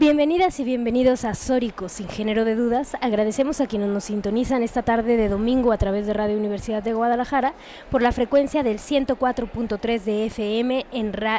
Bienvenidas 0.00 0.58
y 0.58 0.64
bienvenidos 0.64 1.26
a 1.26 1.34
Sórico, 1.34 1.90
sin 1.90 2.08
género 2.08 2.46
de 2.46 2.54
dudas. 2.54 2.96
Agradecemos 3.02 3.60
a 3.60 3.66
quienes 3.66 3.90
nos 3.90 4.04
sintonizan 4.04 4.62
esta 4.62 4.82
tarde 4.82 5.18
de 5.18 5.28
domingo 5.28 5.72
a 5.72 5.76
través 5.76 6.06
de 6.06 6.14
Radio 6.14 6.38
Universidad 6.38 6.82
de 6.82 6.94
Guadalajara 6.94 7.52
por 7.90 8.00
la 8.00 8.10
frecuencia 8.10 8.62
del 8.62 8.78
104.3 8.78 10.00
de 10.00 10.24
FM 10.24 10.86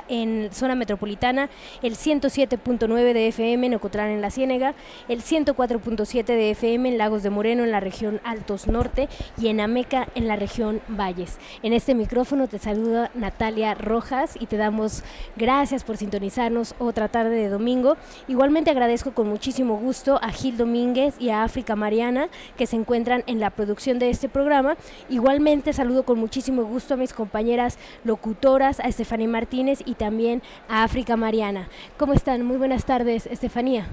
en, 0.08 0.54
zona 0.54 0.76
metropolitana, 0.76 1.50
el 1.82 1.96
107.9 1.96 3.14
de 3.14 3.30
FM 3.30 3.66
en 3.66 3.74
Ocotlán 3.74 4.10
en 4.10 4.22
la 4.22 4.30
Ciénega, 4.30 4.76
el 5.08 5.24
104.7 5.24 6.24
de 6.24 6.52
FM 6.52 6.90
en 6.90 6.98
Lagos 7.00 7.24
de 7.24 7.32
Moreno 7.32 7.64
en 7.64 7.72
la 7.72 7.80
región 7.80 8.22
Altos 8.24 8.68
Norte 8.68 9.10
y 9.40 9.48
en 9.48 9.60
Ameca 9.60 10.08
en 10.14 10.28
la 10.28 10.36
región 10.36 10.82
Valles. 10.88 11.40
En 11.64 11.74
este 11.74 11.96
micrófono 11.96 12.48
te 12.48 12.60
saluda 12.60 13.10
Natalia 13.16 13.74
Rojas 13.74 14.38
y 14.40 14.46
te 14.46 14.58
damos 14.58 15.04
gracias 15.36 15.84
por 15.84 15.98
sintonizarnos 15.98 16.76
otra 16.78 17.08
tarde 17.08 17.38
de 17.38 17.50
domingo. 17.50 17.98
Igual 18.28 18.51
agradezco 18.60 19.12
con 19.12 19.30
muchísimo 19.30 19.78
gusto 19.78 20.20
a 20.22 20.30
Gil 20.30 20.58
Domínguez 20.58 21.16
y 21.20 21.30
a 21.30 21.44
África 21.44 21.76
Mariana 21.78 22.28
que 22.58 22.68
se 22.68 22.76
encuentran 22.76 23.24
en 23.26 23.40
la 23.40 23.50
producción 23.50 23.98
de 23.98 24.10
este 24.10 24.28
programa. 24.28 24.76
Igualmente 25.10 25.72
saludo 25.72 26.04
con 26.04 26.20
muchísimo 26.20 26.64
gusto 26.66 26.94
a 26.94 26.98
mis 26.98 27.14
compañeras 27.14 27.80
locutoras, 28.04 28.80
a 28.82 28.84
Estefanía 28.84 29.30
Martínez 29.30 29.80
y 29.86 29.96
también 29.96 30.44
a 30.68 30.84
África 30.84 31.16
Mariana. 31.16 31.70
¿Cómo 31.98 32.14
están? 32.14 32.44
Muy 32.44 32.58
buenas 32.58 32.86
tardes, 32.86 33.26
Estefanía. 33.26 33.88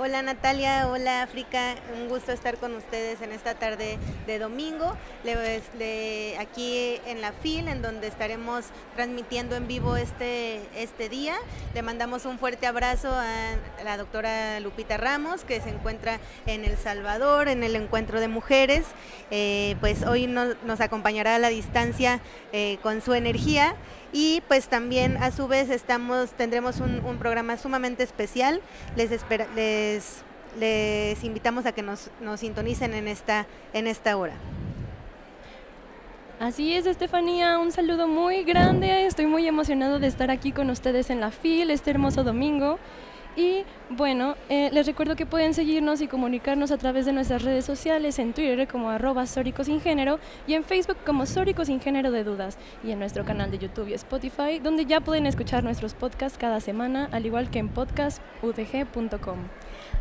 Hola 0.00 0.22
Natalia, 0.22 0.86
hola 0.88 1.24
África, 1.24 1.74
un 2.00 2.08
gusto 2.08 2.30
estar 2.30 2.56
con 2.58 2.72
ustedes 2.76 3.20
en 3.20 3.32
esta 3.32 3.56
tarde 3.56 3.98
de 4.28 4.38
domingo, 4.38 4.96
aquí 6.38 7.00
en 7.04 7.20
la 7.20 7.32
FIL, 7.32 7.66
en 7.66 7.82
donde 7.82 8.06
estaremos 8.06 8.66
transmitiendo 8.94 9.56
en 9.56 9.66
vivo 9.66 9.96
este, 9.96 10.60
este 10.76 11.08
día. 11.08 11.34
Le 11.74 11.82
mandamos 11.82 12.26
un 12.26 12.38
fuerte 12.38 12.68
abrazo 12.68 13.10
a 13.12 13.56
la 13.82 13.96
doctora 13.96 14.60
Lupita 14.60 14.98
Ramos, 14.98 15.42
que 15.42 15.60
se 15.60 15.70
encuentra 15.70 16.20
en 16.46 16.64
El 16.64 16.76
Salvador, 16.78 17.48
en 17.48 17.64
el 17.64 17.74
encuentro 17.74 18.20
de 18.20 18.28
mujeres. 18.28 18.86
Eh, 19.32 19.74
pues 19.80 20.04
hoy 20.04 20.28
nos, 20.28 20.80
acompañará 20.80 21.34
a 21.34 21.38
la 21.40 21.48
distancia 21.48 22.20
eh, 22.52 22.78
con 22.84 23.02
su 23.02 23.14
energía 23.14 23.74
y 24.12 24.42
pues 24.48 24.68
también 24.68 25.16
a 25.18 25.30
su 25.30 25.48
vez 25.48 25.70
estamos 25.70 26.30
tendremos 26.30 26.80
un, 26.80 27.18
programa 27.18 27.56
sumamente 27.56 28.02
especial 28.02 28.60
les, 28.96 29.10
les, 29.54 30.22
les 30.58 31.24
invitamos 31.24 31.66
a 31.66 31.72
que 31.72 31.82
nos, 31.82 32.10
nos 32.20 32.40
sintonicen 32.40 32.94
en 32.94 33.08
esta 33.08 33.46
en 33.72 33.86
esta 33.86 34.16
hora 34.16 34.34
Así 36.40 36.72
es, 36.72 36.86
Estefanía, 36.86 37.58
un 37.58 37.72
saludo 37.72 38.06
muy 38.06 38.44
grande. 38.44 39.06
Estoy 39.06 39.26
muy 39.26 39.48
emocionado 39.48 39.98
de 39.98 40.06
estar 40.06 40.30
aquí 40.30 40.52
con 40.52 40.70
ustedes 40.70 41.10
en 41.10 41.18
la 41.18 41.32
FIL 41.32 41.68
este 41.72 41.90
hermoso 41.90 42.22
domingo. 42.22 42.78
Y 43.38 43.64
bueno, 43.88 44.34
eh, 44.48 44.68
les 44.72 44.84
recuerdo 44.84 45.14
que 45.14 45.24
pueden 45.24 45.54
seguirnos 45.54 46.00
y 46.00 46.08
comunicarnos 46.08 46.72
a 46.72 46.76
través 46.76 47.06
de 47.06 47.12
nuestras 47.12 47.42
redes 47.44 47.64
sociales, 47.64 48.18
en 48.18 48.32
Twitter 48.32 48.66
como 48.66 48.90
arroba 48.90 49.26
Sin 49.26 49.80
Género 49.80 50.18
y 50.48 50.54
en 50.54 50.64
Facebook 50.64 50.96
como 51.06 51.24
Sórico 51.24 51.64
Sin 51.64 51.80
Género 51.80 52.10
de 52.10 52.24
Dudas 52.24 52.58
y 52.82 52.90
en 52.90 52.98
nuestro 52.98 53.24
canal 53.24 53.52
de 53.52 53.58
YouTube 53.58 53.86
y 53.86 53.94
Spotify, 53.94 54.58
donde 54.60 54.86
ya 54.86 55.00
pueden 55.00 55.24
escuchar 55.24 55.62
nuestros 55.62 55.94
podcasts 55.94 56.36
cada 56.36 56.58
semana, 56.58 57.08
al 57.12 57.26
igual 57.26 57.48
que 57.48 57.60
en 57.60 57.68
podcastudg.com. 57.68 59.38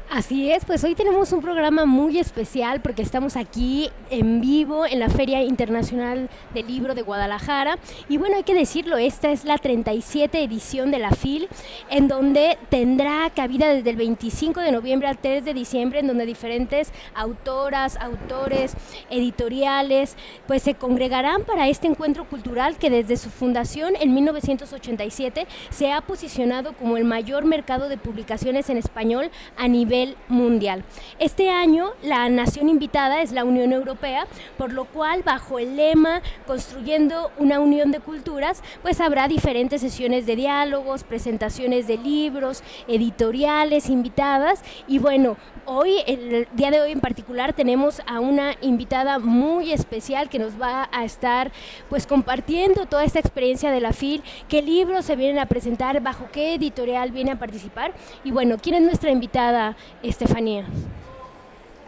Así 0.09 0.49
es, 0.49 0.63
pues 0.63 0.85
hoy 0.85 0.95
tenemos 0.95 1.33
un 1.33 1.41
programa 1.41 1.85
muy 1.85 2.17
especial 2.17 2.79
porque 2.79 3.01
estamos 3.01 3.35
aquí 3.35 3.89
en 4.09 4.39
vivo 4.39 4.85
en 4.85 4.99
la 4.99 5.09
Feria 5.09 5.43
Internacional 5.43 6.29
del 6.53 6.65
Libro 6.65 6.95
de 6.95 7.01
Guadalajara. 7.01 7.77
Y 8.07 8.15
bueno, 8.15 8.37
hay 8.37 8.43
que 8.43 8.53
decirlo, 8.53 8.95
esta 8.97 9.31
es 9.31 9.43
la 9.43 9.57
37 9.57 10.41
edición 10.41 10.91
de 10.91 10.99
la 10.99 11.11
FIL, 11.11 11.49
en 11.89 12.07
donde 12.07 12.57
tendrá 12.69 13.29
cabida 13.35 13.67
desde 13.67 13.89
el 13.89 13.97
25 13.97 14.61
de 14.61 14.71
noviembre 14.71 15.09
al 15.09 15.17
3 15.17 15.43
de 15.43 15.53
diciembre, 15.53 15.99
en 15.99 16.07
donde 16.07 16.25
diferentes 16.25 16.93
autoras, 17.13 17.97
autores, 17.97 18.75
editoriales, 19.09 20.15
pues 20.47 20.63
se 20.63 20.75
congregarán 20.75 21.43
para 21.43 21.67
este 21.67 21.87
encuentro 21.87 22.23
cultural 22.23 22.77
que 22.77 22.89
desde 22.89 23.17
su 23.17 23.29
fundación 23.29 23.95
en 23.99 24.13
1987 24.13 25.47
se 25.69 25.91
ha 25.91 25.99
posicionado 25.99 26.71
como 26.77 26.95
el 26.95 27.03
mayor 27.03 27.43
mercado 27.43 27.89
de 27.89 27.97
publicaciones 27.97 28.69
en 28.69 28.77
español 28.77 29.31
a 29.57 29.67
nivel 29.67 29.96
mundial. 30.27 30.83
Este 31.19 31.49
año 31.49 31.91
la 32.03 32.29
nación 32.29 32.69
invitada 32.69 33.21
es 33.21 33.31
la 33.31 33.43
Unión 33.43 33.73
Europea, 33.73 34.27
por 34.57 34.71
lo 34.71 34.85
cual 34.85 35.23
bajo 35.23 35.59
el 35.59 35.75
lema 35.75 36.21
Construyendo 36.45 37.31
una 37.37 37.59
Unión 37.59 37.91
de 37.91 37.99
Culturas, 37.99 38.61
pues 38.81 39.01
habrá 39.01 39.27
diferentes 39.27 39.81
sesiones 39.81 40.25
de 40.25 40.35
diálogos, 40.35 41.03
presentaciones 41.03 41.87
de 41.87 41.97
libros, 41.97 42.63
editoriales 42.87 43.89
invitadas 43.89 44.61
y 44.87 44.99
bueno, 44.99 45.37
hoy, 45.65 45.97
el 46.07 46.47
día 46.53 46.71
de 46.71 46.79
hoy 46.79 46.91
en 46.91 47.01
particular, 47.01 47.53
tenemos 47.53 48.01
a 48.07 48.19
una 48.19 48.55
invitada 48.61 49.19
muy 49.19 49.71
especial 49.73 50.29
que 50.29 50.39
nos 50.39 50.59
va 50.59 50.89
a 50.91 51.03
estar 51.03 51.51
pues 51.89 52.07
compartiendo 52.07 52.85
toda 52.85 53.03
esta 53.03 53.19
experiencia 53.19 53.69
de 53.69 53.81
la 53.81 53.91
FIL, 53.91 54.23
qué 54.47 54.61
libros 54.61 55.05
se 55.05 55.15
vienen 55.15 55.39
a 55.39 55.45
presentar, 55.45 56.01
bajo 56.01 56.29
qué 56.31 56.55
editorial 56.55 57.11
viene 57.11 57.31
a 57.31 57.39
participar 57.39 57.93
y 58.23 58.31
bueno, 58.31 58.55
¿quién 58.61 58.75
es 58.75 58.81
nuestra 58.81 59.11
invitada 59.11 59.75
Estefanía. 60.03 60.65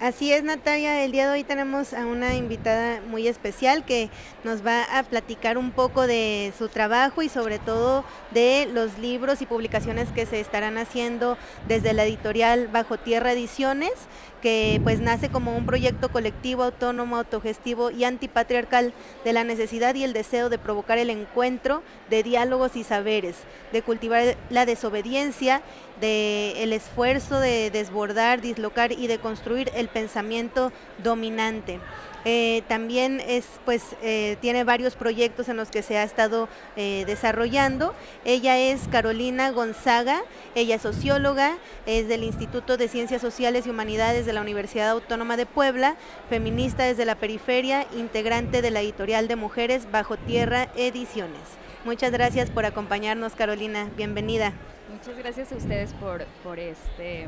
Así 0.01 0.31
es, 0.31 0.43
Natalia. 0.43 1.03
El 1.03 1.11
día 1.11 1.27
de 1.27 1.33
hoy 1.33 1.43
tenemos 1.43 1.93
a 1.93 2.05
una 2.05 2.35
invitada 2.35 3.01
muy 3.01 3.27
especial 3.27 3.83
que 3.83 4.09
nos 4.45 4.65
va 4.65 4.83
a 4.97 5.03
platicar 5.03 5.57
un 5.57 5.71
poco 5.71 6.07
de 6.07 6.53
su 6.57 6.69
trabajo 6.69 7.21
y 7.21 7.27
sobre 7.27 7.59
todo 7.59 8.05
de 8.31 8.65
los 8.71 8.97
libros 8.97 9.41
y 9.41 9.45
publicaciones 9.45 10.07
que 10.11 10.25
se 10.25 10.39
estarán 10.39 10.77
haciendo 10.77 11.37
desde 11.67 11.91
la 11.91 12.05
editorial 12.05 12.69
Bajo 12.69 12.97
Tierra 12.97 13.33
Ediciones 13.33 13.91
que 14.41 14.79
pues 14.83 14.99
nace 14.99 15.29
como 15.29 15.55
un 15.55 15.65
proyecto 15.65 16.09
colectivo, 16.09 16.63
autónomo, 16.63 17.17
autogestivo 17.17 17.91
y 17.91 18.03
antipatriarcal 18.03 18.93
de 19.23 19.33
la 19.33 19.43
necesidad 19.43 19.95
y 19.95 20.03
el 20.03 20.13
deseo 20.13 20.49
de 20.49 20.57
provocar 20.57 20.97
el 20.97 21.09
encuentro 21.09 21.83
de 22.09 22.23
diálogos 22.23 22.75
y 22.75 22.83
saberes, 22.83 23.35
de 23.71 23.81
cultivar 23.81 24.37
la 24.49 24.65
desobediencia, 24.65 25.61
de 25.99 26.63
el 26.63 26.73
esfuerzo 26.73 27.39
de 27.39 27.71
desbordar, 27.71 28.41
dislocar 28.41 28.91
y 28.91 29.07
de 29.07 29.19
construir 29.19 29.71
el 29.75 29.87
pensamiento 29.87 30.71
dominante. 31.03 31.79
Eh, 32.25 32.63
también 32.67 33.21
es, 33.21 33.45
pues, 33.65 33.95
eh, 34.01 34.37
tiene 34.41 34.63
varios 34.63 34.95
proyectos 34.95 35.49
en 35.49 35.57
los 35.57 35.69
que 35.69 35.81
se 35.81 35.97
ha 35.97 36.03
estado 36.03 36.49
eh, 36.75 37.03
desarrollando. 37.07 37.93
Ella 38.25 38.57
es 38.57 38.87
Carolina 38.89 39.51
Gonzaga, 39.51 40.21
ella 40.55 40.75
es 40.75 40.81
socióloga, 40.81 41.57
es 41.85 42.07
del 42.07 42.23
Instituto 42.23 42.77
de 42.77 42.87
Ciencias 42.87 43.21
Sociales 43.21 43.65
y 43.65 43.69
Humanidades 43.69 44.25
de 44.25 44.33
la 44.33 44.41
Universidad 44.41 44.89
Autónoma 44.89 45.37
de 45.37 45.45
Puebla, 45.45 45.95
feminista 46.29 46.83
desde 46.83 47.05
la 47.05 47.15
periferia, 47.15 47.85
integrante 47.95 48.61
de 48.61 48.71
la 48.71 48.81
editorial 48.81 49.27
de 49.27 49.35
mujeres 49.35 49.89
Bajo 49.91 50.17
Tierra 50.17 50.69
Ediciones. 50.75 51.59
Muchas 51.85 52.11
gracias 52.11 52.49
por 52.49 52.65
acompañarnos, 52.65 53.33
Carolina. 53.33 53.89
Bienvenida. 53.95 54.53
Muchas 54.91 55.17
gracias 55.17 55.51
a 55.51 55.55
ustedes 55.55 55.93
por, 55.93 56.25
por, 56.43 56.59
este, 56.59 57.27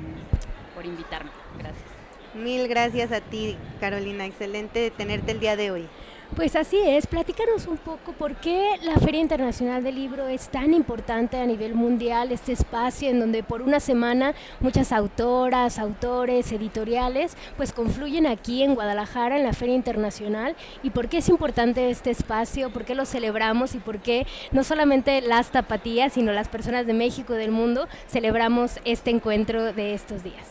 por 0.75 0.85
invitarme. 0.85 1.31
Gracias. 1.57 1.90
Mil 2.33 2.67
gracias 2.69 3.11
a 3.11 3.19
ti, 3.19 3.57
Carolina. 3.79 4.25
Excelente 4.25 4.89
tenerte 4.91 5.33
el 5.33 5.39
día 5.39 5.55
de 5.55 5.71
hoy. 5.71 5.87
Pues 6.35 6.55
así 6.55 6.77
es, 6.77 7.07
platícanos 7.07 7.67
un 7.67 7.75
poco 7.75 8.13
por 8.13 8.35
qué 8.35 8.77
la 8.83 8.95
Feria 8.99 9.19
Internacional 9.19 9.83
del 9.83 9.95
Libro 9.95 10.29
es 10.29 10.47
tan 10.47 10.73
importante 10.73 11.35
a 11.35 11.45
nivel 11.45 11.75
mundial, 11.75 12.31
este 12.31 12.53
espacio 12.53 13.09
en 13.09 13.19
donde 13.19 13.43
por 13.43 13.61
una 13.61 13.81
semana 13.81 14.33
muchas 14.61 14.93
autoras, 14.93 15.77
autores, 15.77 16.53
editoriales, 16.53 17.35
pues 17.57 17.73
confluyen 17.73 18.27
aquí 18.27 18.63
en 18.63 18.75
Guadalajara 18.75 19.35
en 19.35 19.43
la 19.43 19.51
Feria 19.51 19.75
Internacional 19.75 20.55
y 20.83 20.91
por 20.91 21.09
qué 21.09 21.17
es 21.17 21.27
importante 21.27 21.89
este 21.89 22.11
espacio, 22.11 22.71
por 22.71 22.85
qué 22.85 22.95
lo 22.95 23.05
celebramos 23.05 23.75
y 23.75 23.79
por 23.79 23.99
qué 23.99 24.25
no 24.53 24.63
solamente 24.63 25.19
las 25.19 25.51
tapatías, 25.51 26.13
sino 26.13 26.31
las 26.31 26.47
personas 26.47 26.87
de 26.87 26.93
México 26.93 27.35
y 27.35 27.39
del 27.39 27.51
mundo 27.51 27.89
celebramos 28.07 28.79
este 28.85 29.09
encuentro 29.09 29.73
de 29.73 29.93
estos 29.93 30.23
días. 30.23 30.47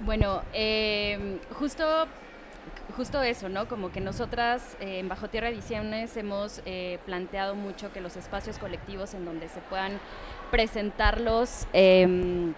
Bueno, 0.00 0.42
eh, 0.52 1.38
justo 1.58 2.06
justo 2.96 3.22
eso, 3.22 3.48
¿no? 3.48 3.68
Como 3.68 3.92
que 3.92 4.00
nosotras 4.00 4.76
eh, 4.80 5.00
en 5.00 5.08
Bajo 5.08 5.28
Tierra 5.28 5.48
Ediciones 5.50 6.16
hemos 6.16 6.62
eh, 6.64 6.98
planteado 7.04 7.54
mucho 7.54 7.92
que 7.92 8.00
los 8.00 8.16
espacios 8.16 8.58
colectivos 8.58 9.14
en 9.14 9.24
donde 9.24 9.48
se 9.48 9.60
puedan 9.60 9.98
presentarlos. 10.50 11.66
Em, 11.72 12.54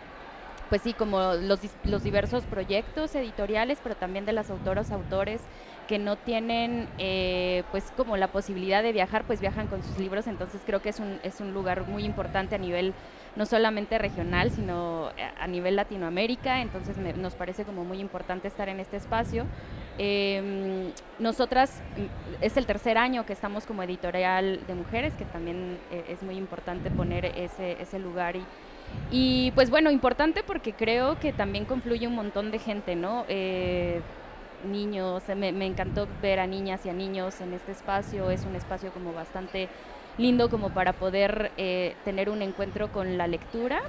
pues 0.68 0.82
sí, 0.82 0.92
como 0.92 1.34
los, 1.34 1.60
los 1.84 2.02
diversos 2.02 2.44
proyectos 2.44 3.14
editoriales, 3.14 3.78
pero 3.82 3.96
también 3.96 4.26
de 4.26 4.32
las 4.32 4.50
autoras, 4.50 4.90
autores 4.90 5.40
que 5.88 5.98
no 5.98 6.16
tienen 6.16 6.86
eh, 6.98 7.64
pues 7.70 7.90
como 7.96 8.16
la 8.18 8.28
posibilidad 8.28 8.82
de 8.82 8.92
viajar, 8.92 9.24
pues 9.24 9.40
viajan 9.40 9.66
con 9.68 9.82
sus 9.82 9.98
libros, 9.98 10.26
entonces 10.26 10.60
creo 10.66 10.82
que 10.82 10.90
es 10.90 11.00
un, 11.00 11.18
es 11.22 11.40
un 11.40 11.54
lugar 11.54 11.88
muy 11.88 12.04
importante 12.04 12.54
a 12.54 12.58
nivel 12.58 12.92
no 13.38 13.46
solamente 13.46 13.98
regional, 13.98 14.50
sino 14.50 15.10
a 15.40 15.46
nivel 15.46 15.76
Latinoamérica, 15.76 16.60
entonces 16.60 16.96
nos 17.16 17.34
parece 17.36 17.64
como 17.64 17.84
muy 17.84 18.00
importante 18.00 18.48
estar 18.48 18.68
en 18.68 18.80
este 18.80 18.96
espacio. 18.96 19.46
Em, 19.96 20.90
nosotras 21.20 21.80
mm, 21.96 22.44
es 22.44 22.56
el 22.56 22.66
tercer 22.66 22.98
año 22.98 23.24
que 23.24 23.32
estamos 23.32 23.64
como 23.64 23.84
editorial 23.84 24.60
de 24.66 24.74
mujeres, 24.74 25.14
que 25.14 25.24
también 25.24 25.78
eh, 25.92 26.04
es 26.08 26.20
muy 26.24 26.36
importante 26.36 26.90
poner 26.90 27.26
ese, 27.26 27.80
ese 27.80 28.00
lugar 28.00 28.34
y, 28.34 28.44
y 29.12 29.52
pues 29.52 29.70
bueno, 29.70 29.92
importante 29.92 30.42
porque 30.42 30.72
creo 30.72 31.20
que 31.20 31.32
también 31.32 31.64
confluye 31.64 32.08
un 32.08 32.16
montón 32.16 32.50
de 32.50 32.58
gente, 32.58 32.96
¿no? 32.96 33.24
Eh, 33.28 34.00
niños, 34.64 35.22
me, 35.36 35.48
encantó 35.64 36.08
ver 36.20 36.40
a 36.40 36.46
niñas 36.46 36.84
y 36.84 36.88
a 36.88 36.92
niños 36.92 37.40
en 37.40 37.54
este 37.54 37.72
espacio, 37.72 38.30
es 38.30 38.44
un 38.44 38.56
espacio 38.56 38.90
como 38.90 39.12
bastante 39.12 39.68
lindo 40.18 40.50
como 40.50 40.70
para 40.70 40.92
poder 40.92 41.52
eh, 41.56 41.94
tener 42.04 42.28
un 42.28 42.42
encuentro 42.42 42.92
con 42.92 43.16
la 43.16 43.26
lectura, 43.26 43.80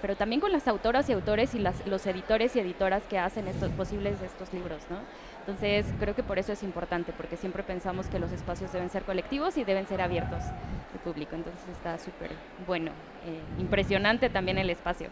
pero 0.00 0.14
también 0.14 0.40
con 0.40 0.52
las 0.52 0.68
autoras 0.68 1.08
y 1.08 1.12
autores 1.12 1.54
y 1.54 1.58
las, 1.58 1.84
los 1.86 2.06
editores 2.06 2.54
y 2.54 2.60
editoras 2.60 3.02
que 3.04 3.18
hacen 3.18 3.48
estos 3.48 3.70
posibles 3.72 4.20
estos 4.22 4.52
libros, 4.52 4.82
¿no? 4.90 4.98
Entonces 5.40 5.86
creo 5.98 6.14
que 6.14 6.22
por 6.22 6.38
eso 6.38 6.52
es 6.52 6.62
importante, 6.62 7.12
porque 7.16 7.36
siempre 7.36 7.62
pensamos 7.62 8.06
que 8.06 8.18
los 8.18 8.30
espacios 8.32 8.70
deben 8.70 8.90
ser 8.90 9.02
colectivos 9.02 9.56
y 9.56 9.64
deben 9.64 9.86
ser 9.86 10.02
abiertos 10.02 10.42
al 10.42 11.00
público. 11.02 11.34
Entonces 11.34 11.62
está 11.72 11.98
súper 11.98 12.30
bueno, 12.66 12.90
eh, 13.26 13.40
impresionante 13.58 14.28
también 14.28 14.58
el 14.58 14.68
espacio. 14.68 15.08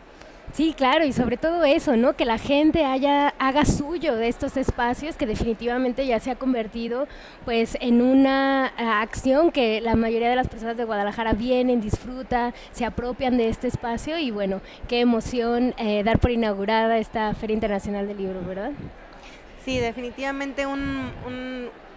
Sí, 0.52 0.75
claro, 0.75 1.04
y 1.04 1.12
sobre 1.12 1.37
todo 1.37 1.64
eso, 1.64 1.96
¿no? 1.96 2.16
Que 2.16 2.25
la 2.25 2.38
gente 2.38 2.84
haya, 2.84 3.34
haga 3.38 3.66
suyo 3.66 4.14
de 4.16 4.28
estos 4.28 4.56
espacios 4.56 5.16
que 5.16 5.26
definitivamente 5.26 6.06
ya 6.06 6.19
se 6.19 6.31
ha 6.31 6.37
convertido 6.37 7.08
pues 7.44 7.76
en 7.81 8.00
una 8.00 8.72
eh, 8.78 8.82
acción 8.82 9.50
que 9.50 9.82
la 9.82 9.96
mayoría 9.96 10.31
de 10.31 10.37
las 10.37 10.48
personas 10.48 10.78
de 10.78 10.84
Guadalajara 10.84 11.34
vienen, 11.34 11.82
disfrutan, 11.82 12.54
se 12.72 12.87
apropian 12.87 13.37
de 13.37 13.50
este 13.50 13.69
espacio 13.69 14.16
y 14.19 14.31
bueno, 14.31 14.62
qué 14.88 15.00
emoción 15.00 15.75
eh, 15.76 16.02
dar 16.04 16.19
por 16.19 16.31
inaugurada 16.31 16.96
esta 16.96 17.34
Feria 17.34 17.54
Internacional 17.54 18.08
del 18.08 18.16
Libro, 18.16 18.40
¿verdad? 18.40 18.70
Sí, 19.62 19.78
definitivamente 19.78 20.64
un, 20.64 21.10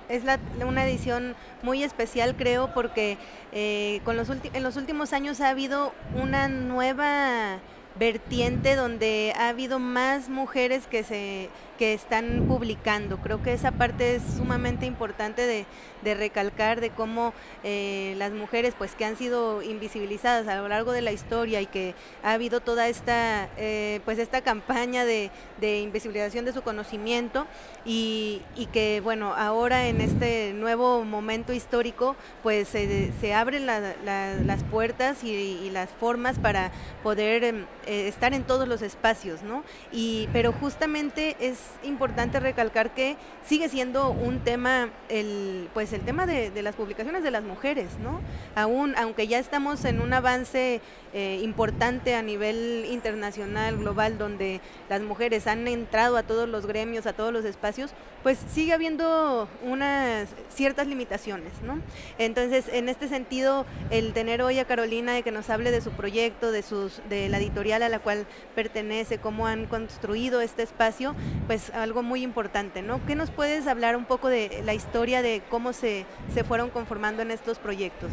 es 0.10 0.24
una 0.66 0.86
edición 0.86 1.36
muy 1.62 1.84
especial, 1.84 2.36
creo, 2.36 2.74
porque 2.74 3.18
eh, 3.54 4.02
con 4.04 4.18
los 4.18 4.28
en 4.30 4.64
los 4.64 4.76
últimos 4.76 5.14
años 5.14 5.40
ha 5.40 5.50
habido 5.50 5.94
una 6.16 6.48
nueva 6.48 7.60
vertiente 8.00 8.76
donde 8.76 9.34
ha 9.36 9.50
habido 9.50 9.78
más 9.78 10.30
mujeres 10.30 10.88
que 10.88 11.04
se 11.04 11.52
que 11.80 11.94
están 11.94 12.44
publicando. 12.46 13.20
Creo 13.20 13.42
que 13.42 13.54
esa 13.54 13.72
parte 13.72 14.16
es 14.16 14.22
sumamente 14.36 14.86
importante 14.86 15.48
de, 15.48 15.66
recalcar 16.14 16.82
de 16.82 16.90
cómo 16.90 17.34
eh, 17.64 18.16
las 18.18 18.34
mujeres 18.34 18.74
pues 18.78 18.96
que 18.96 19.06
han 19.06 19.16
sido 19.16 19.62
invisibilizadas 19.62 20.48
a 20.48 20.56
lo 20.56 20.68
largo 20.68 20.92
de 20.92 21.02
la 21.02 21.12
historia 21.12 21.62
y 21.62 21.68
que 21.68 21.94
ha 22.24 22.34
habido 22.34 22.60
toda 22.62 22.88
esta 22.88 23.48
eh, 23.58 24.00
pues 24.06 24.18
esta 24.18 24.42
campaña 24.42 25.06
de, 25.06 25.30
invisibilización 25.62 26.46
de 26.46 26.54
su 26.54 26.62
conocimiento 26.64 27.48
y, 27.86 28.42
que 28.74 29.02
bueno 29.02 29.34
ahora 29.36 29.88
en 29.88 30.02
este 30.02 30.54
nuevo 30.54 31.04
momento 31.04 31.54
histórico 31.54 32.16
pues 32.44 32.68
se, 32.70 33.34
abren 33.34 33.66
las 33.66 34.64
puertas 34.66 35.24
y, 35.24 35.70
las 35.70 35.90
formas 35.92 36.40
para 36.40 36.72
poder 37.04 37.44
em, 37.44 37.66
eh, 37.86 38.08
estar 38.08 38.34
en 38.34 38.44
todos 38.44 38.68
los 38.68 38.82
espacios, 38.82 39.44
¿no? 39.44 39.64
Y, 39.92 40.28
pero 40.34 40.52
justamente 40.52 41.38
es 41.40 41.69
importante 41.84 42.40
recalcar 42.40 42.94
que 42.94 43.18
sigue 43.46 43.70
siendo 43.70 44.10
un 44.10 44.40
tema, 44.40 44.90
el, 45.10 45.70
pues 45.74 45.94
el 45.94 46.02
tema 46.02 46.26
de, 46.26 46.52
las 46.62 46.76
publicaciones 46.76 47.24
de 47.24 47.32
las 47.32 47.44
mujeres, 47.44 47.98
¿no? 48.02 48.20
Aún, 48.56 48.96
aunque 48.98 49.28
ya 49.28 49.40
estamos 49.40 49.86
en 49.86 50.02
un 50.02 50.14
avance 50.14 50.82
eh, 51.14 51.40
importante 51.44 52.16
a 52.16 52.22
nivel 52.22 52.86
internacional, 52.90 53.78
global, 53.78 54.18
donde 54.18 54.62
las 54.90 55.02
mujeres 55.02 55.48
han 55.48 55.68
entrado 55.68 56.18
a 56.18 56.24
todos 56.24 56.48
los 56.48 56.66
gremios, 56.66 57.06
a 57.06 57.14
todos 57.14 57.34
los 57.34 57.46
espacios, 57.46 57.92
pues 58.24 58.38
sigue 58.52 58.74
habiendo 58.74 59.48
unas 59.64 60.30
ciertas 60.50 60.88
limitaciones, 60.88 61.54
¿no? 61.64 61.80
Entonces, 62.18 62.66
en 62.72 62.90
este 62.90 63.08
sentido, 63.08 63.66
el 63.90 64.14
tener 64.14 64.42
hoy 64.42 64.60
a 64.60 64.66
Carolina 64.66 65.14
de 65.14 65.24
que 65.24 65.32
nos 65.32 65.50
hable 65.50 65.72
de 65.72 65.82
su 65.82 65.92
proyecto, 65.92 66.52
de 66.52 66.62
sus, 66.62 67.02
de 67.10 67.30
la 67.30 67.38
editorial 67.38 67.82
a 67.82 67.90
la 67.90 68.00
cual 68.00 68.28
pertenece, 68.56 69.18
cómo 69.18 69.48
han 69.48 69.66
construido 69.68 70.42
este 70.42 70.64
espacio, 70.64 71.16
pues 71.48 71.70
algo 71.72 72.04
muy 72.04 72.24
importante, 72.24 72.82
¿no? 72.82 73.04
¿Qué 73.06 73.16
nos 73.16 73.32
puedes 73.32 73.68
hablar 73.68 73.96
un 73.96 74.06
poco 74.06 74.28
de 74.28 74.62
la 74.64 74.74
historia 74.74 75.22
de 75.22 75.42
cómo 75.50 75.74
se, 75.74 76.06
se 76.34 76.44
fueron 76.44 76.70
conformando 76.70 77.22
en 77.22 77.32
estos 77.32 77.58
proyectos? 77.58 78.12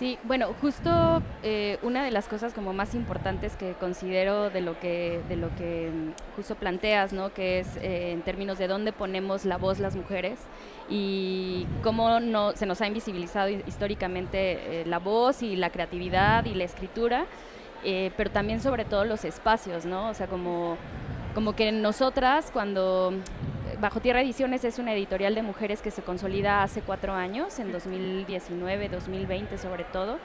Sí, 0.00 0.18
bueno, 0.24 0.54
justo 0.62 1.22
eh, 1.42 1.78
una 1.82 2.02
de 2.02 2.10
las 2.10 2.26
cosas 2.26 2.54
como 2.54 2.72
más 2.72 2.94
importantes 2.94 3.54
que 3.56 3.74
considero 3.74 4.48
de 4.48 4.62
lo 4.62 4.80
que, 4.80 5.20
de 5.28 5.36
lo 5.36 5.54
que 5.56 5.90
mm, 5.92 6.36
justo 6.36 6.54
planteas, 6.54 7.12
¿no? 7.12 7.34
Que 7.34 7.58
es 7.58 7.76
eh, 7.76 8.12
en 8.12 8.22
términos 8.22 8.56
de 8.56 8.66
dónde 8.66 8.94
ponemos 8.94 9.44
la 9.44 9.58
voz 9.58 9.78
las 9.78 9.96
mujeres 9.96 10.38
y 10.88 11.66
cómo 11.82 12.18
no, 12.18 12.52
se 12.52 12.64
nos 12.64 12.80
ha 12.80 12.86
invisibilizado 12.86 13.50
históricamente 13.50 14.80
eh, 14.80 14.84
la 14.86 15.00
voz 15.00 15.42
y 15.42 15.54
la 15.54 15.68
creatividad 15.68 16.46
y 16.46 16.54
la 16.54 16.64
escritura, 16.64 17.26
pero 17.84 18.30
también 18.30 18.62
sobre 18.62 18.86
todo 18.86 19.04
los 19.04 19.26
espacios, 19.26 19.84
¿no? 19.84 20.08
O 20.08 20.14
sea, 20.14 20.28
como, 20.28 20.78
como 21.34 21.54
que 21.54 21.72
nosotras 21.72 22.50
cuando 22.52 23.12
Bajo 23.80 24.00
Tierra 24.00 24.20
Ediciones 24.20 24.64
es 24.64 24.78
una 24.78 24.92
editorial 24.92 25.34
de 25.34 25.42
mujeres 25.42 25.80
que 25.80 25.90
se 25.90 26.02
consolida 26.02 26.62
hace 26.62 26.82
cuatro 26.82 27.14
años, 27.14 27.58
en 27.58 27.72
2019, 27.72 28.88
2020 28.88 29.56
sobre 29.58 29.84
todo, 29.84 30.18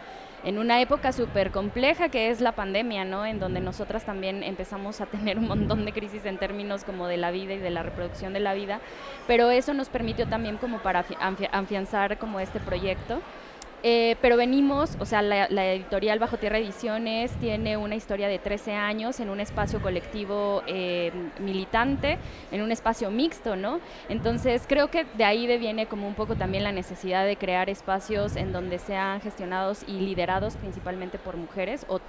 en 0.44 0.58
una 0.58 0.82
época 0.82 1.12
súper 1.12 1.52
compleja 1.52 2.10
que 2.10 2.30
es 2.30 2.42
la 2.42 2.52
pandemia, 2.52 3.06
¿no? 3.06 3.26
En 3.26 3.40
donde 3.40 3.62
nosotras 3.62 4.06
también 4.06 4.44
empezamos 4.44 5.00
a 5.00 5.06
tener 5.06 5.38
un 5.40 5.48
montón 5.48 5.86
de 5.86 5.94
crisis 5.94 6.26
en 6.26 6.38
términos 6.38 6.84
como 6.84 7.08
de 7.08 7.18
la 7.18 7.32
vida 7.32 7.54
y 7.54 7.60
de 7.60 7.70
la 7.70 7.84
reproducción 7.84 8.34
de 8.34 8.42
la 8.42 8.54
vida, 8.54 8.80
pero 9.28 9.50
eso 9.52 9.74
nos 9.74 9.90
permitió 9.90 10.28
también 10.28 10.58
como 10.58 10.80
para 10.80 11.06
afianzar 11.52 12.18
como 12.18 12.40
este 12.40 12.60
proyecto. 12.60 13.22
Eh, 13.88 14.16
pero 14.20 14.36
venimos, 14.36 14.98
o 15.00 15.06
sea, 15.06 15.22
la, 15.22 15.46
editorial 15.46 16.18
Bajo 16.18 16.38
Tierra 16.38 16.58
Ediciones 16.58 17.32
tiene 17.34 17.78
una 17.78 17.94
historia 17.94 18.28
de 18.28 18.40
13 18.40 18.74
años 18.74 19.20
en 19.20 19.30
un 19.30 19.40
espacio 19.40 19.80
colectivo 19.80 20.64
eh, 20.66 21.12
militante, 21.40 22.18
en 22.52 22.64
un 22.64 22.72
espacio 22.72 23.12
mixto, 23.12 23.56
¿no? 23.56 23.80
Entonces 24.10 24.64
creo 24.68 24.90
que 24.90 25.06
de 25.16 25.24
ahí 25.24 25.46
viene 25.60 25.86
como 25.86 26.08
un 26.08 26.16
poco 26.16 26.36
también 26.36 26.64
la 26.64 26.72
necesidad 26.72 27.28
de 27.28 27.38
crear 27.38 27.70
espacios 27.70 28.38
en 28.38 28.52
donde 28.52 28.80
sean 28.80 29.22
gestionados 29.22 29.84
y 29.88 30.00
liderados 30.00 30.56
principalmente 30.56 31.20
por 31.20 31.38
mujeres, 31.38 31.86
o 31.88 32.00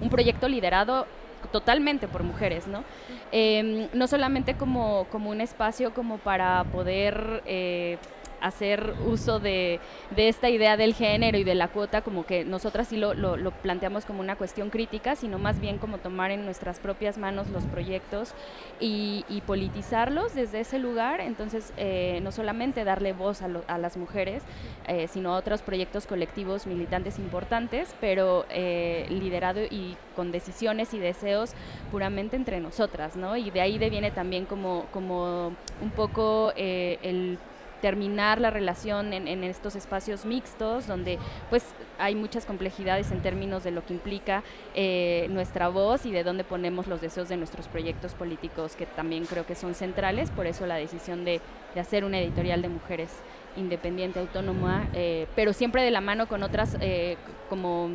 un 0.00 0.08
proyecto 0.08 0.48
liderado 0.48 1.06
totalmente 1.52 2.08
por 2.08 2.22
mujeres, 2.22 2.66
¿no? 2.66 2.82
Em, 3.30 3.88
no 3.92 4.06
solamente 4.06 4.54
como, 4.54 5.06
como 5.10 5.30
un 5.30 5.40
espacio 5.40 5.92
como 5.92 6.18
para 6.18 6.64
poder 6.64 7.42
eh, 7.46 7.98
hacer 8.40 8.94
uso 9.06 9.40
de, 9.40 9.80
esta 10.16 10.48
idea 10.50 10.76
del 10.76 10.94
género 10.94 11.38
y 11.38 11.44
de 11.44 11.54
la 11.54 11.68
cuota, 11.68 12.02
como 12.02 12.26
que 12.26 12.44
nosotras 12.44 12.88
sí 12.88 12.96
lo, 12.96 13.14
lo, 13.14 13.50
planteamos 13.50 14.04
como 14.04 14.20
una 14.20 14.36
cuestión 14.36 14.70
crítica, 14.70 15.16
sino 15.16 15.38
más 15.38 15.60
bien 15.60 15.78
como 15.78 15.98
tomar 15.98 16.30
en 16.30 16.44
nuestras 16.44 16.78
propias 16.78 17.18
manos 17.18 17.48
los 17.48 17.64
proyectos 17.64 18.34
y, 18.80 19.24
politizarlos 19.46 20.34
desde 20.34 20.60
ese 20.60 20.78
lugar. 20.78 21.20
Entonces, 21.20 21.72
eh, 21.76 22.20
no 22.22 22.32
solamente 22.32 22.84
darle 22.84 23.12
voz 23.12 23.42
a, 23.42 23.78
las 23.78 23.96
mujeres, 23.96 24.42
eh, 24.88 25.06
sino 25.08 25.34
a 25.34 25.36
otros 25.36 25.62
proyectos 25.62 26.06
colectivos 26.06 26.66
militantes 26.66 27.18
importantes, 27.18 27.94
pero 28.00 28.44
eh, 28.50 29.06
liderado 29.08 29.60
y 29.60 29.96
con 30.16 30.32
decisiones 30.32 30.94
y 30.94 30.98
deseos 30.98 31.52
puramente 31.92 32.34
entre 32.36 32.60
nosotras, 32.60 33.14
¿no? 33.14 33.36
Y 33.36 33.50
de 33.50 33.60
ahí 33.60 33.78
viene 33.78 34.10
también 34.10 34.46
como, 34.46 34.86
como 34.92 35.52
un 35.80 35.90
poco 35.94 36.52
el 36.56 37.38
terminar 37.80 38.40
la 38.40 38.50
relación 38.50 39.12
en, 39.12 39.44
estos 39.44 39.76
espacios 39.76 40.24
mixtos 40.24 40.86
donde 40.86 41.18
pues 41.50 41.64
hay 41.98 42.14
muchas 42.14 42.44
complejidades 42.44 43.10
en 43.10 43.20
términos 43.20 43.64
de 43.64 43.70
lo 43.70 43.84
que 43.84 43.94
implica 43.94 44.42
eh, 44.74 45.26
nuestra 45.30 45.68
voz 45.68 46.06
y 46.06 46.12
de 46.12 46.24
dónde 46.24 46.44
ponemos 46.44 46.86
los 46.86 47.00
deseos 47.00 47.28
de 47.28 47.36
nuestros 47.36 47.68
proyectos 47.68 48.14
políticos 48.14 48.76
que 48.76 48.86
también 48.86 49.26
creo 49.26 49.46
que 49.46 49.54
son 49.54 49.74
centrales, 49.74 50.30
por 50.30 50.46
eso 50.46 50.66
la 50.66 50.76
decisión 50.76 51.24
de, 51.24 51.40
hacer 51.78 52.04
una 52.04 52.18
editorial 52.18 52.62
de 52.62 52.68
mujeres 52.70 53.10
independiente, 53.54 54.18
autónoma, 54.18 54.88
eh, 54.94 55.26
pero 55.36 55.52
siempre 55.52 55.82
de 55.82 55.90
la 55.90 56.00
mano 56.00 56.26
con 56.26 56.42
otras 56.42 56.76
eh, 56.80 57.18
como 57.50 57.90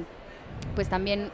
pues 0.76 0.88
también 0.88 1.32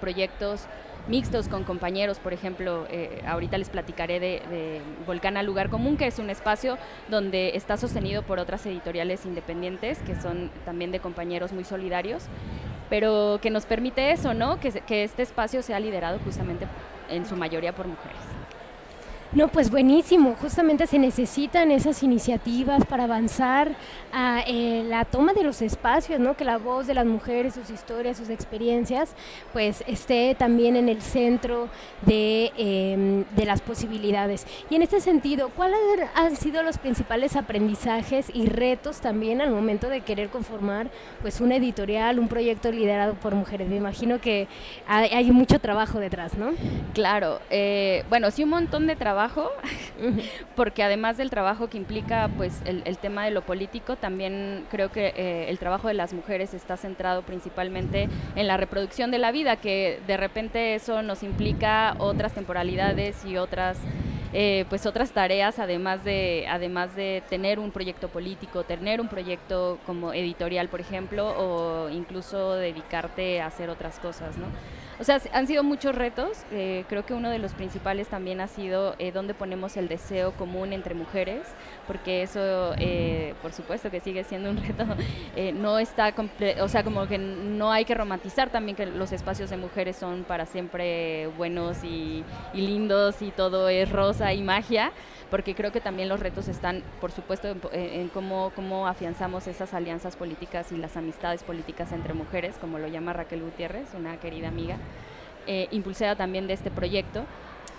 proyectos 0.00 0.66
mixtos 1.10 1.48
con 1.48 1.64
compañeros, 1.64 2.18
por 2.20 2.32
ejemplo, 2.32 2.86
eh, 2.88 3.20
ahorita 3.26 3.58
les 3.58 3.68
platicaré 3.68 4.20
de, 4.20 4.80
Volcán 5.06 5.36
al 5.36 5.44
Lugar 5.44 5.68
Común, 5.68 5.96
que 5.96 6.06
es 6.06 6.18
un 6.18 6.30
espacio 6.30 6.78
donde 7.08 7.56
está 7.56 7.76
sostenido 7.76 8.22
por 8.22 8.38
otras 8.38 8.64
editoriales 8.64 9.26
independientes, 9.26 9.98
que 9.98 10.14
son 10.14 10.50
también 10.64 10.92
de 10.92 11.00
compañeros 11.00 11.52
muy 11.52 11.64
solidarios. 11.64 12.24
pero 12.88 13.38
que 13.40 13.50
nos 13.50 13.66
permite 13.66 14.10
eso, 14.10 14.34
¿no? 14.34 14.58
Que 14.58 15.04
este 15.04 15.22
espacio 15.22 15.62
sea 15.62 15.78
liderado 15.78 16.18
justamente 16.24 16.66
en 17.08 17.24
su 17.24 17.36
mayoría 17.36 17.72
por 17.72 17.86
mujeres. 17.86 18.39
No, 19.32 19.46
pues 19.46 19.70
buenísimo. 19.70 20.34
Justamente 20.40 20.88
se 20.88 20.98
necesitan 20.98 21.70
esas 21.70 22.02
iniciativas 22.02 22.84
para 22.84 23.04
avanzar 23.04 23.76
a 24.12 24.42
eh, 24.44 24.84
la 24.88 25.04
toma 25.04 25.34
de 25.34 25.44
los 25.44 25.62
espacios, 25.62 26.18
¿no? 26.18 26.36
Que 26.36 26.44
la 26.44 26.58
voz 26.58 26.88
de 26.88 26.94
las 26.94 27.06
mujeres, 27.06 27.54
sus 27.54 27.70
historias, 27.70 28.16
sus 28.16 28.28
experiencias, 28.28 29.14
pues 29.52 29.84
esté 29.86 30.34
también 30.36 30.74
en 30.74 30.88
el 30.88 31.00
centro 31.00 31.68
de, 32.02 32.50
em, 32.56 33.24
de 33.36 33.44
las 33.44 33.60
posibilidades. 33.60 34.48
Y 34.68 34.74
en 34.74 34.82
este 34.82 35.00
sentido, 35.00 35.50
¿cuáles 35.50 35.78
han 36.16 36.34
sido 36.34 36.64
los 36.64 36.78
principales 36.78 37.36
aprendizajes 37.36 38.32
y 38.34 38.46
retos 38.46 39.00
también 39.00 39.40
al 39.40 39.52
momento 39.52 39.88
de 39.88 40.00
querer 40.00 40.30
conformar, 40.30 40.88
pues, 41.22 41.40
una 41.40 41.54
editorial, 41.54 42.18
un 42.18 42.26
proyecto 42.26 42.72
liderado 42.72 43.14
por 43.14 43.36
mujeres? 43.36 43.68
Me 43.68 43.76
imagino 43.76 44.20
que 44.20 44.48
hay, 44.88 45.10
hay 45.10 45.30
mucho 45.30 45.60
trabajo 45.60 46.00
detrás, 46.00 46.36
¿no? 46.36 46.50
Claro. 46.94 47.38
Eh, 47.48 48.02
bueno, 48.08 48.32
sí, 48.32 48.42
un 48.42 48.50
montón 48.50 48.88
de 48.88 48.96
trabajo 48.96 49.19
porque 50.56 50.82
además 50.82 51.16
del 51.16 51.30
trabajo 51.30 51.68
que 51.68 51.76
implica 51.76 52.28
pues 52.36 52.62
el, 52.64 52.98
tema 52.98 53.24
de 53.24 53.30
lo 53.30 53.42
político, 53.42 53.96
también 53.96 54.66
creo 54.70 54.90
que 54.90 55.12
eh, 55.16 55.46
el 55.48 55.58
trabajo 55.58 55.88
de 55.88 55.94
las 55.94 56.12
mujeres 56.12 56.54
está 56.54 56.76
centrado 56.76 57.22
principalmente 57.22 58.08
en 58.36 58.46
la 58.46 58.56
reproducción 58.56 59.10
de 59.10 59.18
la 59.18 59.32
vida, 59.32 59.56
que 59.56 60.00
de 60.06 60.16
repente 60.16 60.74
eso 60.74 61.02
nos 61.02 61.22
implica 61.22 61.94
otras 61.98 62.32
temporalidades 62.32 63.24
y 63.24 63.36
otras 63.36 63.78
eh, 64.32 64.64
pues 64.68 64.86
otras 64.86 65.10
tareas 65.10 65.58
además 65.58 66.04
de 66.04 66.46
además 66.48 66.94
de 66.94 67.20
tener 67.28 67.58
un 67.58 67.72
proyecto 67.72 68.06
político 68.06 68.62
tener 68.62 69.00
un 69.00 69.08
proyecto 69.08 69.80
como 69.84 70.12
editorial 70.12 70.68
por 70.68 70.80
ejemplo 70.80 71.34
o 71.36 71.88
incluso 71.90 72.54
dedicarte 72.54 73.40
a 73.40 73.46
hacer 73.46 73.70
otras 73.70 73.98
cosas 73.98 74.38
no 74.38 74.46
o 75.00 75.04
sea, 75.04 75.18
han 75.32 75.46
sido 75.46 75.64
muchos 75.64 75.94
retos. 75.94 76.44
Eh, 76.52 76.84
creo 76.88 77.06
que 77.06 77.14
uno 77.14 77.30
de 77.30 77.38
los 77.38 77.54
principales 77.54 78.08
también 78.08 78.40
ha 78.40 78.48
sido 78.48 78.94
eh, 78.98 79.12
dónde 79.12 79.32
ponemos 79.32 79.78
el 79.78 79.88
deseo 79.88 80.32
común 80.32 80.74
entre 80.74 80.94
mujeres, 80.94 81.46
porque 81.86 82.22
eso, 82.22 82.74
eh, 82.76 83.34
por 83.40 83.54
supuesto, 83.54 83.90
que 83.90 84.00
sigue 84.00 84.24
siendo 84.24 84.50
un 84.50 84.56
reto. 84.62 84.84
Eh, 85.36 85.52
no 85.52 85.78
está, 85.78 86.14
o 86.60 86.68
sea, 86.68 86.84
como 86.84 87.06
que 87.06 87.16
no 87.16 87.72
hay 87.72 87.86
que 87.86 87.94
romantizar 87.94 88.50
también 88.50 88.76
que 88.76 88.84
los 88.84 89.12
espacios 89.12 89.48
de 89.48 89.56
mujeres 89.56 89.96
son 89.96 90.24
para 90.24 90.44
siempre 90.44 91.28
buenos 91.38 91.82
y, 91.82 92.22
y 92.52 92.60
lindos 92.60 93.22
y 93.22 93.30
todo 93.30 93.70
es 93.70 93.90
rosa 93.90 94.34
y 94.34 94.42
magia 94.42 94.92
porque 95.30 95.54
creo 95.54 95.70
que 95.72 95.80
también 95.80 96.08
los 96.08 96.20
retos 96.20 96.48
están, 96.48 96.82
por 97.00 97.12
supuesto, 97.12 97.54
en, 97.72 98.08
cómo, 98.08 98.52
cómo 98.54 98.88
afianzamos 98.88 99.46
esas 99.46 99.72
alianzas 99.74 100.16
políticas 100.16 100.72
y 100.72 100.76
las 100.76 100.96
amistades 100.96 101.42
políticas 101.42 101.92
entre 101.92 102.14
mujeres, 102.14 102.56
como 102.60 102.78
lo 102.78 102.88
llama 102.88 103.12
Raquel 103.12 103.42
Gutiérrez, 103.42 103.94
una 103.94 104.18
querida 104.18 104.48
amiga, 104.48 104.76
eh, 105.46 105.68
impulsada 105.70 106.16
también 106.16 106.46
de 106.46 106.54
este 106.54 106.70
proyecto. 106.70 107.24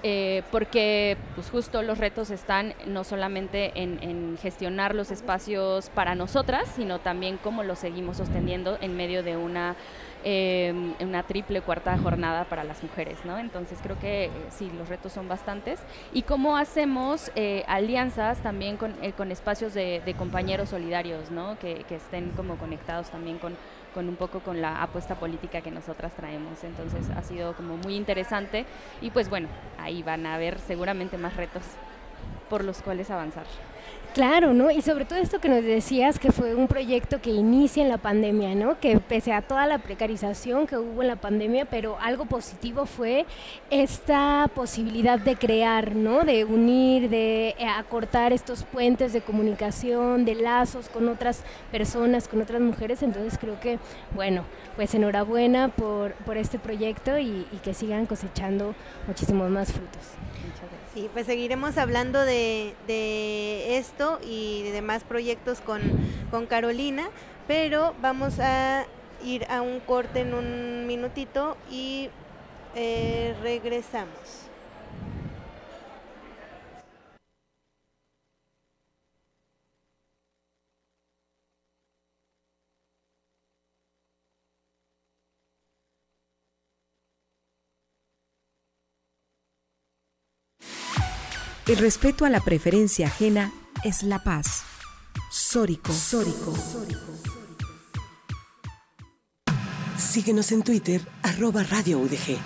Eh, 0.04 0.42
porque 0.50 1.16
pues 1.36 1.52
justo 1.52 1.84
los 1.84 2.00
retos 2.00 2.32
están 2.32 2.74
no 2.88 3.04
solamente 3.04 3.72
en, 3.76 4.02
en, 4.02 4.36
gestionar 4.42 4.96
los 4.96 5.12
espacios 5.12 5.92
para 5.92 6.16
nosotras, 6.16 6.68
sino 6.76 6.98
también 6.98 7.38
cómo 7.38 7.62
los 7.62 7.78
seguimos 7.78 8.18
sosteniendo 8.18 8.80
en 8.82 8.98
medio 8.98 9.22
de 9.22 9.38
una 9.38 9.76
eh, 10.24 10.94
una 11.00 11.24
triple 11.24 11.62
cuarta 11.62 11.98
jornada 11.98 12.46
para 12.46 12.64
las 12.64 12.84
mujeres, 12.84 13.18
¿no? 13.26 13.38
Entonces 13.38 13.80
creo 13.82 14.00
que 14.00 14.26
eh, 14.26 14.32
sí, 14.50 14.72
los 14.78 14.90
retos 14.90 15.12
son 15.12 15.28
bastantes. 15.28 15.80
Y 16.14 16.24
cómo 16.24 16.58
hacemos 16.58 17.32
eh, 17.36 17.64
alianzas 17.68 18.40
también 18.40 18.78
con, 18.78 18.96
eh, 19.02 19.14
con 19.14 19.32
espacios 19.32 19.74
de, 19.74 20.02
de, 20.06 20.14
compañeros 20.14 20.70
solidarios, 20.70 21.32
¿no? 21.32 21.58
Que, 21.60 21.86
que, 21.88 21.96
estén 21.96 22.32
como 22.32 22.58
conectados 22.58 23.10
también 23.10 23.38
con, 23.38 23.56
con 23.94 24.08
un 24.08 24.16
poco 24.16 24.40
con 24.40 24.62
la 24.62 24.82
apuesta 24.82 25.16
política 25.16 25.62
que 25.62 25.72
nosotras 25.72 26.14
traemos. 26.14 26.64
Entonces 26.64 27.10
ha 27.16 27.24
sido 27.24 27.54
como 27.54 27.78
muy 27.78 27.96
interesante 27.96 28.66
y 29.02 29.12
pues 29.12 29.30
bueno, 29.30 29.48
ahí 29.80 30.04
van 30.04 30.26
a 30.26 30.36
haber 30.36 30.60
seguramente 30.60 31.18
más 31.18 31.36
retos 31.36 31.64
por 32.50 32.64
los 32.64 32.82
cuales 32.82 33.10
avanzar. 33.10 33.46
Claro, 34.14 34.54
¿no? 34.54 34.70
Y 34.72 34.82
sobre 34.82 35.06
todo 35.06 35.20
esto 35.20 35.40
que 35.40 35.48
nos 35.48 35.64
decías, 35.64 36.20
que 36.20 36.34
fue 36.34 36.54
un 36.54 36.68
proyecto 36.68 37.22
que 37.22 37.30
inicia 37.30 37.82
en 37.82 37.88
la 37.88 37.98
pandemia, 37.98 38.56
¿no? 38.56 38.78
Que 38.78 39.00
pese 39.00 39.32
a 39.32 39.42
toda 39.42 39.66
la 39.68 39.78
precarización 39.78 40.68
que 40.68 40.78
hubo 40.78 41.02
en 41.02 41.08
la 41.08 41.16
pandemia, 41.16 41.64
pero 41.64 41.98
algo 41.98 42.26
positivo 42.26 42.86
fue 42.86 43.26
esta 43.70 44.50
posibilidad 44.54 45.18
de 45.18 45.38
crear, 45.38 45.96
¿no? 45.96 46.24
De 46.24 46.44
unir, 46.44 47.10
de 47.10 47.56
eh, 47.58 47.66
acortar 47.66 48.34
estos 48.34 48.64
puentes 48.66 49.14
de 49.14 49.22
comunicación, 49.22 50.26
de 50.26 50.36
lazos 50.36 50.90
con 50.90 51.08
otras 51.08 51.46
personas, 51.72 52.28
con 52.28 52.42
otras 52.42 52.60
mujeres. 52.60 53.04
Entonces 53.04 53.38
creo 53.40 53.62
que, 53.62 53.80
bueno, 54.14 54.44
pues 54.76 54.94
enhorabuena 54.94 55.70
por, 55.70 56.16
por 56.26 56.36
este 56.36 56.60
proyecto 56.60 57.18
y, 57.18 57.48
y 57.50 57.58
que 57.64 57.74
sigan 57.74 58.06
cosechando 58.08 58.76
muchísimos 59.08 59.50
más 59.50 59.72
frutos. 59.72 60.21
Sí, 60.94 61.10
pues 61.14 61.26
seguiremos 61.26 61.78
hablando 61.78 62.20
de, 62.20 62.76
de, 62.86 63.78
esto 63.78 64.20
y 64.28 64.64
de 64.64 64.72
demás 64.72 65.06
proyectos 65.06 65.62
con, 65.62 65.82
con 66.30 66.48
Carolina, 66.48 67.10
pero 67.48 67.96
vamos 68.02 68.40
a 68.42 68.86
ir 69.24 69.46
a 69.50 69.62
un 69.62 69.80
corte 69.80 70.20
en 70.20 70.34
un 70.34 70.88
minutito 70.88 71.56
y 71.70 72.10
eh, 72.76 73.34
regresamos. 73.42 74.51
El 91.72 91.78
respeto 91.78 92.26
a 92.26 92.30
la 92.30 92.42
preferencia 92.42 93.08
ajena 93.08 93.54
es 93.86 94.04
la 94.04 94.22
paz. 94.26 94.64
Sórico. 95.30 95.94
Sórico. 95.94 96.54
Síguenos 99.98 100.52
en 100.52 100.64
Twitter, 100.64 101.00
arroba 101.24 101.64
Radio 101.64 102.00
UDG. 102.00 102.40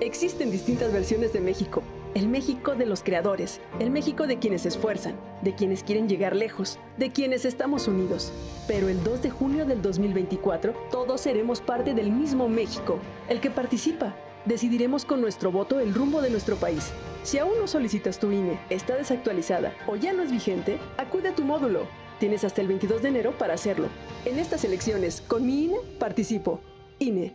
Existen 0.00 0.50
distintas 0.50 0.90
versiones 0.90 1.34
de 1.34 1.42
México. 1.42 1.82
El 2.14 2.28
México 2.28 2.76
de 2.76 2.86
los 2.86 3.02
creadores, 3.02 3.60
el 3.78 3.90
México 3.90 4.26
de 4.26 4.38
quienes 4.38 4.62
se 4.62 4.68
esfuerzan, 4.68 5.14
de 5.42 5.54
quienes 5.54 5.82
quieren 5.82 6.08
llegar 6.08 6.34
lejos, 6.34 6.78
de 6.96 7.10
quienes 7.10 7.44
estamos 7.44 7.88
unidos. 7.88 8.32
Pero 8.66 8.88
el 8.88 9.04
2 9.04 9.20
de 9.20 9.28
junio 9.28 9.66
del 9.66 9.82
2024, 9.82 10.72
todos 10.90 11.20
seremos 11.20 11.60
parte 11.60 11.92
del 11.92 12.10
mismo 12.10 12.48
México, 12.48 13.00
el 13.28 13.42
que 13.42 13.50
participa, 13.50 14.16
decidiremos 14.46 15.04
con 15.04 15.20
nuestro 15.20 15.52
voto 15.52 15.78
el 15.78 15.92
rumbo 15.92 16.22
de 16.22 16.30
nuestro 16.30 16.56
país. 16.56 16.90
Si 17.24 17.38
aún 17.38 17.58
no 17.58 17.66
solicitas 17.66 18.18
tu 18.18 18.30
INE, 18.30 18.60
está 18.68 18.96
desactualizada 18.96 19.72
o 19.86 19.96
ya 19.96 20.12
no 20.12 20.22
es 20.22 20.30
vigente, 20.30 20.78
acude 20.98 21.30
a 21.30 21.34
tu 21.34 21.42
módulo. 21.42 21.86
Tienes 22.20 22.44
hasta 22.44 22.60
el 22.60 22.68
22 22.68 23.00
de 23.00 23.08
enero 23.08 23.32
para 23.32 23.54
hacerlo. 23.54 23.88
En 24.26 24.38
estas 24.38 24.62
elecciones, 24.62 25.22
con 25.22 25.46
mi 25.46 25.64
INE, 25.64 25.78
participo. 25.98 26.60
INE. 26.98 27.34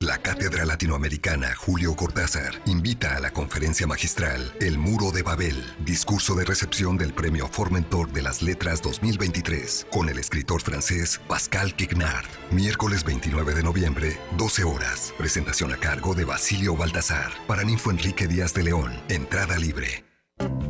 La 0.00 0.18
Cátedra 0.18 0.66
Latinoamericana 0.66 1.54
Julio 1.56 1.96
Cortázar 1.96 2.60
invita 2.66 3.16
a 3.16 3.20
la 3.20 3.30
conferencia 3.30 3.86
magistral 3.86 4.52
El 4.60 4.76
Muro 4.76 5.10
de 5.10 5.22
Babel, 5.22 5.56
discurso 5.86 6.34
de 6.34 6.44
recepción 6.44 6.98
del 6.98 7.14
Premio 7.14 7.48
Formentor 7.48 8.12
de 8.12 8.20
las 8.20 8.42
Letras 8.42 8.82
2023, 8.82 9.86
con 9.90 10.10
el 10.10 10.18
escritor 10.18 10.60
francés 10.60 11.18
Pascal 11.26 11.74
Quignard. 11.74 12.26
Miércoles 12.50 13.04
29 13.04 13.54
de 13.54 13.62
noviembre, 13.62 14.18
12 14.36 14.64
horas. 14.64 15.14
Presentación 15.16 15.72
a 15.72 15.78
cargo 15.78 16.14
de 16.14 16.26
Basilio 16.26 16.76
Baltasar. 16.76 17.32
Para 17.46 17.64
Ninfo 17.64 17.90
Enrique 17.90 18.26
Díaz 18.26 18.52
de 18.52 18.64
León. 18.64 18.92
Entrada 19.08 19.56
libre. 19.56 20.04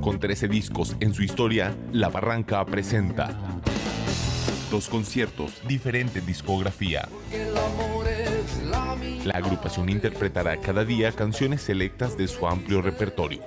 Con 0.00 0.20
13 0.20 0.46
discos 0.46 0.96
en 1.00 1.12
su 1.12 1.24
historia, 1.24 1.76
La 1.90 2.10
Barranca 2.10 2.64
presenta 2.64 3.36
dos 4.70 4.88
conciertos, 4.88 5.62
diferente 5.66 6.20
discografía. 6.20 7.08
La 9.26 9.38
agrupación 9.38 9.88
interpretará 9.88 10.60
cada 10.60 10.84
día 10.84 11.10
canciones 11.10 11.60
selectas 11.60 12.16
de 12.16 12.28
su 12.28 12.46
amplio 12.46 12.80
repertorio. 12.80 13.42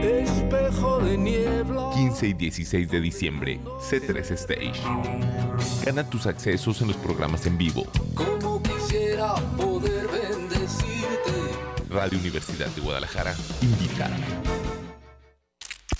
Espejo 0.00 0.72
debajo 0.72 0.98
de 1.00 1.18
niebla. 1.18 1.90
15 1.92 2.28
y 2.28 2.32
16 2.32 2.90
de 2.90 3.00
diciembre, 3.00 3.60
C3 3.62 4.30
Stage. 4.30 4.80
Gana 5.84 6.08
tus 6.08 6.26
accesos 6.26 6.80
en 6.80 6.88
los 6.88 6.96
programas 6.96 7.44
en 7.44 7.58
vivo. 7.58 7.86
Como 8.14 8.62
quisiera 8.62 9.34
poder 9.58 10.08
bendecirte. 10.08 11.10
Radio 11.90 12.18
Universidad 12.18 12.68
de 12.68 12.80
Guadalajara 12.80 13.34
invita. 13.60 14.10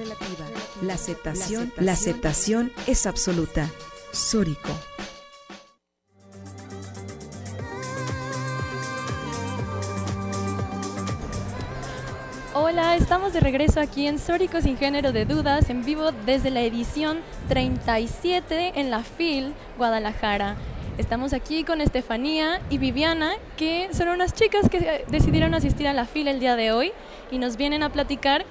La 0.81 0.95
aceptación, 0.95 1.71
la 1.77 1.91
aceptación 1.91 2.71
es 2.87 3.05
absoluta. 3.05 3.69
Sórico. 4.11 4.69
Hola, 12.55 12.95
estamos 12.95 13.33
de 13.33 13.39
regreso 13.39 13.79
aquí 13.79 14.07
en 14.07 14.17
Sórico 14.17 14.59
sin 14.61 14.77
género 14.77 15.11
de 15.11 15.25
dudas, 15.25 15.69
en 15.69 15.85
vivo 15.85 16.11
desde 16.25 16.49
la 16.49 16.61
edición 16.61 17.19
37 17.49 18.73
en 18.75 18.89
la 18.89 19.03
FIL 19.03 19.53
Guadalajara. 19.77 20.55
Estamos 20.97 21.33
aquí 21.33 21.63
con 21.63 21.81
Estefanía 21.81 22.61
y 22.69 22.77
Viviana, 22.77 23.33
que 23.57 23.89
son 23.93 24.09
unas 24.09 24.33
chicas 24.33 24.69
que 24.69 25.05
decidieron 25.09 25.55
asistir 25.55 25.87
a 25.87 25.93
la 25.93 26.05
FIL 26.05 26.27
el 26.27 26.39
día 26.39 26.55
de 26.55 26.71
hoy 26.71 26.91
y 27.33 27.39
nos 27.39 27.57
vienen 27.57 27.81
a 27.81 27.89
platicar 27.89 28.45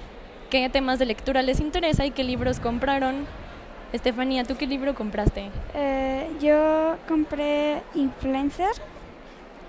qué 0.49 0.67
temas 0.69 0.99
de 0.99 1.05
lectura 1.05 1.41
les 1.41 1.61
interesa 1.61 2.05
y 2.05 2.11
qué 2.11 2.23
libros 2.25 2.59
compraron. 2.59 3.25
Estefanía, 3.93 4.43
¿tú 4.43 4.57
qué 4.57 4.67
libro 4.67 4.93
compraste? 4.93 5.49
Eh, 5.73 6.27
yo 6.41 6.97
compré 7.07 7.81
Influencer. 7.95 8.71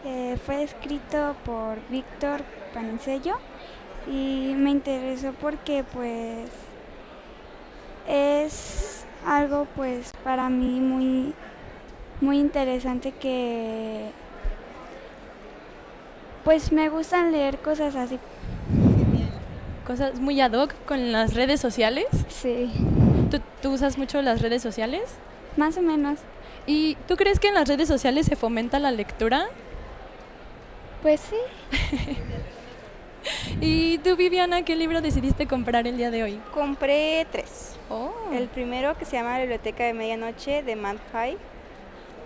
Eh, 0.05 0.37
fue 0.45 0.65
escrito 0.65 1.37
por 1.45 1.79
Víctor 1.91 2.43
Panincello 2.75 3.37
y 4.07 4.53
me 4.57 4.71
interesó 4.71 5.33
porque 5.41 5.85
pues 5.95 6.51
es 8.09 9.07
algo 9.25 9.67
pues 9.77 10.13
para 10.25 10.51
mí 10.51 10.81
muy 10.81 11.33
muy 12.21 12.39
interesante 12.39 13.13
que 13.13 14.11
pues 16.43 16.73
me 16.73 16.91
gustan 16.91 17.33
leer 17.33 17.59
cosas 17.59 17.95
así. 17.95 18.19
Cosas 19.87 20.19
muy 20.19 20.41
ad 20.41 20.53
hoc 20.53 20.75
con 20.87 21.13
las 21.13 21.35
redes 21.35 21.61
sociales. 21.61 22.07
Sí. 22.29 22.71
¿Tú, 23.31 23.41
¿Tú, 23.61 23.73
usas 23.73 23.99
mucho 23.99 24.23
las 24.23 24.41
redes 24.41 24.63
sociales? 24.63 25.03
Más 25.57 25.77
o 25.77 25.83
menos. 25.83 26.19
¿Y 26.67 26.97
tú 27.07 27.17
crees 27.17 27.39
que 27.39 27.49
en 27.49 27.55
las 27.55 27.69
redes 27.69 27.89
sociales 27.89 28.25
se 28.27 28.35
fomenta 28.35 28.79
la 28.79 28.91
lectura? 28.91 29.47
Pues 31.03 31.21
sí. 31.21 31.37
¿Y 33.61 33.99
tú, 33.99 34.17
Viviana, 34.17 34.65
qué 34.65 34.75
libro 34.75 35.03
decidiste 35.03 35.47
comprar 35.47 35.87
el 35.87 35.99
día 35.99 36.11
de 36.11 36.23
hoy? 36.23 36.41
Compré 36.53 37.27
tres. 37.31 37.77
Oh. 37.91 38.13
El 38.33 38.49
primero 38.49 38.97
que 38.97 39.05
se 39.05 39.17
llama 39.17 39.33
La 39.33 39.41
Biblioteca 39.41 39.85
de 39.85 39.93
Medianoche 39.93 40.63
de 40.63 40.77
Matt 40.77 40.97
Haig, 41.13 41.37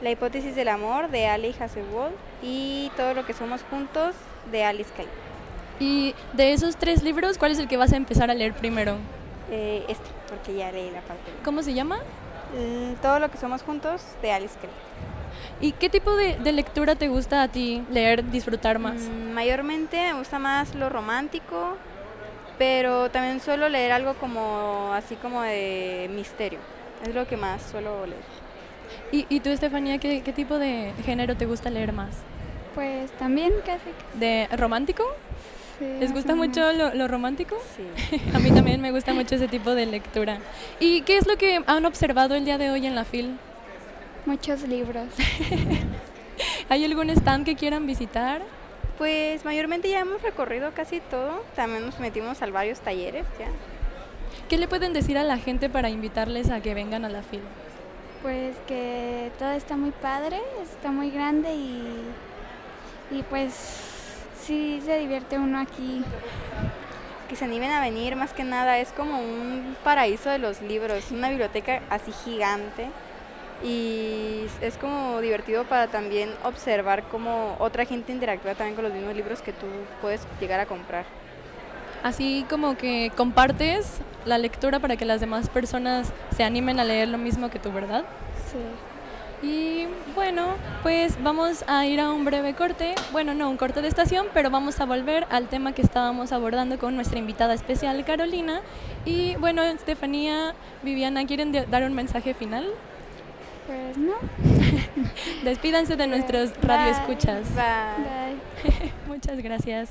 La 0.01 0.11
hipótesis 0.11 0.55
del 0.55 0.69
amor 0.69 1.11
de 1.11 1.27
Ali 1.27 1.55
Hasselwold 1.59 2.15
y 2.41 2.93
Todo 2.97 3.15
lo 3.15 3.27
que 3.27 3.33
somos 3.33 3.63
juntos 3.69 4.15
de 4.53 4.63
Alice 4.63 4.91
Kay. 4.97 5.07
Y 5.81 6.15
de 6.33 6.53
esos 6.53 6.77
tres 6.77 7.03
libros, 7.03 7.39
¿cuál 7.39 7.53
es 7.53 7.59
el 7.59 7.69
que 7.69 7.77
vas 7.77 7.93
a 7.93 7.97
empezar 7.97 8.31
a 8.31 8.35
leer 8.35 8.55
primero? 8.55 8.97
Eh, 9.51 9.85
este, 9.89 10.09
porque 10.29 10.55
ya 10.55 10.73
leí 10.73 10.91
la 10.91 11.01
parte. 11.01 11.23
¿Cómo 11.45 11.63
se 11.63 11.75
llama? 11.75 11.99
Mm, 12.57 12.95
Todo 13.01 13.21
lo 13.21 13.31
que 13.31 13.39
somos 13.39 13.63
juntos 13.63 14.03
de 14.23 14.33
Alice 14.33 14.57
Kay. 14.61 14.71
¿Y 15.61 15.73
qué 15.73 15.89
tipo 15.89 16.15
de, 16.17 16.37
de, 16.37 16.53
lectura 16.53 16.95
te 16.95 17.09
gusta 17.09 17.43
a 17.43 17.49
ti 17.49 17.83
leer, 17.91 18.29
disfrutar 18.31 18.79
más? 18.79 19.03
Mm, 19.03 19.33
mayormente 19.33 19.97
me 19.97 20.19
gusta 20.19 20.39
más 20.39 20.75
lo 20.75 20.89
romántico, 20.89 21.77
pero 22.59 23.11
también 23.11 23.41
suelo 23.41 23.69
leer 23.69 23.93
algo 23.93 24.15
como 24.15 24.93
así 24.95 25.15
como 25.17 25.43
de 25.43 26.11
misterio. 26.15 26.59
Es 27.07 27.15
lo 27.15 27.27
que 27.27 27.37
más 27.37 27.63
suelo 27.63 28.05
leer. 28.07 28.23
¿Y, 29.13 29.27
y 29.29 29.41
tú, 29.41 29.51
Estefanía, 29.51 29.99
¿qué, 29.99 30.23
qué 30.23 30.33
tipo 30.33 30.59
de 30.59 30.93
género 31.05 31.37
te 31.37 31.47
gusta 31.47 31.71
leer 31.71 31.93
más? 31.93 32.11
Pues 32.75 33.11
también 33.13 33.53
casi. 33.65 33.91
¿De 34.15 34.49
romántico? 34.57 35.05
Sí, 35.79 35.85
¿Les 36.01 36.13
gusta 36.13 36.35
mucho 36.35 36.73
lo, 36.73 36.93
lo, 36.95 37.07
romántico? 37.07 37.57
Sí. 37.77 38.21
a 38.35 38.39
mí 38.41 38.51
también 38.51 38.81
me 38.81 38.91
gusta 38.91 39.15
mucho 39.15 39.37
ese 39.37 39.47
tipo 39.47 39.75
de 39.75 39.87
lectura. 39.87 40.39
¿Y 40.81 41.03
qué 41.03 41.19
es 41.19 41.27
lo 41.27 41.37
que 41.37 41.63
han 41.67 41.85
observado 41.87 42.35
el 42.35 42.45
día 42.45 42.59
de 42.59 42.71
hoy 42.71 42.87
en 42.87 42.95
la 42.95 43.05
FIL? 43.05 43.39
Muchos 44.27 44.67
libros. 44.67 45.07
¿Hay 46.69 46.85
algún 46.85 47.11
stand 47.11 47.45
que 47.45 47.55
quieran 47.55 47.87
visitar? 47.87 48.43
Pues 48.99 49.45
mayormente 49.45 49.89
ya 49.89 50.01
hemos 50.01 50.21
recorrido 50.23 50.73
casi 50.75 51.01
todo. 51.01 51.45
También 51.55 51.87
nos 51.87 52.01
metimos 52.01 52.43
a 52.43 52.47
varios 52.47 52.81
talleres 52.81 53.25
ya. 53.39 53.47
¿Qué 54.49 54.59
le 54.59 54.67
pueden 54.67 54.93
decir 54.93 55.17
a 55.17 55.25
la 55.25 55.39
gente 55.39 55.69
para 55.69 55.91
invitarles 55.91 56.51
a 56.51 56.61
que 56.61 56.75
vengan 56.75 57.05
a 57.05 57.09
la 57.09 57.23
FIL? 57.23 57.41
Pues 58.23 58.57
que 58.67 59.31
todo 59.39 59.53
está 59.53 59.77
muy 59.77 59.93
padre, 59.93 60.41
está 60.63 60.91
muy 60.91 61.11
grande 61.11 61.55
y, 61.55 61.87
y 63.13 63.23
pues 63.23 63.88
sí 64.49 64.81
se 64.85 64.99
divierte 64.99 65.39
uno 65.39 65.61
aquí. 65.61 66.03
Que 67.29 67.37
se 67.37 67.45
animen 67.45 67.71
a 67.71 67.81
venir, 67.83 68.17
más 68.17 68.33
que 68.33 68.43
nada, 68.43 68.79
es 68.79 68.91
como 68.93 69.21
un 69.21 69.77
paraíso 69.85 70.31
de 70.31 70.39
los 70.39 70.63
libros, 70.63 71.11
una 71.11 71.29
biblioteca 71.29 71.83
así 71.91 72.11
gigante 72.25 72.89
y 73.63 74.47
es 74.63 74.79
como 74.79 75.21
divertido 75.21 75.65
para 75.65 75.89
también 75.89 76.31
observar 76.45 77.03
cómo 77.11 77.57
otra 77.59 77.85
gente 77.85 78.13
interactúa 78.13 78.55
también 78.55 78.77
con 78.77 78.85
los 78.85 78.95
mismos 78.95 79.15
libros 79.15 79.43
que 79.43 79.53
tú 79.53 79.67
puedes 80.01 80.27
llegar 80.41 80.61
a 80.61 80.65
comprar. 80.65 81.05
Así 82.03 82.47
como 82.49 82.79
que 82.79 83.13
compartes 83.15 84.01
la 84.25 84.39
lectura 84.39 84.79
para 84.79 84.97
que 84.97 85.05
las 85.05 85.21
demás 85.21 85.51
personas 85.51 86.11
se 86.35 86.45
animen 86.45 86.81
a 86.81 86.85
leer 86.85 87.09
lo 87.09 87.19
mismo 87.19 87.51
que 87.51 87.59
tú, 87.59 87.71
¿verdad? 87.73 88.05
Sí. 88.51 88.59
Y 89.43 89.87
bueno, 90.17 90.55
pues 90.83 91.23
vamos 91.23 91.65
a 91.69 91.87
ir 91.87 92.01
a 92.01 92.11
un 92.11 92.25
breve 92.25 92.55
corte, 92.55 92.95
bueno, 93.13 93.35
no 93.35 93.49
un 93.49 93.57
corte 93.57 93.83
de 93.83 93.89
estación, 93.89 94.27
pero 94.35 94.51
vamos 94.51 94.81
a 94.81 94.85
volver 94.85 95.27
al 95.31 95.49
tema 95.49 95.73
que 95.73 95.83
estábamos 95.83 96.33
abordando 96.33 96.79
con 96.79 96.97
nuestra 96.97 97.19
invitada 97.19 97.55
especial, 97.55 98.05
Carolina. 98.05 98.63
Y 99.05 99.37
bueno, 99.37 99.63
Estefanía, 99.63 100.55
Viviana, 100.83 101.25
¿quieren 101.25 101.53
dar 101.53 101.85
un 101.85 101.95
mensaje 101.95 102.35
final? 102.35 102.67
Pues 103.69 103.97
no. 103.97 104.15
Despídanse 105.45 105.95
de 105.97 106.07
nuestros 106.09 106.53
radioescuchas. 106.61 107.47
Bye. 107.55 108.35
Bye. 108.65 108.93
Muchas 109.07 109.39
gracias. 109.41 109.91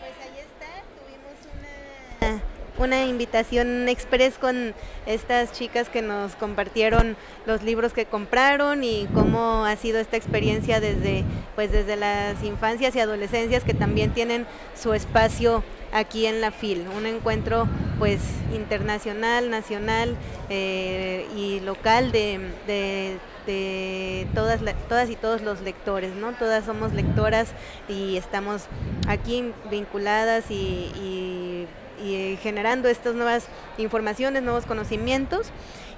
Pues 0.00 0.12
ahí 0.20 0.40
está, 0.40 0.82
tuvimos 0.98 1.38
una, 2.78 3.04
invitación 3.06 3.88
express 3.88 4.38
con 4.38 4.74
estas 5.06 5.52
chicas 5.52 5.88
que 5.88 6.02
nos 6.02 6.34
compartieron 6.36 7.16
los 7.46 7.62
libros 7.62 7.92
que 7.92 8.06
compraron 8.06 8.84
y 8.84 9.08
cómo 9.14 9.64
ha 9.64 9.76
sido 9.76 9.98
esta 9.98 10.16
experiencia 10.16 10.80
desde, 10.80 11.24
pues 11.54 11.72
desde 11.72 11.96
las 11.96 12.42
infancias 12.42 12.94
y 12.96 13.00
adolescencias 13.00 13.64
que 13.64 13.74
también 13.74 14.12
tienen 14.12 14.46
su 14.80 14.94
espacio 14.94 15.62
aquí 15.92 16.26
en 16.26 16.40
la 16.40 16.50
FIL, 16.50 16.86
un 16.96 17.06
encuentro 17.06 17.66
pues 17.98 18.20
internacional, 18.54 19.50
nacional 19.50 20.14
eh, 20.50 21.26
y 21.36 21.60
local 21.60 22.12
de, 22.12 22.40
de, 22.66 24.26
todas, 24.34 24.60
todas 24.88 25.08
y 25.10 25.16
todos 25.16 25.40
los 25.42 25.62
lectores, 25.62 26.14
¿no? 26.14 26.32
Todas 26.32 26.64
somos 26.64 26.92
lectoras 26.92 27.48
y 27.88 28.16
estamos 28.16 28.64
aquí 29.06 29.52
vinculadas 29.70 30.50
y, 30.50 31.66
y 32.02 32.38
generando 32.42 32.88
estas 32.88 33.14
nuevas 33.14 33.46
informaciones, 33.78 34.42
nuevos 34.42 34.66
conocimientos. 34.66 35.50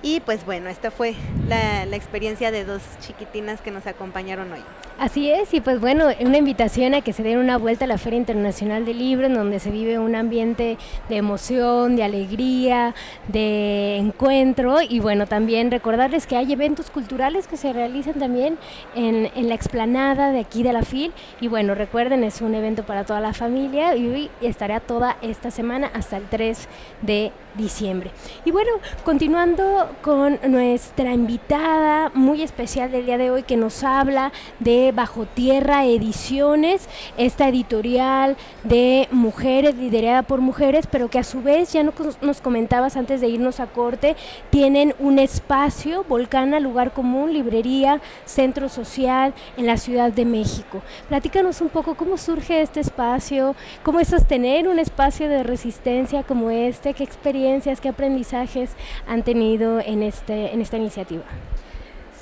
Y 0.02 0.20
pues 0.20 0.46
bueno, 0.46 0.70
esta 0.70 0.90
fue 0.90 1.14
la, 1.46 1.84
experiencia 1.94 2.50
de 2.50 2.64
dos 2.64 2.80
chiquitinas 3.00 3.60
que 3.60 3.70
nos 3.70 3.86
acompañaron 3.86 4.50
hoy. 4.52 4.60
Así 4.98 5.30
es, 5.30 5.52
y 5.52 5.60
pues 5.60 5.80
bueno, 5.80 6.06
una 6.20 6.38
invitación 6.38 6.94
a 6.94 7.00
que 7.00 7.12
se 7.12 7.22
den 7.22 7.38
una 7.38 7.58
vuelta 7.58 7.84
a 7.84 7.88
la 7.88 7.98
Feria 7.98 8.18
Internacional 8.18 8.84
del 8.84 8.98
Libro, 8.98 9.26
en 9.26 9.34
donde 9.34 9.58
se 9.58 9.70
vive 9.70 9.98
un 9.98 10.14
ambiente 10.14 10.78
de 11.08 11.16
emoción, 11.16 11.96
de 11.96 12.04
alegría, 12.04 12.94
de 13.28 13.96
encuentro, 13.96 14.80
y 14.82 15.00
bueno, 15.00 15.26
también 15.26 15.70
recordarles 15.70 16.26
que 16.26 16.36
hay 16.36 16.52
eventos 16.52 16.90
culturales 16.90 17.46
que 17.46 17.56
se 17.56 17.72
realizan 17.72 18.14
también 18.14 18.58
en, 18.94 19.30
en 19.34 19.48
la 19.48 19.54
explanada 19.54 20.32
de 20.32 20.40
aquí 20.40 20.62
de 20.62 20.72
la 20.72 20.82
FIL, 20.82 21.12
y 21.40 21.48
bueno, 21.48 21.74
recuerden, 21.74 22.24
es 22.24 22.40
un 22.40 22.54
evento 22.54 22.84
para 22.84 23.04
toda 23.04 23.20
la 23.20 23.32
familia, 23.32 23.96
y 23.96 24.06
hoy 24.06 24.30
estará 24.40 24.80
toda 24.80 25.16
esta 25.22 25.50
semana 25.50 25.90
hasta 25.94 26.18
el 26.18 26.24
3 26.24 26.68
de 27.02 27.32
diciembre. 27.56 28.10
Y 28.44 28.50
bueno, 28.50 28.70
continuando 29.04 29.89
con 30.02 30.38
nuestra 30.48 31.12
invitada 31.12 32.10
muy 32.14 32.42
especial 32.42 32.90
del 32.90 33.06
día 33.06 33.18
de 33.18 33.30
hoy 33.30 33.42
que 33.42 33.56
nos 33.56 33.84
habla 33.84 34.32
de 34.58 34.92
Bajo 34.92 35.26
Tierra 35.26 35.84
Ediciones, 35.84 36.88
esta 37.16 37.48
editorial 37.48 38.36
de 38.64 39.08
mujeres, 39.10 39.74
liderada 39.74 40.22
por 40.22 40.40
mujeres, 40.40 40.86
pero 40.86 41.08
que 41.08 41.18
a 41.18 41.24
su 41.24 41.42
vez, 41.42 41.72
ya 41.72 41.82
nos 41.82 42.40
comentabas 42.40 42.96
antes 42.96 43.20
de 43.20 43.28
irnos 43.28 43.60
a 43.60 43.66
corte, 43.66 44.16
tienen 44.50 44.94
un 44.98 45.18
espacio, 45.18 46.04
Volcana, 46.08 46.60
lugar 46.60 46.92
común, 46.92 47.32
librería, 47.32 48.00
centro 48.24 48.68
social 48.68 49.34
en 49.56 49.66
la 49.66 49.76
Ciudad 49.76 50.12
de 50.12 50.24
México. 50.24 50.82
Platícanos 51.08 51.60
un 51.60 51.68
poco 51.68 51.94
cómo 51.94 52.16
surge 52.16 52.62
este 52.62 52.80
espacio, 52.80 53.54
cómo 53.82 54.00
es 54.00 54.08
sostener 54.08 54.68
un 54.68 54.78
espacio 54.78 55.28
de 55.28 55.42
resistencia 55.42 56.22
como 56.22 56.50
este, 56.50 56.94
qué 56.94 57.04
experiencias, 57.04 57.80
qué 57.80 57.88
aprendizajes 57.88 58.70
han 59.06 59.22
tenido 59.22 59.79
en, 59.80 60.02
este, 60.02 60.52
en 60.52 60.60
esta 60.60 60.76
iniciativa. 60.76 61.24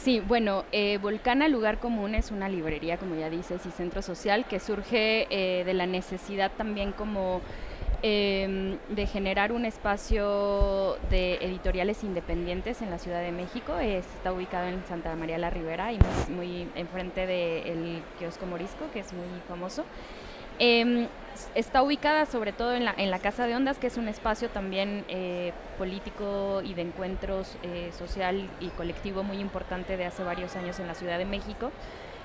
Sí, 0.09 0.21
bueno, 0.21 0.65
eh, 0.73 0.99
Volcana 0.99 1.49
Lugar 1.49 1.79
Común 1.79 2.15
es 2.15 2.31
una 2.31 2.49
librería, 2.49 2.97
como 2.99 3.17
ya 3.17 3.29
dices, 3.29 3.67
y 3.67 3.71
centro 3.71 4.01
social 4.01 4.47
que 4.47 4.61
surge 4.61 5.27
eh, 5.29 5.65
de 5.65 5.75
la 5.75 5.87
necesidad 5.87 6.53
también 6.57 6.93
como 6.93 7.43
em, 8.03 8.79
de 8.89 9.07
generar 9.07 9.51
un 9.53 9.65
espacio 9.65 10.97
de 11.11 11.35
editoriales 11.43 12.05
independientes 12.05 12.81
en 12.81 12.91
la 12.91 12.99
Ciudad 12.99 13.21
de 13.21 13.33
México. 13.33 13.77
está 13.81 14.33
ubicado 14.33 14.69
en 14.69 14.83
Santa 14.87 15.15
María 15.17 15.37
la 15.37 15.51
Ribera 15.51 15.93
y 15.93 15.99
muy, 15.99 16.37
muy 16.37 16.69
enfrente 16.77 17.27
del 17.27 18.01
kiosco 18.19 18.47
Morisco, 18.47 18.87
que 18.93 19.01
es 19.01 19.13
muy 19.13 19.27
famoso. 19.49 19.85
Em, 20.59 21.07
está 21.55 21.83
ubicada 21.83 22.27
sobre 22.27 22.53
todo 22.53 22.75
en 22.75 22.85
la, 22.85 22.95
en 22.97 23.11
la, 23.11 23.19
Casa 23.21 23.47
de 23.47 23.55
Ondas, 23.55 23.79
que 23.79 23.87
es 23.87 23.97
un 23.97 24.09
espacio 24.09 24.49
también 24.49 25.05
eh, 25.09 25.53
político 25.77 26.63
y 26.65 26.75
de 26.75 26.83
encuentros 26.83 27.57
eh, 27.63 27.91
social 27.97 28.49
y 28.61 28.69
colectivo 28.71 29.23
muy 29.23 29.39
importante 29.39 29.97
de 29.97 30.05
hace 30.05 30.25
varios 30.25 30.57
años 30.57 30.81
en 30.81 30.89
la 30.89 30.95
Ciudad 30.95 31.19
de 31.19 31.25
México. 31.25 31.71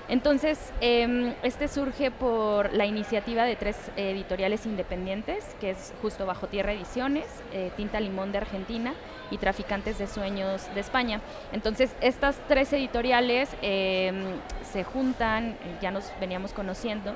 Entonces, 0.06 0.72
em, 0.82 1.32
este 1.42 1.66
surge 1.66 2.10
por 2.10 2.74
la 2.74 2.84
iniciativa 2.84 3.44
de 3.44 3.56
tres 3.56 3.76
editoriales 3.96 4.66
independientes, 4.66 5.56
que 5.60 5.70
es 5.70 5.94
justo 6.02 6.26
Bajo 6.26 6.46
Tierra 6.46 6.74
Ediciones, 6.74 7.24
eh, 7.54 7.70
Tinta 7.74 8.00
Limón 8.00 8.30
de 8.30 8.38
Argentina 8.38 8.92
y 9.30 9.38
Traficantes 9.38 9.96
de 9.98 10.06
Sueños 10.06 10.68
de 10.74 10.80
España. 10.80 11.22
Entonces, 11.52 11.94
estas 12.02 12.36
tres 12.48 12.70
editoriales 12.74 13.48
em, 13.62 14.24
se 14.62 14.84
juntan, 14.84 15.56
ya 15.80 15.90
nos 15.90 16.12
veníamos 16.20 16.52
conociendo, 16.52 17.14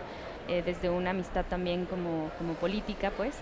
eh, 0.48 0.62
desde 0.64 0.90
una 0.90 1.10
amistad 1.10 1.44
también 1.44 1.84
como, 1.86 2.30
como, 2.38 2.54
política, 2.54 3.12
pues. 3.16 3.34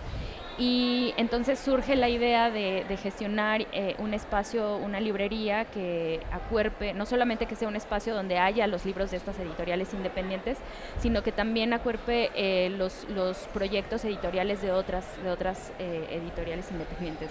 Y 0.58 1.12
entonces 1.18 1.58
surge 1.58 1.96
la 1.96 2.08
idea 2.08 2.50
de, 2.50 2.84
gestionar 3.00 3.66
eh, 3.72 3.94
un 3.98 4.14
espacio, 4.14 4.76
una 4.78 5.00
librería 5.00 5.66
que 5.66 6.20
acuerpe, 6.32 6.94
no 6.94 7.04
solamente 7.06 7.46
que 7.46 7.54
sea 7.54 7.68
un 7.68 7.76
espacio 7.76 8.14
donde 8.14 8.38
haya 8.38 8.66
los 8.66 8.84
libros 8.86 9.10
de 9.10 9.18
estas 9.18 9.38
editoriales 9.38 9.92
independientes, 9.92 10.58
sino 10.98 11.22
que 11.22 11.30
también 11.30 11.72
acuerpe 11.74 12.30
eh, 12.34 12.70
los, 12.70 13.06
los 13.10 13.36
proyectos 13.52 14.04
editoriales 14.04 14.62
de 14.62 14.72
otras, 14.72 15.04
de 15.22 15.30
otras 15.30 15.72
editoriales 15.78 16.70
independientes 16.70 17.30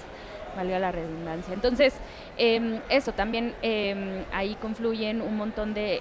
valga 0.56 0.80
la 0.80 0.92
redundancia. 0.92 1.54
Entonces, 1.54 1.94
em, 2.38 2.80
eso 2.88 3.12
también 3.12 3.54
em, 3.62 4.24
ahí 4.32 4.56
confluyen 4.56 5.22
un 5.22 5.36
montón 5.36 5.74
de 5.74 6.00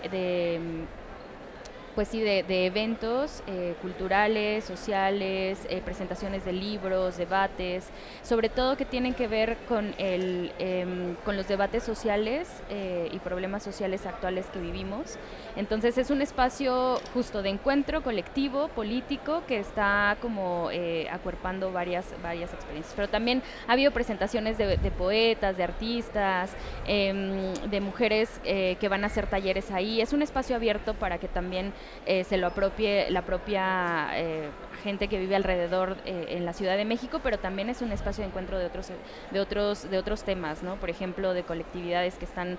pues 1.94 2.08
sí, 2.08 2.20
de, 2.20 2.66
eventos 2.66 3.42
eh, 3.46 3.74
culturales, 3.80 4.64
sociales, 4.64 5.66
eh, 5.70 5.80
presentaciones 5.84 6.44
de 6.44 6.52
libros, 6.52 7.16
debates, 7.16 7.88
sobre 8.22 8.48
todo 8.48 8.76
que 8.76 8.84
tienen 8.84 9.14
que 9.14 9.28
ver 9.28 9.56
con, 9.68 9.94
el, 9.98 10.52
em, 10.58 11.14
con 11.24 11.36
los 11.36 11.46
debates 11.46 11.82
sociales 11.84 12.62
eh, 12.70 13.08
y 13.12 13.18
problemas 13.20 13.62
sociales 13.62 14.06
actuales 14.06 14.46
que 14.46 14.58
vivimos. 14.58 15.18
Entonces 15.56 15.96
es 15.98 16.10
un 16.10 16.20
espacio 16.20 17.00
justo 17.12 17.42
de 17.42 17.50
encuentro 17.50 18.02
colectivo, 18.02 18.68
político, 18.68 19.42
que 19.46 19.58
está 19.58 20.16
como 20.20 20.70
acuerpando 21.10 21.72
varias, 21.72 22.06
varias 22.22 22.52
experiencias. 22.52 22.94
Pero 22.96 23.08
también 23.08 23.42
ha 23.68 23.72
habido 23.72 23.92
presentaciones 23.92 24.58
de, 24.58 24.76
de 24.76 24.90
poetas, 24.90 25.56
de 25.56 25.62
artistas, 25.62 26.52
em, 26.86 27.54
de 27.54 27.80
mujeres 27.80 28.40
que 28.44 28.88
van 28.88 29.04
a 29.04 29.06
hacer 29.06 29.26
talleres 29.26 29.70
ahí. 29.70 30.00
Es 30.00 30.12
un 30.12 30.22
espacio 30.22 30.56
abierto 30.56 30.94
para 30.94 31.18
que 31.18 31.28
también 31.28 31.72
eh, 32.04 32.24
se 32.24 32.36
lo 32.36 32.46
apropie 32.46 33.10
la 33.10 33.22
propia 33.22 34.16
eh, 34.18 34.50
gente 34.84 35.08
que 35.08 35.18
vive 35.18 35.34
alrededor 35.34 35.96
eh, 36.04 36.26
en 36.28 36.44
la 36.44 36.52
Ciudad 36.52 36.76
de 36.76 36.84
México, 36.84 37.20
pero 37.22 37.38
también 37.38 37.70
es 37.70 37.82
un 37.82 37.90
espacio 37.90 38.22
de 38.22 38.28
encuentro 38.28 38.58
de 38.58 38.66
otros, 38.66 38.90
de 39.32 39.40
otros, 39.40 39.90
de 39.90 39.98
otros 39.98 40.22
temas, 40.22 40.62
¿no? 40.62 40.76
Por 40.76 40.90
ejemplo, 40.90 41.34
de 41.34 41.42
colectividades 41.42 42.14
que 42.16 42.26
están 42.26 42.58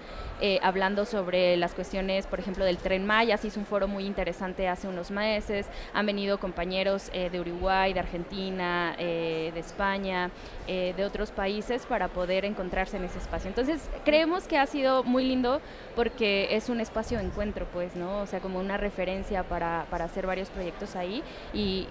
hablando 0.61 1.05
sobre 1.05 1.55
las 1.57 1.73
cuestiones, 1.73 2.27
por 2.27 2.39
ejemplo, 2.39 2.65
del 2.65 2.77
Tren 2.77 3.05
Maya, 3.05 3.37
se 3.37 3.47
hizo 3.47 3.59
un 3.59 3.65
foro 3.65 3.87
muy 3.87 4.05
interesante 4.05 4.67
hace 4.67 4.87
unos 4.87 5.11
meses, 5.11 5.67
han 5.93 6.05
venido 6.05 6.39
compañeros 6.39 7.11
de 7.11 7.39
Uruguay, 7.39 7.93
de 7.93 7.99
Argentina, 7.99 8.95
de 8.97 9.59
España, 9.59 10.31
de 10.67 11.05
otros 11.05 11.31
países 11.31 11.85
para 11.85 12.09
poder 12.09 12.45
encontrarse 12.45 12.97
en 12.97 13.05
ese 13.05 13.19
espacio. 13.19 13.47
Entonces, 13.47 13.89
creemos 14.03 14.47
que 14.47 14.57
ha 14.57 14.65
sido 14.65 15.03
muy 15.03 15.25
lindo 15.25 15.61
porque 15.95 16.55
es 16.55 16.69
un 16.69 16.79
espacio 16.79 17.17
de 17.17 17.25
encuentro, 17.25 17.67
pues, 17.71 17.95
¿no? 17.95 18.19
O 18.19 18.25
sea, 18.25 18.39
como 18.39 18.59
una 18.59 18.77
referencia 18.77 19.43
para, 19.43 19.85
para 19.89 20.05
hacer 20.05 20.27
varios 20.27 20.49
proyectos 20.49 20.95
ahí 20.95 21.23
y, 21.53 21.87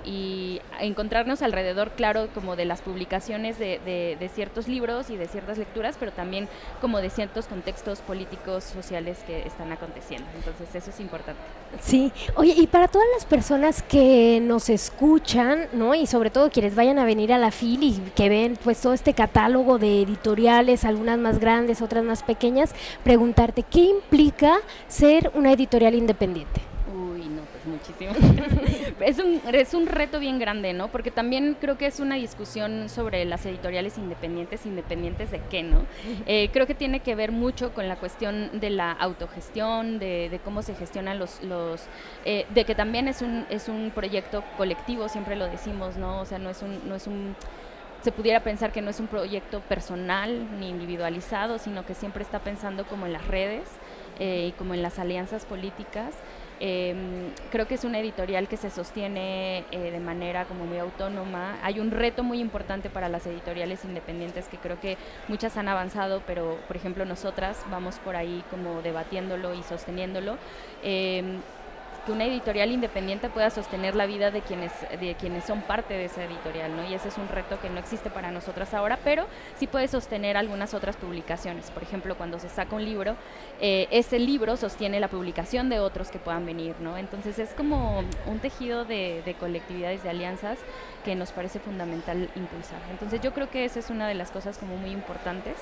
encontrarnos 0.80 1.42
alrededor, 1.42 1.92
claro, 1.92 2.28
como 2.34 2.56
de 2.56 2.64
las 2.64 2.82
publicaciones 2.82 3.58
de, 3.58 3.78
de, 3.84 4.28
ciertos 4.28 4.68
libros 4.68 5.10
y 5.10 5.16
de 5.16 5.28
ciertas 5.28 5.58
lecturas, 5.58 5.96
pero 5.98 6.12
también 6.12 6.48
como 6.80 7.00
de 7.00 7.10
ciertos 7.10 7.46
contextos 7.46 8.00
políticos, 8.00 8.64
sociales 8.64 9.18
que 9.26 9.46
están 9.46 9.72
aconteciendo. 9.72 10.26
Entonces, 10.36 10.74
eso 10.74 10.90
es 10.90 11.00
importante. 11.00 11.40
Sí, 11.80 12.12
oye, 12.36 12.54
y 12.56 12.66
para 12.66 12.88
todas 12.88 13.06
las 13.14 13.24
personas 13.24 13.82
que 13.82 14.40
nos 14.42 14.68
escuchan, 14.68 15.68
¿no? 15.72 15.94
Y 15.94 16.06
sobre 16.06 16.30
todo 16.30 16.50
quienes 16.50 16.74
vayan 16.74 16.98
a 16.98 17.04
venir 17.04 17.32
a 17.32 17.38
la 17.38 17.50
FIL 17.50 17.82
y 17.82 18.02
que 18.14 18.28
ven 18.28 18.58
pues 18.62 18.80
todo 18.80 18.92
este 18.92 19.14
catálogo 19.14 19.78
de 19.78 20.02
editoriales, 20.02 20.84
algunas 20.84 21.18
más 21.18 21.38
grandes, 21.38 21.82
otras 21.82 22.04
más 22.04 22.22
pequeñas, 22.22 22.74
preguntarte, 23.02 23.62
¿qué 23.62 23.80
implica 23.80 24.58
ser 24.88 25.30
una 25.34 25.52
editorial 25.52 25.94
independiente? 25.94 26.60
muchísimo. 27.66 28.12
es, 29.00 29.18
un, 29.18 29.40
es 29.52 29.74
un 29.74 29.86
reto 29.86 30.18
bien 30.20 30.38
grande, 30.38 30.72
¿no? 30.72 30.88
Porque 30.88 31.10
también 31.10 31.56
creo 31.60 31.76
que 31.78 31.86
es 31.86 32.00
una 32.00 32.16
discusión 32.16 32.88
sobre 32.88 33.24
las 33.24 33.44
editoriales 33.46 33.98
independientes, 33.98 34.66
independientes 34.66 35.30
de 35.30 35.40
qué, 35.50 35.62
¿no? 35.62 35.84
Eh, 36.26 36.50
creo 36.52 36.66
que 36.66 36.74
tiene 36.74 37.00
que 37.00 37.14
ver 37.14 37.32
mucho 37.32 37.72
con 37.72 37.88
la 37.88 37.96
cuestión 37.96 38.60
de 38.60 38.70
la 38.70 38.92
autogestión, 38.92 39.98
de, 39.98 40.40
cómo 40.44 40.62
se 40.62 40.74
gestionan 40.74 41.18
los... 41.18 41.42
los 41.42 41.82
eh, 42.24 42.46
de 42.54 42.64
que 42.64 42.74
también 42.74 43.08
es 43.08 43.22
un, 43.22 43.46
es 43.50 43.68
un 43.68 43.90
proyecto 43.94 44.44
colectivo, 44.56 45.08
siempre 45.08 45.36
lo 45.36 45.46
decimos, 45.46 45.96
¿no? 45.96 46.20
O 46.20 46.24
sea, 46.24 46.38
no 46.38 46.50
es 46.50 46.62
un... 46.62 46.88
No 46.88 46.94
es 46.94 47.06
un 47.06 47.36
se 48.02 48.12
pudiera 48.12 48.40
pensar 48.40 48.70
que 48.70 48.82
no 48.82 48.90
es 48.90 49.00
un 49.00 49.06
proyecto 49.06 49.60
personal 49.60 50.60
ni 50.60 50.68
individualizado, 50.68 51.58
sino 51.58 51.86
que 51.86 51.94
siempre 51.94 52.22
está 52.22 52.40
pensando 52.40 52.84
como 52.84 53.06
en 53.06 53.14
las 53.14 53.26
redes 53.26 53.62
eh, 54.18 54.48
y 54.48 54.52
como 54.52 54.74
en 54.74 54.82
las 54.82 54.98
alianzas 54.98 55.46
políticas. 55.46 56.14
Em, 56.66 57.30
creo 57.50 57.68
que 57.68 57.74
es 57.74 57.84
una 57.84 57.98
editorial 57.98 58.48
que 58.48 58.56
se 58.56 58.70
sostiene 58.70 59.66
eh, 59.70 59.90
de 59.90 60.00
manera 60.00 60.46
como 60.46 60.64
muy 60.64 60.78
autónoma. 60.78 61.58
Hay 61.62 61.78
un 61.78 61.90
reto 61.90 62.22
muy 62.22 62.40
importante 62.40 62.88
para 62.88 63.10
las 63.10 63.26
editoriales 63.26 63.84
independientes 63.84 64.48
que 64.48 64.56
creo 64.56 64.80
que 64.80 64.96
muchas 65.28 65.58
han 65.58 65.68
avanzado, 65.68 66.22
pero 66.26 66.56
por 66.66 66.76
ejemplo 66.76 67.04
nosotras 67.04 67.62
vamos 67.70 67.98
por 67.98 68.16
ahí 68.16 68.42
como 68.50 68.80
debatiéndolo 68.80 69.52
y 69.52 69.62
sosteniéndolo. 69.62 70.38
Em, 70.82 71.42
que 72.04 72.12
una 72.12 72.24
editorial 72.24 72.70
independiente 72.70 73.28
pueda 73.28 73.50
sostener 73.50 73.94
la 73.94 74.06
vida 74.06 74.30
de 74.30 74.42
quienes, 74.42 74.72
de 75.00 75.14
quienes 75.14 75.44
son 75.44 75.62
parte 75.62 75.94
de 75.94 76.06
esa 76.06 76.24
editorial, 76.24 76.76
¿no? 76.76 76.84
Y 76.88 76.94
ese 76.94 77.08
es 77.08 77.18
un 77.18 77.28
reto 77.28 77.60
que 77.60 77.70
no 77.70 77.78
existe 77.78 78.10
para 78.10 78.30
nosotras 78.30 78.74
ahora, 78.74 78.98
pero 79.02 79.26
sí 79.56 79.66
puede 79.66 79.88
sostener 79.88 80.36
algunas 80.36 80.74
otras 80.74 80.96
publicaciones. 80.96 81.70
Por 81.70 81.82
ejemplo, 81.82 82.16
cuando 82.16 82.38
se 82.38 82.48
saca 82.48 82.76
un 82.76 82.84
libro, 82.84 83.16
eh, 83.60 83.88
ese 83.90 84.18
libro 84.18 84.56
sostiene 84.56 85.00
la 85.00 85.08
publicación 85.08 85.68
de 85.68 85.80
otros 85.80 86.10
que 86.10 86.18
puedan 86.18 86.46
venir, 86.46 86.76
¿no? 86.80 86.96
Entonces 86.96 87.38
es 87.38 87.50
como 87.50 88.02
un 88.26 88.38
tejido 88.40 88.84
de, 88.84 89.22
de 89.24 89.34
colectividades, 89.34 90.02
de 90.02 90.10
alianzas 90.10 90.58
que 91.04 91.14
nos 91.14 91.32
parece 91.32 91.58
fundamental 91.58 92.30
impulsar. 92.34 92.80
Entonces 92.90 93.20
yo 93.20 93.32
creo 93.32 93.50
que 93.50 93.64
esa 93.64 93.78
es 93.78 93.90
una 93.90 94.08
de 94.08 94.14
las 94.14 94.30
cosas 94.30 94.58
como 94.58 94.76
muy 94.76 94.90
importantes 94.90 95.54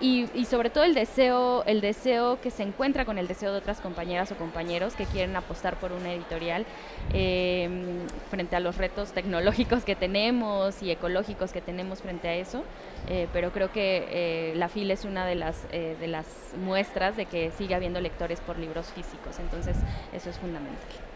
y, 0.00 0.28
y 0.34 0.44
sobre 0.44 0.70
todo 0.70 0.84
el 0.84 0.94
deseo, 0.94 1.64
el 1.64 1.80
deseo 1.80 2.40
que 2.40 2.50
se 2.50 2.62
encuentra 2.62 3.04
con 3.04 3.18
el 3.18 3.26
deseo 3.26 3.52
de 3.52 3.58
otras 3.58 3.80
compañeras 3.80 4.30
o 4.32 4.36
compañeros 4.36 4.94
que 4.94 5.04
quieren 5.06 5.36
apostar 5.36 5.76
por 5.76 5.83
una 5.92 6.12
editorial 6.12 6.66
eh, 7.12 7.68
frente 8.30 8.56
a 8.56 8.60
los 8.60 8.76
retos 8.76 9.12
tecnológicos 9.12 9.84
que 9.84 9.96
tenemos 9.96 10.82
y 10.82 10.90
ecológicos 10.90 11.52
que 11.52 11.60
tenemos 11.60 12.02
frente 12.02 12.28
a 12.28 12.34
eso. 12.34 12.64
Eh, 13.08 13.28
pero 13.32 13.52
creo 13.52 13.70
que 13.70 14.06
eh, 14.10 14.54
la 14.56 14.68
FIL 14.68 14.90
es 14.90 15.04
una 15.04 15.26
de 15.26 15.34
las, 15.34 15.68
de 15.70 16.06
las 16.06 16.26
muestras 16.64 17.16
de 17.16 17.26
que 17.26 17.50
sigue 17.52 17.74
habiendo 17.74 18.00
lectores 18.00 18.40
por 18.40 18.58
libros 18.58 18.86
físicos, 18.92 19.38
entonces 19.38 19.76
eso 20.12 20.30
es 20.30 20.38
fundamental. 20.38 21.13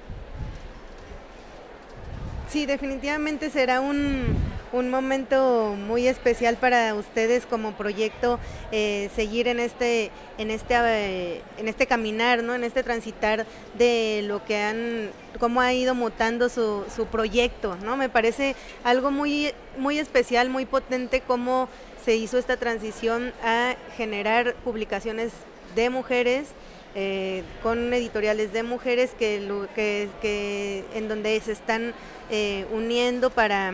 Sí, 2.50 2.64
definitivamente 2.64 3.50
será 3.50 3.82
un, 3.82 4.24
un 4.72 4.88
momento 4.88 5.74
muy 5.76 6.08
especial 6.08 6.56
para 6.56 6.94
ustedes 6.94 7.44
como 7.44 7.72
proyecto 7.72 8.40
eh, 8.72 9.10
seguir 9.14 9.48
en 9.48 9.60
este, 9.60 10.10
en 10.38 10.50
este, 10.50 10.74
eh, 10.74 11.42
en 11.58 11.68
este 11.68 11.86
caminar, 11.86 12.42
¿no? 12.42 12.54
En 12.54 12.64
este 12.64 12.82
transitar 12.82 13.44
de 13.76 14.22
lo 14.24 14.42
que 14.46 14.56
han, 14.56 15.10
cómo 15.38 15.60
ha 15.60 15.74
ido 15.74 15.94
mutando 15.94 16.48
su, 16.48 16.84
su 16.94 17.04
proyecto, 17.04 17.76
¿no? 17.84 17.98
Me 17.98 18.08
parece 18.08 18.56
algo 18.82 19.10
muy, 19.10 19.52
muy 19.76 19.98
especial, 19.98 20.48
muy 20.48 20.64
potente 20.64 21.20
cómo 21.20 21.68
se 22.02 22.16
hizo 22.16 22.38
esta 22.38 22.56
transición 22.56 23.34
a 23.44 23.74
generar 23.98 24.54
publicaciones 24.64 25.32
de 25.74 25.90
mujeres 25.90 26.48
eh, 26.94 27.42
con 27.62 27.92
editoriales 27.92 28.52
de 28.52 28.62
mujeres 28.62 29.12
que, 29.18 30.84
en 30.94 31.08
donde 31.08 31.40
se 31.40 31.52
están 31.52 31.92
eh, 32.30 32.66
uniendo 32.72 33.30
para, 33.30 33.72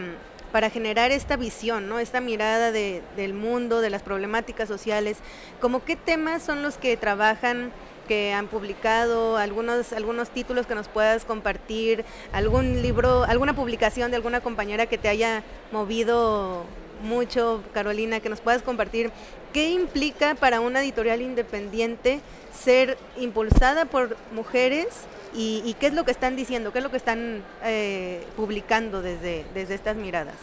para 0.53 0.71
generar 0.71 1.11
esta 1.11 1.37
visión, 1.37 1.89
¿no? 1.89 1.99
esta 1.99 2.21
mirada 2.21 2.73
de, 2.73 3.03
del 3.17 3.35
mundo, 3.35 3.81
de 3.81 3.91
las 3.91 4.03
problemáticas 4.03 4.69
sociales, 4.69 5.19
como 5.61 5.85
qué 5.85 5.97
temas 5.97 6.43
son 6.43 6.63
los 6.63 6.77
que 6.77 6.97
trabajan 6.97 7.73
que 8.07 8.33
han 8.33 8.47
publicado, 8.47 9.37
algunos, 9.37 9.93
algunos 9.93 10.31
títulos 10.31 10.67
que 10.67 10.75
nos 10.75 10.89
puedas 10.89 11.25
compartir, 11.25 12.05
algún 12.33 12.83
libro, 12.83 13.25
alguna 13.25 13.55
publicación 13.55 14.11
de 14.11 14.17
alguna 14.17 14.41
compañera 14.41 14.87
que 14.87 14.99
te 14.99 15.09
haya 15.09 15.43
movido 15.73 16.65
mucho, 17.03 17.63
Carolina, 17.73 18.21
que 18.21 18.29
nos 18.29 18.41
puedas 18.41 18.63
compartir 18.63 19.11
qué 19.53 19.71
implica 19.71 20.35
para 20.35 20.61
una 20.61 20.81
editorial 20.81 21.21
independiente 21.23 22.21
ser 22.55 22.97
impulsada 23.19 23.85
por 23.85 24.17
mujeres 24.33 24.87
y, 25.35 25.75
qué 25.81 25.89
es 25.89 25.95
lo 25.95 26.05
que 26.05 26.13
están 26.13 26.37
diciendo, 26.37 26.73
qué 26.73 26.79
es 26.79 26.85
lo 26.85 26.91
que 26.91 26.97
están 26.97 27.43
eh, 27.65 28.25
publicando 28.37 29.03
desde, 29.03 29.45
desde 29.53 29.75
estas 29.75 29.97
miradas. 29.97 30.37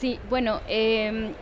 Sí, 0.00 0.18
bueno, 0.30 0.60
em, 0.68 1.32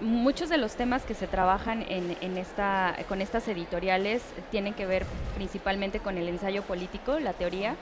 muchos 0.00 0.48
de 0.48 0.58
los 0.58 0.74
temas 0.74 1.04
que 1.04 1.14
se 1.14 1.26
trabajan 1.26 1.82
en, 1.82 2.16
en, 2.20 2.36
esta, 2.36 2.96
con 3.08 3.20
estas 3.20 3.46
editoriales 3.48 4.22
tienen 4.50 4.74
que 4.74 4.86
ver 4.86 5.04
principalmente 5.36 6.00
con 6.00 6.18
el 6.18 6.28
ensayo 6.28 6.62
político, 6.62 7.18
la 7.18 7.32
teoría, 7.32 7.76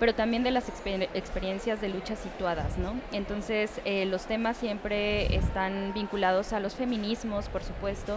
pero 0.00 0.14
también 0.14 0.42
de 0.42 0.50
las 0.50 0.64
experiencias 0.68 1.80
de 1.82 1.90
lucha 1.90 2.16
situadas, 2.16 2.78
¿no? 2.78 2.98
Entonces, 3.12 3.70
eh, 3.84 4.06
los 4.06 4.24
temas 4.24 4.56
siempre 4.56 5.36
están 5.36 5.92
vinculados 5.92 6.54
a 6.54 6.58
los 6.58 6.74
feminismos, 6.74 7.50
por 7.50 7.62
supuesto, 7.62 8.16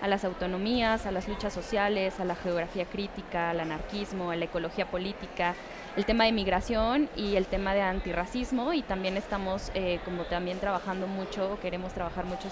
a 0.00 0.06
las 0.06 0.24
autonomías, 0.24 1.06
a 1.06 1.10
las 1.10 1.26
luchas 1.28 1.52
sociales, 1.52 2.20
a 2.20 2.24
la 2.24 2.36
geografía 2.36 2.84
crítica, 2.84 3.50
al 3.50 3.58
anarquismo, 3.58 4.30
a 4.30 4.36
la 4.36 4.44
ecología 4.44 4.86
política, 4.86 5.56
el 5.96 6.04
tema 6.04 6.24
de 6.24 6.32
migración 6.32 7.08
y 7.16 7.36
el 7.36 7.46
tema 7.46 7.74
de 7.74 7.82
antirracismo 7.82 8.72
y 8.72 8.82
también 8.82 9.16
estamos 9.16 9.70
eh, 9.74 10.00
como 10.04 10.24
también 10.24 10.58
trabajando 10.58 11.06
mucho, 11.06 11.58
queremos 11.60 11.92
trabajar 11.92 12.24
mucho 12.24 12.48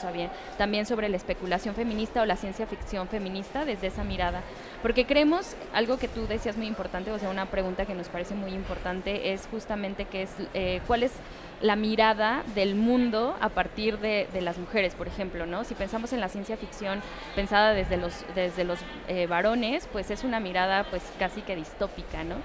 también 0.59 0.87
sobre 0.87 1.09
la 1.09 1.17
especulación 1.17 1.75
feminista 1.75 2.23
o 2.23 2.27
la 2.27 2.37
ciencia 2.37 2.67
ficción 2.67 3.09
feminista 3.09 3.65
desde 3.65 3.89
esa 3.89 4.05
mirada, 4.05 4.43
porque 4.81 5.07
creemos, 5.07 5.57
algo 5.73 5.99
que 5.99 6.09
tú 6.09 6.27
decías 6.27 6.57
muy 6.57 6.67
importante, 6.67 7.11
o 7.11 7.19
sea, 7.19 7.31
una 7.31 7.47
pregunta 7.47 7.85
que 7.87 7.95
nos 7.95 8.09
parece 8.09 8.35
muy 8.35 8.53
importante 8.53 9.33
es 9.33 9.47
justamente 9.51 10.07
que 10.07 10.23
es 10.23 10.31
eh, 10.55 10.81
cuál 10.87 11.03
es 11.03 11.13
la 11.61 11.77
mirada 11.77 12.43
del 12.55 12.75
mundo 12.75 13.37
a 13.41 13.49
partir 13.49 13.99
de, 13.99 14.27
las 14.41 14.59
mujeres, 14.59 14.95
por 14.95 15.07
ejemplo, 15.07 15.47
¿no? 15.47 15.63
Si 15.63 15.75
pensamos 15.75 16.13
en 16.13 16.21
la 16.21 16.29
ciencia 16.29 16.57
ficción 16.57 17.01
pensada 17.37 17.73
desde 17.73 17.97
los, 17.97 18.25
desde 18.35 18.65
los 18.65 18.81
eh, 19.07 19.27
varones, 19.29 19.89
pues 19.93 20.11
es 20.11 20.25
una 20.25 20.41
mirada 20.41 20.85
pues 20.91 21.03
casi 21.21 21.43
que 21.43 21.55
distópica, 21.55 22.25
¿no? 22.25 22.37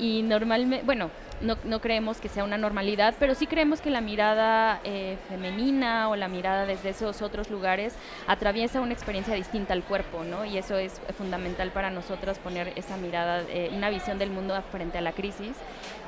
Y 0.00 0.22
normalmente, 0.22 0.84
bueno, 0.86 1.10
no, 1.42 1.56
no, 1.64 1.80
creemos 1.80 2.18
que 2.18 2.28
sea 2.28 2.44
una 2.44 2.58
normalidad, 2.58 3.14
pero 3.18 3.34
sí 3.34 3.46
creemos 3.46 3.80
que 3.80 3.90
la 3.90 4.00
mirada 4.00 4.80
eh, 4.84 5.16
femenina 5.28 6.08
o 6.08 6.16
la 6.16 6.28
mirada 6.28 6.66
desde 6.66 6.90
esos 6.90 7.22
otros 7.22 7.50
lugares 7.50 7.94
atraviesa 8.26 8.80
una 8.80 8.92
experiencia 8.92 9.34
distinta 9.34 9.72
al 9.72 9.82
cuerpo, 9.82 10.22
¿no? 10.24 10.44
Y 10.44 10.58
eso 10.58 10.76
es 10.76 11.00
fundamental 11.16 11.70
para 11.70 11.90
nosotros 11.90 12.38
poner 12.38 12.72
esa 12.76 12.96
mirada, 12.96 13.42
eh, 13.48 13.70
una 13.74 13.90
visión 13.90 14.18
del 14.18 14.30
mundo 14.30 14.60
frente 14.70 14.98
a 14.98 15.00
la 15.00 15.12
crisis 15.12 15.56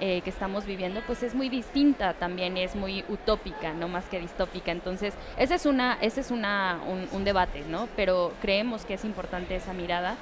eh, 0.01 0.21
que 0.23 0.31
estamos 0.31 0.67
viviendo, 0.67 1.01
pues 1.07 1.23
es 1.23 1.35
muy 1.35 1.49
distinta 1.49 2.15
también, 2.15 2.57
es 2.57 2.75
muy 2.75 3.05
utópica, 3.09 3.73
no 3.73 3.89
más 3.89 4.05
que 4.07 4.21
distópica. 4.21 4.71
Entonces, 4.71 5.15
ese 5.39 5.55
es, 5.55 5.67
una, 5.67 5.97
ese 6.01 6.21
es 6.21 6.31
una, 6.31 6.79
un, 6.87 7.09
un 7.13 7.25
debate, 7.25 7.65
¿no? 7.69 7.89
Pero 7.97 8.33
creemos 8.41 8.85
que 8.85 8.95
es 8.95 9.05
importante 9.05 9.57
esa 9.57 9.73
mirada 9.73 10.17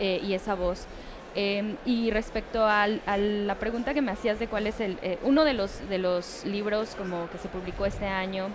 y 0.00 0.32
esa 0.32 0.54
voz. 0.54 0.86
Em, 1.34 1.76
y 1.84 2.10
respecto 2.10 2.64
a 2.64 2.86
la 2.86 3.54
pregunta 3.56 3.94
que 3.94 4.02
me 4.02 4.10
hacías 4.10 4.38
de 4.38 4.48
cuál 4.48 4.66
es 4.66 4.80
el 4.80 4.98
eh, 5.02 5.18
uno 5.22 5.44
de 5.44 5.52
los 5.54 5.86
de 5.88 5.98
los 5.98 6.44
libros 6.44 6.94
como 6.96 7.28
que 7.30 7.38
se 7.38 7.48
publicó 7.48 7.86
este 7.86 8.06
año 8.06 8.48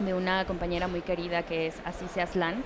de 0.00 0.12
una 0.14 0.44
compañera 0.44 0.88
muy 0.88 1.02
querida 1.02 1.42
que 1.44 1.68
es 1.68 1.80
Asise 1.84 2.20
Aslan. 2.20 2.62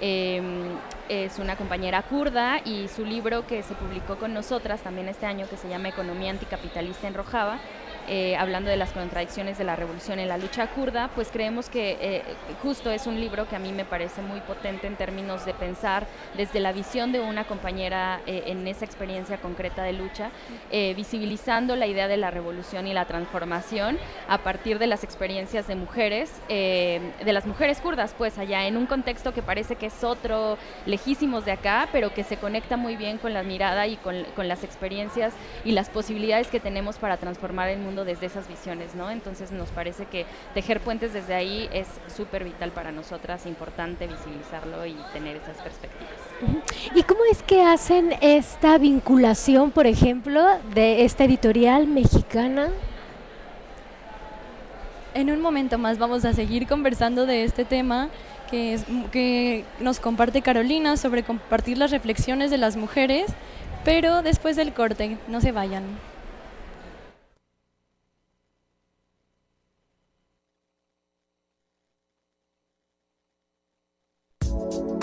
Em, 0.00 0.78
es 1.08 1.38
una 1.38 1.56
compañera 1.56 2.02
kurda 2.02 2.60
y 2.64 2.88
su 2.88 3.04
libro 3.04 3.46
que 3.46 3.62
se 3.62 3.74
publicó 3.74 4.16
con 4.16 4.32
nosotras 4.32 4.80
también 4.80 5.08
este 5.08 5.26
año 5.26 5.48
que 5.48 5.56
se 5.56 5.68
llama 5.68 5.88
Economía 5.88 6.30
anticapitalista 6.30 7.08
en 7.08 7.14
Rojava 7.14 7.58
eh, 8.08 8.36
hablando 8.36 8.70
de 8.70 8.76
las 8.78 8.90
contradicciones 8.92 9.58
de 9.58 9.64
la 9.64 9.76
revolución 9.76 10.18
en 10.18 10.28
la 10.28 10.38
lucha 10.38 10.66
kurda, 10.68 11.10
pues 11.14 11.28
creemos 11.30 11.68
que 11.68 11.98
eh, 12.00 12.22
justo 12.62 12.90
es 12.90 13.06
un 13.06 13.20
libro 13.20 13.46
que 13.46 13.54
a 13.54 13.58
mí 13.58 13.70
me 13.70 13.84
parece 13.84 14.22
muy 14.22 14.40
potente 14.40 14.86
en 14.86 14.96
términos 14.96 15.44
de 15.44 15.52
pensar 15.52 16.06
desde 16.34 16.58
la 16.58 16.72
visión 16.72 17.12
de 17.12 17.20
una 17.20 17.44
compañera 17.44 18.20
eh, 18.26 18.44
en 18.46 18.66
esa 18.66 18.86
experiencia 18.86 19.36
concreta 19.36 19.82
de 19.82 19.92
lucha, 19.92 20.30
visibilizando 20.96 21.76
la 21.76 21.86
idea 21.86 22.08
de 22.08 22.16
la 22.16 22.30
revolución 22.30 22.86
y 22.86 22.94
la 22.94 23.04
transformación 23.04 23.98
a 24.28 24.38
partir 24.38 24.78
de 24.78 24.86
las 24.86 25.04
experiencias 25.04 25.66
de 25.66 25.74
mujeres, 25.74 26.30
de 26.48 27.32
las 27.32 27.46
mujeres 27.46 27.80
kurdas, 27.80 28.14
pues 28.16 28.38
allá 28.38 28.66
en 28.66 28.76
un 28.76 28.86
contexto 28.86 29.32
que 29.32 29.42
parece 29.42 29.76
que 29.76 29.86
es 29.86 30.04
otro, 30.04 30.58
lejísimos 30.86 31.44
de 31.44 31.52
acá, 31.52 31.88
pero 31.92 32.12
que 32.12 32.24
se 32.24 32.36
conecta 32.36 32.76
muy 32.76 32.96
bien 32.96 33.18
con 33.18 33.34
la 33.34 33.42
mirada 33.42 33.86
y 33.86 33.96
con, 33.96 34.24
con 34.36 34.48
las 34.48 34.64
experiencias 34.64 35.34
y 35.64 35.72
las 35.72 35.88
posibilidades 35.90 36.48
que 36.48 36.60
tenemos 36.60 36.98
para 36.98 37.16
transformar 37.16 37.68
el 37.68 37.78
mundo 37.78 37.97
desde 38.04 38.26
esas 38.26 38.48
visiones, 38.48 38.94
¿no? 38.94 39.10
Entonces 39.10 39.52
nos 39.52 39.68
parece 39.70 40.06
que 40.06 40.26
tejer 40.54 40.80
puentes 40.80 41.12
desde 41.12 41.34
ahí 41.34 41.68
es 41.72 41.86
súper 42.14 42.44
vital 42.44 42.70
para 42.72 42.92
nosotras, 42.92 43.46
importante 43.46 44.06
visibilizarlo 44.06 44.86
y 44.86 44.96
tener 45.12 45.36
esas 45.36 45.56
perspectivas. 45.58 46.12
¿Y 46.94 47.02
cómo 47.02 47.20
es 47.30 47.42
que 47.42 47.62
hacen 47.62 48.14
esta 48.20 48.78
vinculación, 48.78 49.70
por 49.70 49.86
ejemplo, 49.86 50.44
de 50.74 51.04
esta 51.04 51.24
editorial 51.24 51.86
mexicana? 51.86 52.68
En 55.14 55.30
un 55.30 55.40
momento 55.40 55.78
más 55.78 55.98
vamos 55.98 56.24
a 56.24 56.32
seguir 56.32 56.66
conversando 56.66 57.26
de 57.26 57.44
este 57.44 57.64
tema 57.64 58.08
que, 58.50 58.74
es, 58.74 58.84
que 59.10 59.64
nos 59.80 60.00
comparte 60.00 60.42
Carolina 60.42 60.96
sobre 60.96 61.22
compartir 61.22 61.78
las 61.78 61.90
reflexiones 61.90 62.50
de 62.50 62.58
las 62.58 62.76
mujeres, 62.76 63.26
pero 63.84 64.22
después 64.22 64.56
del 64.56 64.72
corte, 64.72 65.18
no 65.28 65.40
se 65.40 65.52
vayan. 65.52 65.84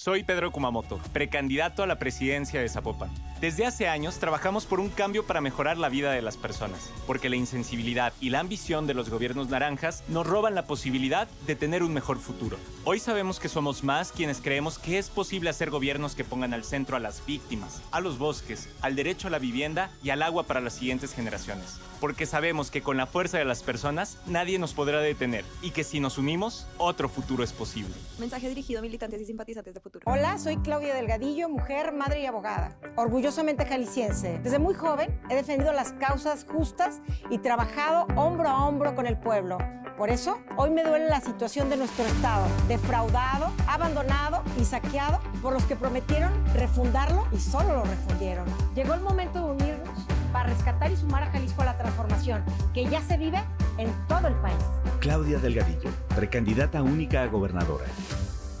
Soy 0.00 0.24
Pedro 0.24 0.50
Kumamoto, 0.50 0.98
precandidato 1.12 1.82
a 1.82 1.86
la 1.86 1.98
presidencia 1.98 2.58
de 2.58 2.70
Zapopan. 2.70 3.10
Desde 3.38 3.66
hace 3.66 3.86
años 3.86 4.18
trabajamos 4.18 4.64
por 4.64 4.80
un 4.80 4.88
cambio 4.88 5.26
para 5.26 5.42
mejorar 5.42 5.76
la 5.76 5.90
vida 5.90 6.10
de 6.10 6.22
las 6.22 6.38
personas, 6.38 6.90
porque 7.06 7.28
la 7.28 7.36
insensibilidad 7.36 8.14
y 8.18 8.30
la 8.30 8.40
ambición 8.40 8.86
de 8.86 8.94
los 8.94 9.10
gobiernos 9.10 9.50
naranjas 9.50 10.02
nos 10.08 10.26
roban 10.26 10.54
la 10.54 10.64
posibilidad 10.64 11.28
de 11.46 11.54
tener 11.54 11.82
un 11.82 11.92
mejor 11.92 12.16
futuro. 12.18 12.56
Hoy 12.84 12.98
sabemos 12.98 13.38
que 13.38 13.50
somos 13.50 13.84
más 13.84 14.10
quienes 14.10 14.40
creemos 14.40 14.78
que 14.78 14.96
es 14.96 15.10
posible 15.10 15.50
hacer 15.50 15.68
gobiernos 15.68 16.14
que 16.14 16.24
pongan 16.24 16.54
al 16.54 16.64
centro 16.64 16.96
a 16.96 17.00
las 17.00 17.26
víctimas, 17.26 17.82
a 17.90 18.00
los 18.00 18.16
bosques, 18.16 18.70
al 18.80 18.96
derecho 18.96 19.28
a 19.28 19.30
la 19.30 19.38
vivienda 19.38 19.90
y 20.02 20.08
al 20.08 20.22
agua 20.22 20.44
para 20.44 20.62
las 20.62 20.72
siguientes 20.72 21.12
generaciones. 21.12 21.78
Porque 22.00 22.26
sabemos 22.26 22.70
que 22.70 22.82
con 22.82 22.96
la 22.96 23.06
fuerza 23.06 23.38
de 23.38 23.44
las 23.44 23.62
personas 23.62 24.18
nadie 24.26 24.58
nos 24.58 24.74
podrá 24.74 25.00
detener 25.00 25.44
y 25.62 25.70
que 25.70 25.84
si 25.84 26.00
nos 26.00 26.18
unimos, 26.18 26.66
otro 26.78 27.08
futuro 27.08 27.44
es 27.44 27.52
posible. 27.52 27.94
Mensaje 28.18 28.48
dirigido 28.48 28.80
a 28.80 28.82
militantes 28.82 29.20
y 29.20 29.26
simpatizantes 29.26 29.74
de 29.74 29.80
futuro. 29.80 30.04
Hola, 30.06 30.38
soy 30.38 30.56
Claudia 30.56 30.94
Delgadillo, 30.94 31.48
mujer, 31.48 31.92
madre 31.92 32.22
y 32.22 32.26
abogada. 32.26 32.76
Orgullo 32.96 33.20
orgullosamente 33.20 33.66
jalisciense. 33.66 34.40
Desde 34.42 34.58
muy 34.58 34.72
joven 34.72 35.20
he 35.28 35.34
defendido 35.34 35.74
las 35.74 35.92
causas 35.92 36.46
justas 36.50 37.02
y 37.28 37.36
trabajado 37.36 38.06
hombro 38.16 38.48
a 38.48 38.66
hombro 38.66 38.94
con 38.94 39.06
el 39.06 39.18
pueblo 39.18 39.58
Por 39.98 40.08
eso, 40.08 40.40
hoy 40.56 40.70
me 40.70 40.82
duele 40.82 41.06
la 41.06 41.20
situación 41.20 41.68
de 41.68 41.76
nuestro 41.76 42.06
Estado, 42.06 42.46
defraudado, 42.66 43.52
abandonado 43.66 44.42
y 44.58 44.64
saqueado 44.64 45.20
por 45.42 45.52
los 45.52 45.62
que 45.64 45.76
prometieron 45.76 46.32
refundarlo 46.54 47.26
y 47.32 47.38
solo 47.38 47.74
lo 47.74 47.84
refundieron. 47.84 48.46
Llegó 48.74 48.94
el 48.94 49.02
momento 49.02 49.44
de 49.44 49.50
unirnos 49.50 49.99
para 50.32 50.48
rescatar 50.48 50.90
y 50.90 50.96
sumar 50.96 51.22
a 51.22 51.30
Jalisco 51.30 51.62
a 51.62 51.66
la 51.66 51.78
transformación 51.78 52.44
que 52.74 52.86
ya 52.86 53.00
se 53.00 53.16
vive 53.16 53.42
en 53.78 53.90
todo 54.08 54.28
el 54.28 54.34
país. 54.34 54.62
Claudia 55.00 55.38
Delgadillo, 55.38 55.90
precandidata 56.14 56.82
única 56.82 57.22
a 57.22 57.26
gobernadora. 57.26 57.86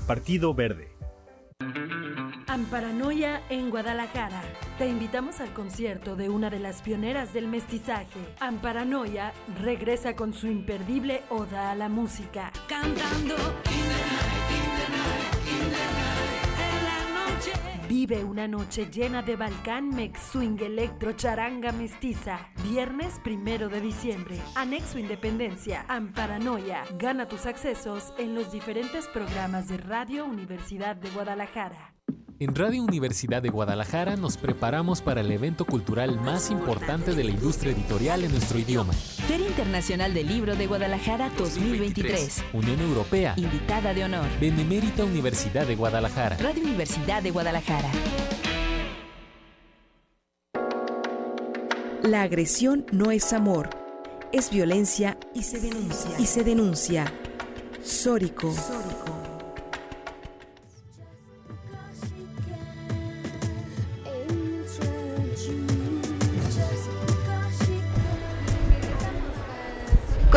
Partido 0.06 0.54
Verde. 0.54 0.90
Amparanoia 2.46 3.42
en 3.48 3.70
Guadalajara. 3.70 4.42
Te 4.76 4.88
invitamos 4.88 5.40
al 5.40 5.52
concierto 5.52 6.16
de 6.16 6.28
una 6.28 6.50
de 6.50 6.58
las 6.58 6.82
pioneras 6.82 7.32
del 7.32 7.46
mestizaje. 7.46 8.18
Amparanoia 8.40 9.32
regresa 9.62 10.16
con 10.16 10.34
su 10.34 10.48
imperdible 10.48 11.22
oda 11.30 11.70
a 11.70 11.76
la 11.76 11.88
música. 11.88 12.50
Cantando 12.68 13.36
Vive 18.10 18.24
una 18.24 18.48
noche 18.48 18.90
llena 18.90 19.22
de 19.22 19.36
Balcán 19.36 19.94
Mex 19.94 20.20
Swing 20.32 20.58
Electro 20.60 21.12
Charanga 21.12 21.70
Mestiza. 21.70 22.40
Viernes 22.64 23.20
primero 23.22 23.68
de 23.68 23.80
diciembre. 23.80 24.36
Anexo 24.56 24.98
Independencia. 24.98 25.84
Amparanoia. 25.86 26.82
Gana 26.98 27.28
tus 27.28 27.46
accesos 27.46 28.12
en 28.18 28.34
los 28.34 28.50
diferentes 28.50 29.06
programas 29.06 29.68
de 29.68 29.76
Radio 29.76 30.24
Universidad 30.24 30.96
de 30.96 31.08
Guadalajara. 31.10 31.89
En 32.38 32.54
Radio 32.54 32.82
Universidad 32.82 33.42
de 33.42 33.50
Guadalajara 33.50 34.16
nos 34.16 34.38
preparamos 34.38 35.02
para 35.02 35.20
el 35.20 35.30
evento 35.30 35.66
cultural 35.66 36.18
más 36.20 36.50
importante 36.50 37.14
de 37.14 37.24
la 37.24 37.30
industria 37.30 37.72
editorial 37.72 38.24
en 38.24 38.32
nuestro 38.32 38.58
idioma. 38.58 38.94
Feria 38.94 39.46
Internacional 39.46 40.14
del 40.14 40.26
Libro 40.26 40.56
de 40.56 40.66
Guadalajara 40.66 41.30
2023. 41.36 42.44
Unión 42.54 42.80
Europea. 42.80 43.34
Invitada 43.36 43.92
de 43.92 44.04
honor. 44.04 44.26
Benemérita 44.40 45.04
Universidad 45.04 45.66
de 45.66 45.76
Guadalajara. 45.76 46.38
Radio 46.38 46.64
Universidad 46.64 47.22
de 47.22 47.30
Guadalajara. 47.30 47.90
La 52.02 52.22
agresión 52.22 52.86
no 52.92 53.10
es 53.10 53.34
amor, 53.34 53.68
es 54.32 54.50
violencia 54.50 55.18
y 55.34 55.42
se 55.42 55.60
denuncia. 55.60 56.10
Y 56.18 56.24
se 56.24 56.42
denuncia. 56.42 57.12
Sórico. 57.82 58.54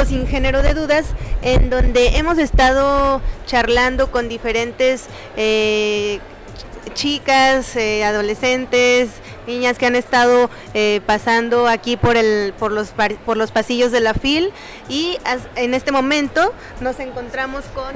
Sin 0.02 0.28
género 0.28 0.64
de 0.64 0.74
dudas, 0.74 1.06
en 1.44 1.70
donde 1.70 2.18
hemos 2.18 2.38
estado 2.38 3.22
charlando 3.46 4.12
con 4.12 4.28
diferentes 4.28 5.06
eh, 5.38 6.20
chicas, 6.94 7.76
eh, 7.76 8.04
adolescentes, 8.04 9.10
niñas 9.48 9.78
que 9.78 9.86
han 9.86 9.96
estado 9.96 10.50
eh, 10.74 11.02
pasando 11.06 11.68
aquí 11.68 11.96
por 11.96 12.18
el 12.18 12.54
por 12.58 12.72
los 12.72 12.90
por 13.26 13.38
los 13.38 13.52
pasillos 13.52 13.92
de 13.92 14.00
la 14.00 14.14
FIL 14.14 14.52
y 14.90 15.18
en 15.56 15.74
este 15.74 15.92
momento 15.92 16.54
nos 16.82 17.00
encontramos 17.00 17.64
con 17.76 17.94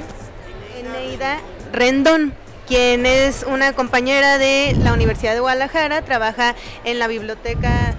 Eneida 0.78 1.40
Rendón 1.74 2.34
quien 2.68 3.06
es 3.06 3.46
una 3.48 3.74
compañera 3.74 4.38
de 4.38 4.76
la 4.84 4.94
Universidad 4.94 5.34
de 5.34 5.40
Guadalajara, 5.40 6.02
trabaja 6.02 6.54
en 6.84 7.00
la 7.00 7.08
biblioteca 7.08 7.96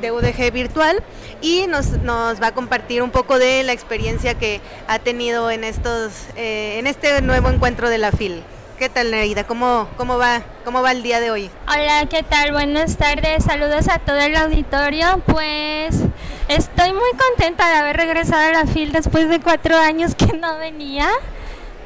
de 0.00 0.12
UDG 0.12 0.52
virtual 0.52 1.02
y 1.40 1.66
nos, 1.66 1.88
nos 2.02 2.40
va 2.40 2.48
a 2.48 2.54
compartir 2.54 3.02
un 3.02 3.10
poco 3.10 3.38
de 3.38 3.62
la 3.62 3.72
experiencia 3.72 4.34
que 4.34 4.60
ha 4.88 4.98
tenido 4.98 5.50
en, 5.50 5.64
estos, 5.64 6.12
eh, 6.36 6.78
en 6.78 6.86
este 6.86 7.20
nuevo 7.22 7.50
encuentro 7.50 7.88
de 7.88 7.98
la 7.98 8.12
FIL. 8.12 8.42
¿Qué 8.78 8.88
tal, 8.88 9.12
Nereida? 9.12 9.44
¿Cómo, 9.44 9.88
cómo, 9.96 10.18
va, 10.18 10.42
¿Cómo 10.64 10.82
va 10.82 10.90
el 10.90 11.04
día 11.04 11.20
de 11.20 11.30
hoy? 11.30 11.50
Hola, 11.68 12.06
¿qué 12.10 12.24
tal? 12.24 12.50
Buenas 12.50 12.96
tardes. 12.96 13.44
Saludos 13.44 13.88
a 13.88 14.00
todo 14.00 14.18
el 14.18 14.34
auditorio. 14.34 15.22
Pues 15.26 16.00
estoy 16.48 16.92
muy 16.92 17.10
contenta 17.16 17.68
de 17.70 17.76
haber 17.76 17.96
regresado 17.96 18.42
a 18.48 18.64
la 18.64 18.66
FIL 18.66 18.90
después 18.90 19.28
de 19.28 19.40
cuatro 19.40 19.76
años 19.76 20.16
que 20.16 20.36
no 20.36 20.58
venía. 20.58 21.08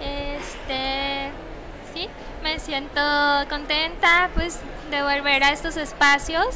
Este, 0.00 1.30
sí, 1.92 2.08
me 2.42 2.58
siento 2.60 3.00
contenta 3.50 4.30
pues 4.34 4.60
de 4.90 5.02
volver 5.02 5.44
a 5.44 5.52
estos 5.52 5.76
espacios. 5.76 6.46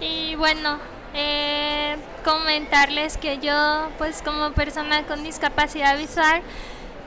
Y 0.00 0.34
bueno, 0.36 0.78
eh, 1.14 1.96
comentarles 2.24 3.18
que 3.18 3.38
yo, 3.38 3.88
pues 3.98 4.22
como 4.22 4.52
persona 4.52 5.04
con 5.06 5.22
discapacidad 5.22 5.98
visual, 5.98 6.40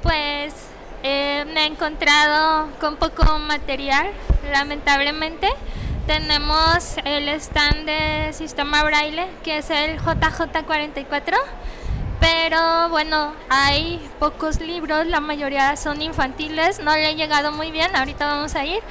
pues 0.03 0.53
eh, 1.01 1.43
me 1.53 1.63
he 1.63 1.65
encontrado 1.65 2.69
con 2.79 2.97
poco 2.97 3.39
material, 3.39 4.11
lamentablemente. 4.51 5.49
Tenemos 6.05 6.97
el 7.05 7.29
stand 7.29 7.85
de 7.85 8.33
sistema 8.33 8.83
braille, 8.83 9.25
que 9.43 9.57
es 9.57 9.69
el 9.71 9.99
JJ44, 9.99 11.37
pero 12.19 12.89
bueno, 12.89 13.33
hay 13.49 14.07
pocos 14.19 14.59
libros, 14.59 15.07
la 15.07 15.19
mayoría 15.19 15.75
son 15.77 16.01
infantiles, 16.01 16.79
no 16.79 16.93
le 16.93 17.09
he 17.09 17.15
llegado 17.15 17.51
muy 17.51 17.71
bien, 17.71 17.95
ahorita 17.95 18.27
vamos 18.27 18.55
a 18.55 18.65
ir, 18.65 18.81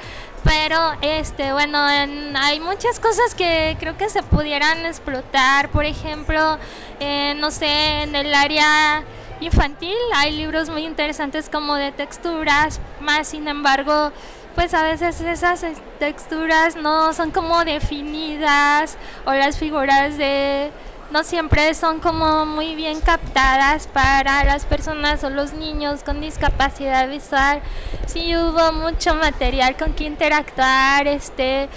pero 0.43 0.79
este 1.01 1.53
bueno 1.53 1.77
hay 1.79 2.59
muchas 2.59 2.99
cosas 2.99 3.35
que 3.35 3.77
creo 3.79 3.97
que 3.97 4.09
se 4.09 4.23
pudieran 4.23 4.85
explotar. 4.85 5.69
Por 5.69 5.85
ejemplo 5.85 6.57
eh, 6.99 7.33
no 7.37 7.51
sé 7.51 8.03
en 8.03 8.15
el 8.15 8.33
área 8.33 9.03
infantil 9.39 9.95
hay 10.15 10.31
libros 10.31 10.69
muy 10.69 10.85
interesantes 10.85 11.49
como 11.49 11.75
de 11.75 11.91
texturas 11.91 12.79
más 13.01 13.27
sin 13.27 13.47
embargo 13.47 14.11
pues 14.55 14.73
a 14.73 14.83
veces 14.83 15.19
esas 15.21 15.65
texturas 15.99 16.75
no 16.75 17.13
son 17.13 17.31
como 17.31 17.65
definidas 17.65 18.97
o 19.25 19.33
las 19.33 19.57
figuras 19.57 20.17
de 20.17 20.71
no 21.13 21.23
siempre 21.23 21.75
son 21.75 21.99
como 21.99 22.47
muy 22.47 22.73
bien 22.73 22.99
captadas 22.99 23.85
para 23.85 24.43
las 24.45 24.65
personas 24.65 25.23
o 25.23 25.29
los 25.29 25.53
niños 25.53 26.01
con 26.01 26.19
discapacidad 26.19 27.07
visual. 27.07 27.61
Sí 28.07 28.35
hubo 28.35 28.73
mucho 28.73 29.13
material 29.13 29.77
con 29.77 29.93
que 29.93 30.05
interactuar, 30.05 31.07
este, 31.07 31.69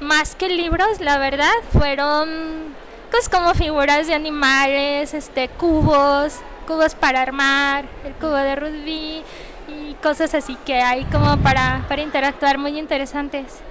más 0.00 0.34
que 0.34 0.48
libros, 0.48 1.00
la 1.00 1.18
verdad, 1.18 1.52
fueron 1.72 2.74
pues 3.12 3.28
como 3.28 3.54
figuras 3.54 4.08
de 4.08 4.14
animales, 4.14 5.14
este, 5.14 5.48
cubos, 5.50 6.40
cubos 6.66 6.96
para 6.96 7.22
armar, 7.22 7.84
el 8.04 8.14
cubo 8.14 8.34
de 8.34 8.56
rugby 8.56 9.22
y 9.68 9.94
cosas 10.02 10.34
así 10.34 10.56
que 10.66 10.82
hay 10.82 11.04
como 11.04 11.36
para, 11.36 11.84
para 11.88 12.02
interactuar 12.02 12.58
muy 12.58 12.76
interesantes. 12.76 13.69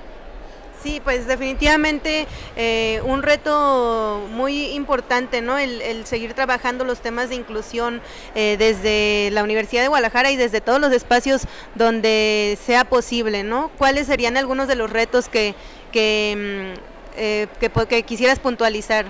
Sí, 0.82 1.02
pues 1.04 1.28
definitivamente 1.28 2.26
eh, 2.56 3.02
un 3.04 3.22
reto 3.22 4.26
muy 4.32 4.68
importante, 4.68 5.42
¿no? 5.42 5.58
El, 5.58 6.06
seguir 6.06 6.34
trabajando 6.34 6.86
los 6.86 7.02
temas 7.02 7.28
de 7.30 7.36
inclusión 7.36 8.02
eh, 8.34 8.56
desde 8.58 9.30
la 9.32 9.44
Universidad 9.44 9.82
de 9.82 9.90
Guadalajara 9.90 10.32
y 10.32 10.38
desde 10.38 10.62
todos 10.62 10.80
los 10.80 10.94
espacios 10.94 11.42
donde 11.76 12.58
sea 12.66 12.86
posible, 12.86 13.44
¿no? 13.44 13.70
¿Cuáles 13.78 14.08
serían 14.08 14.38
algunos 14.38 14.70
de 14.70 14.76
los 14.76 14.90
retos 14.90 15.28
que, 15.28 15.54
que, 15.92 16.74
mm, 16.78 17.18
eh, 17.18 17.48
que 17.90 18.04
quisieras 18.04 18.40
puntualizar 18.40 19.06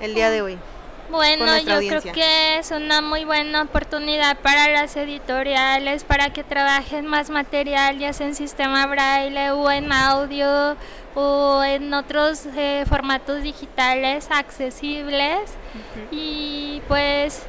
el 0.00 0.14
día 0.14 0.30
de 0.30 0.42
hoy? 0.42 0.58
Bueno, 1.10 1.58
yo 1.58 1.78
creo 1.78 2.02
que 2.12 2.58
es 2.58 2.70
una 2.70 3.00
muy 3.00 3.24
buena 3.24 3.62
oportunidad 3.62 4.36
para 4.38 4.68
las 4.68 4.94
editoriales, 4.96 6.04
para 6.04 6.30
que 6.30 6.44
trabajen 6.44 7.06
más 7.06 7.30
material, 7.30 7.98
ya 7.98 8.12
sea 8.12 8.26
en 8.26 8.34
sistema 8.34 8.86
braille 8.86 9.50
o 9.52 9.70
en 9.70 9.90
audio 9.90 10.76
o 11.14 11.62
en 11.64 11.94
otros 11.94 12.46
eh, 12.56 12.84
formatos 12.86 13.42
digitales 13.42 14.28
accesibles. 14.30 15.50
Y 16.10 16.82
pues 16.88 17.42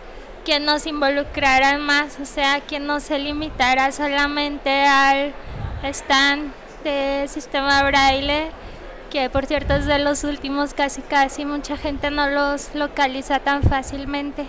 que 0.46 0.60
nos 0.60 0.86
involucraran 0.86 1.82
más, 1.82 2.18
o 2.22 2.26
sea, 2.26 2.62
que 2.62 2.80
no 2.80 3.02
se 3.02 3.20
limitara 3.20 3.92
solamente 3.92 4.86
al 4.86 5.34
stand 5.84 6.54
de 6.84 7.26
sistema 7.28 7.84
braille 7.84 8.52
que 9.10 9.30
por 9.30 9.46
cierto 9.46 9.74
es 9.74 9.86
de 9.86 10.00
los 10.00 10.24
últimos 10.24 10.74
casi 10.74 11.02
casi 11.02 11.46
mucha 11.46 11.78
gente 11.78 12.12
no 12.12 12.30
los 12.30 12.74
localiza 12.76 13.40
tan 13.40 13.64
fácilmente. 13.64 14.46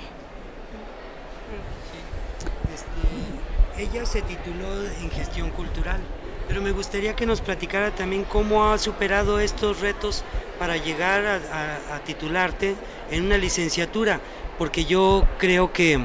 Este, 2.72 3.82
ella 3.82 4.06
se 4.06 4.22
tituló 4.22 4.84
en 5.00 5.10
gestión 5.10 5.50
cultural, 5.50 6.00
pero 6.46 6.60
me 6.60 6.72
gustaría 6.72 7.16
que 7.16 7.26
nos 7.26 7.40
platicara 7.40 7.90
también 7.90 8.24
cómo 8.24 8.70
ha 8.70 8.78
superado 8.78 9.40
estos 9.40 9.80
retos 9.80 10.24
para 10.58 10.76
llegar 10.76 11.24
a, 11.26 11.96
a 11.96 11.98
titularte 12.00 12.76
en 13.10 13.24
una 13.24 13.38
licenciatura, 13.38 14.20
porque 14.58 14.84
yo 14.84 15.26
creo 15.38 15.72
que 15.72 15.98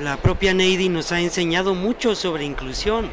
la 0.00 0.16
propia 0.16 0.54
Neidy 0.54 0.88
nos 0.88 1.10
ha 1.12 1.20
enseñado 1.20 1.74
mucho 1.74 2.14
sobre 2.14 2.44
inclusión. 2.44 3.10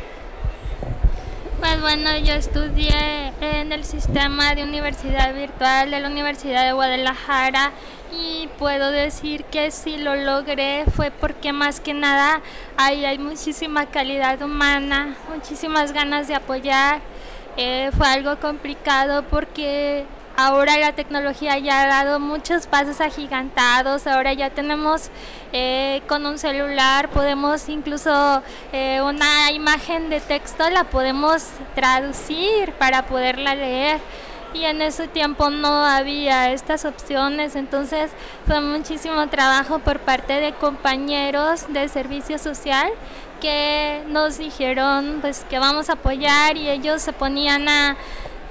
Pues 1.59 1.81
bueno, 1.81 2.15
yo 2.19 2.33
estudié 2.33 3.33
en 3.41 3.71
el 3.71 3.83
sistema 3.83 4.53
de 4.53 4.63
universidad 4.63 5.33
virtual 5.33 5.89
de 5.89 5.99
la 5.99 6.07
Universidad 6.07 6.63
de 6.63 6.71
Guadalajara 6.73 7.71
y 8.11 8.47
puedo 8.59 8.91
decir 8.91 9.43
que 9.45 9.71
si 9.71 9.97
lo 9.97 10.15
logré 10.15 10.85
fue 10.95 11.09
porque 11.09 11.53
más 11.53 11.79
que 11.79 11.95
nada 11.95 12.41
ahí 12.77 13.05
hay 13.05 13.17
muchísima 13.17 13.87
calidad 13.87 14.39
humana, 14.43 15.15
muchísimas 15.33 15.93
ganas 15.93 16.27
de 16.27 16.35
apoyar. 16.35 17.01
Eh, 17.57 17.89
fue 17.97 18.07
algo 18.07 18.39
complicado 18.39 19.23
porque 19.23 20.05
ahora 20.37 20.77
la 20.77 20.93
tecnología 20.93 21.57
ya 21.57 21.81
ha 21.81 21.87
dado 21.87 22.19
muchos 22.19 22.67
pasos 22.67 23.01
agigantados, 23.01 24.05
ahora 24.05 24.33
ya 24.33 24.51
tenemos 24.51 25.09
eh, 25.51 26.01
con 26.07 26.25
un 26.27 26.37
celular, 26.37 27.09
podemos 27.09 27.67
incluso 27.67 28.43
eh, 28.71 29.01
una 29.01 29.51
imagen 29.51 30.09
de 30.11 30.21
texto 30.21 30.69
la 30.69 30.83
podemos 30.85 31.43
traducir 31.75 32.71
para 32.73 33.07
poderla 33.07 33.55
leer. 33.55 33.99
Y 34.53 34.63
en 34.63 34.81
ese 34.81 35.07
tiempo 35.07 35.49
no 35.49 35.85
había 35.85 36.51
estas 36.51 36.85
opciones, 36.85 37.55
entonces 37.55 38.11
fue 38.45 38.61
muchísimo 38.61 39.27
trabajo 39.27 39.79
por 39.79 39.99
parte 39.99 40.39
de 40.39 40.53
compañeros 40.53 41.65
de 41.73 41.89
servicio 41.89 42.39
social 42.39 42.89
que 43.41 44.03
nos 44.07 44.37
dijeron 44.37 45.17
pues 45.21 45.45
que 45.49 45.59
vamos 45.59 45.89
a 45.89 45.93
apoyar 45.93 46.57
y 46.57 46.69
ellos 46.69 47.01
se 47.01 47.13
ponían 47.13 47.67
a, 47.69 47.97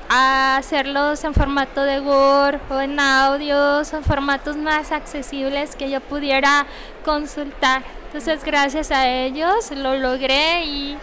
a 0.09 0.57
hacerlos 0.57 1.25
en 1.25 1.35
formato 1.35 1.83
de 1.83 2.01
Word 2.01 2.61
o 2.71 2.81
en 2.81 2.99
audios 3.01 3.93
en 3.93 4.05
formatos 4.05 4.57
más 4.57 4.93
accesibles 4.93 5.77
que 5.77 5.91
yo 5.91 6.01
pudiera 6.01 6.67
consultar. 7.05 7.83
Entonces 8.07 8.45
gracias 8.45 8.91
a 8.91 9.09
ellos 9.09 9.71
lo 9.73 9.97
logré 9.97 10.65
y 10.65 10.97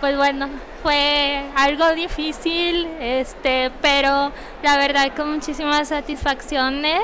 pues 0.00 0.16
bueno, 0.16 0.48
fue 0.82 1.42
algo 1.56 1.92
difícil, 1.94 2.86
este, 3.00 3.70
pero 3.82 4.32
la 4.62 4.76
verdad 4.76 5.12
con 5.16 5.34
muchísimas 5.34 5.88
satisfacciones 5.88 7.02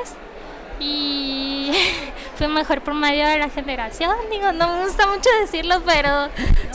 y 0.79 1.73
fue 2.37 2.49
mejor 2.49 2.83
por 2.83 2.95
medio 2.95 3.27
de 3.27 3.39
la 3.39 3.49
generación, 3.49 4.15
digo, 4.31 4.53
no 4.53 4.69
me 4.69 4.85
gusta 4.85 5.07
mucho 5.07 5.29
decirlo, 5.41 5.83
pero 5.85 6.29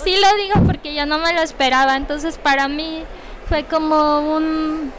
sí 0.04 0.16
lo 0.18 0.38
digo 0.44 0.66
porque 0.66 0.94
yo 0.94 1.06
no 1.06 1.20
me 1.20 1.34
lo 1.34 1.42
esperaba, 1.42 1.96
entonces 1.96 2.38
para 2.38 2.68
mí 2.68 3.04
fue 3.50 3.64
como 3.64 4.36
un 4.36 4.92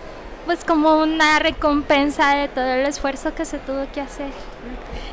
pues 0.45 0.65
como 0.65 0.99
una 0.99 1.39
recompensa 1.39 2.35
de 2.35 2.49
todo 2.49 2.65
el 2.65 2.85
esfuerzo 2.85 3.33
que 3.35 3.45
se 3.45 3.59
tuvo 3.59 3.85
que 3.95 4.01
hacer. 4.01 4.31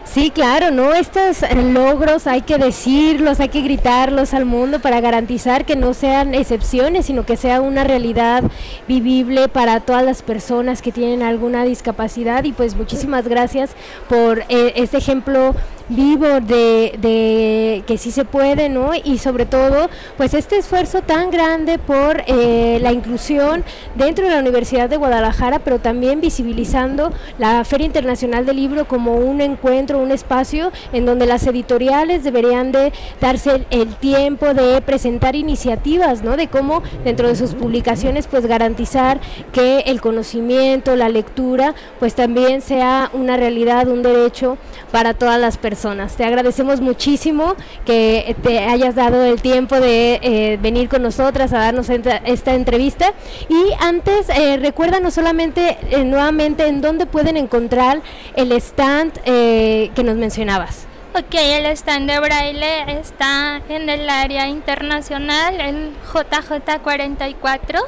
Sí, 0.04 0.32
claro, 0.32 0.72
¿no? 0.72 0.96
Estos 0.96 1.44
eh, 1.44 1.54
logros 1.56 2.26
hay 2.26 2.42
que 2.42 2.58
decirlos, 2.58 3.40
hay 3.40 3.50
que 3.50 3.62
gritarlos 3.62 4.34
al 4.34 4.46
mundo 4.46 4.80
para 4.80 5.00
garantizar 5.00 5.66
que 5.66 5.76
no 5.76 5.94
sean 5.94 6.34
excepciones, 6.34 7.06
sino 7.06 7.24
que 7.24 7.38
sea 7.38 7.62
una 7.62 7.84
realidad 7.84 8.44
vivible 8.88 9.48
para 9.48 9.82
todas 9.82 10.04
las 10.04 10.24
personas 10.24 10.82
que 10.82 10.92
tienen 10.92 11.22
alguna 11.22 11.66
discapacidad. 11.66 12.44
Y 12.46 12.54
pues 12.54 12.76
muchísimas 12.76 13.28
gracias 13.28 13.76
por 14.10 14.40
eh, 14.50 14.74
este 14.78 14.98
ejemplo 14.98 15.54
vivo 15.90 16.42
de, 16.42 17.84
que 17.86 17.98
sí 17.98 18.12
se 18.12 18.26
puede, 18.26 18.70
¿no? 18.70 18.92
Y 18.96 19.18
sobre 19.20 19.46
todo, 19.46 19.90
pues 20.18 20.34
este 20.34 20.58
esfuerzo 20.58 21.02
tan 21.02 21.32
grande 21.32 21.80
por 21.80 22.24
eh, 22.28 22.80
la 22.82 22.92
inclusión 22.92 23.64
dentro 23.96 24.26
de 24.26 24.32
la 24.32 24.40
Universidad 24.40 24.90
de 24.90 24.98
Guadalajara, 24.98 25.60
pero 25.60 25.80
también 25.80 26.22
visibilizando 26.22 27.12
la 27.38 27.64
Feria 27.64 27.86
Internacional 27.86 28.46
del 28.46 28.58
Libro 28.58 28.88
como 28.88 29.16
un 29.16 29.42
encuentro, 29.42 30.00
un 30.00 30.12
espacio 30.12 30.72
en 30.92 31.06
donde 31.06 31.26
las 31.26 31.46
editoriales 31.48 32.24
deberían 32.24 32.72
de 32.72 32.92
darse 33.22 33.66
el, 33.70 33.88
tiempo 33.98 34.54
de 34.54 34.82
presentar 34.82 35.36
iniciativas, 35.36 36.22
¿no? 36.22 36.38
De 36.38 36.48
cómo 36.48 36.84
dentro 37.04 37.28
de 37.28 37.36
sus 37.36 37.56
publicaciones, 37.56 38.28
pues 38.28 38.46
garantizar 38.46 39.20
que 39.54 39.80
el 39.88 40.02
conocimiento, 40.02 40.96
la 40.96 41.10
lectura, 41.10 41.74
pues 42.00 42.14
también 42.14 42.62
sea 42.62 43.10
una 43.14 43.38
realidad, 43.38 43.88
un 43.88 44.04
derecho 44.04 44.58
para 44.92 45.14
todas 45.14 45.40
las 45.40 45.58
personas 45.58 45.77
te 46.16 46.26
agradecemos 46.26 46.82
muchísimo 46.82 47.56
que 47.86 48.36
te 48.42 48.60
hayas 48.60 48.96
dado 48.96 49.24
el 49.26 49.42
tiempo 49.42 49.80
de 49.80 50.20
eh, 50.22 50.58
venir 50.60 50.90
con 50.90 51.04
nosotras 51.04 51.54
a 51.54 51.60
darnos 51.60 51.90
esta 51.90 52.56
entrevista. 52.56 53.14
Y 53.48 53.74
antes, 53.80 54.30
eh, 54.30 54.58
recuérdanos 54.58 55.14
solamente 55.14 55.78
eh, 55.92 56.04
nuevamente 56.04 56.68
en 56.68 56.82
dónde 56.82 57.06
pueden 57.06 57.38
encontrar 57.38 58.02
el 58.36 58.52
stand 58.54 59.20
eh, 59.26 59.92
que 59.96 60.04
nos 60.04 60.16
mencionabas. 60.16 60.88
Ok, 61.14 61.34
el 61.34 61.66
stand 61.68 62.10
de 62.10 62.20
braille 62.20 63.00
está 63.00 63.62
en 63.70 63.90
el 63.90 64.10
área 64.10 64.48
internacional, 64.48 65.60
el 65.60 65.92
JJ44 66.14 67.82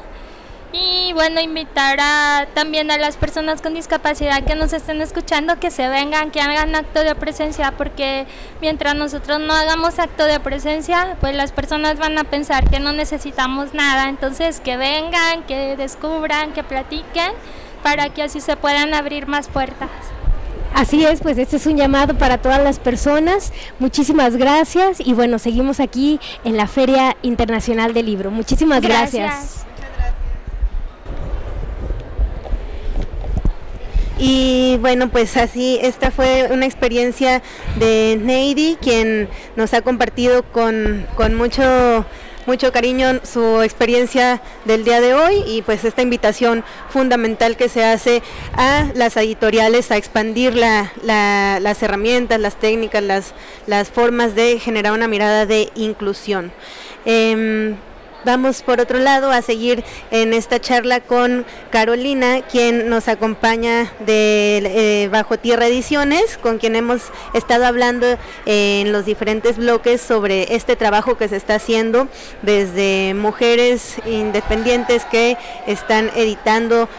y 0.72 1.13
bueno, 1.13 1.41
invitar 1.41 1.97
a, 1.99 2.47
también 2.53 2.91
a 2.91 2.97
las 2.97 3.17
personas 3.17 3.61
con 3.61 3.74
discapacidad 3.74 4.43
que 4.43 4.55
nos 4.55 4.72
estén 4.74 5.01
escuchando 5.01 5.59
que 5.59 5.72
se 5.72 5.89
vengan, 5.89 6.32
que 6.32 6.41
hagan 6.41 6.76
acto 6.76 7.03
de 7.03 7.15
presencia, 7.15 7.74
porque 7.76 8.28
mientras 8.61 8.95
nosotros 8.95 9.39
no 9.39 9.53
hagamos 9.53 9.97
acto 9.97 10.26
de 10.26 10.39
presencia, 10.39 11.17
pues 11.20 11.36
las 11.36 11.51
personas 11.51 11.97
van 11.97 12.17
a 12.17 12.24
pensar 12.24 12.70
que 12.70 12.80
no 12.80 12.93
necesitamos 12.93 13.74
nada. 13.74 14.09
Entonces, 14.09 14.59
que 14.59 14.78
vengan, 14.78 15.43
que 15.47 15.76
descubran, 15.76 16.53
que 16.53 16.63
platiquen, 16.63 17.32
para 17.82 18.09
que 18.09 18.24
así 18.24 18.39
se 18.39 18.55
puedan 18.55 18.93
abrir 18.93 19.28
más 19.28 19.47
puertas. 19.47 19.89
Así 20.76 21.03
es, 21.03 21.22
pues 21.22 21.38
este 21.39 21.57
es 21.57 21.65
un 21.65 21.78
llamado 21.78 22.15
para 22.17 22.38
todas 22.38 22.61
las 22.61 22.78
personas. 22.78 23.53
Muchísimas 23.80 24.36
gracias 24.36 24.99
y 24.99 25.13
bueno, 25.13 25.39
seguimos 25.39 25.80
aquí 25.80 26.20
en 26.43 26.57
la 26.57 26.67
Feria 26.67 27.17
Internacional 27.24 27.95
del 27.95 28.05
Libro. 28.05 28.30
Muchísimas 28.30 28.82
gracias. 28.82 29.65
Y 34.20 34.78
bueno, 34.82 35.09
pues 35.09 35.38
así, 35.38 35.80
esta 35.82 36.11
fue 36.11 36.49
una 36.51 36.65
experiencia 36.65 37.41
de 37.78 38.20
Neidy, 38.22 38.78
quien 38.82 39.30
nos 39.55 39.74
ha 39.74 39.82
compartido 39.82 40.43
con, 40.43 41.07
con 41.15 41.36
mucho 41.36 42.05
mucho 42.45 42.72
cariño 42.72 43.20
su 43.24 43.61
experiencia 43.61 44.41
del 44.65 44.84
día 44.84 45.01
de 45.01 45.13
hoy 45.13 45.43
y 45.45 45.61
pues 45.61 45.86
esta 45.86 46.01
invitación 46.01 46.63
fundamental 46.89 47.55
que 47.55 47.70
se 47.70 47.84
hace 47.84 48.24
a 48.53 48.88
las 48.95 49.17
editoriales 49.17 49.91
a 49.91 49.97
expandir 49.97 50.55
la, 50.55 50.91
las 51.03 51.84
herramientas, 51.84 52.39
las 52.39 52.55
técnicas, 52.55 53.03
las, 53.03 53.34
las 53.67 53.89
formas 53.89 54.34
de 54.34 54.57
generar 54.57 54.93
una 54.93 55.07
mirada 55.07 55.45
de 55.45 55.70
inclusión. 55.76 56.51
Em, 57.05 57.76
Vamos 58.26 58.63
por 58.63 58.82
otro 58.82 58.99
lado 58.99 59.32
a 59.32 59.41
seguir 59.41 59.84
en 60.11 60.34
esta 60.34 60.59
charla 60.59 60.99
con 60.99 61.45
Carolina, 61.70 62.41
quien 62.41 62.89
nos 62.89 63.07
acompaña 63.07 63.93
de 64.05 64.57
eh, 65.03 65.07
Bajo 65.07 65.39
Tierra 65.39 65.67
Ediciones, 65.67 66.38
con 66.38 66.57
quien 66.57 66.76
hemos 66.76 67.01
estado 67.34 67.65
hablando 67.65 68.17
en 68.45 68.91
los 68.91 69.05
diferentes 69.05 69.55
bloques 69.57 70.01
sobre 70.01 70.53
este 70.53 70.76
trabajo 70.76 71.17
que 71.17 71.30
se 71.30 71.38
está 71.38 71.55
haciendo 71.55 72.09
desde 72.41 73.13
mujeres 73.13 73.95
independientes 74.05 75.05
que 75.05 75.38
están 75.65 76.11
editando 76.13 76.89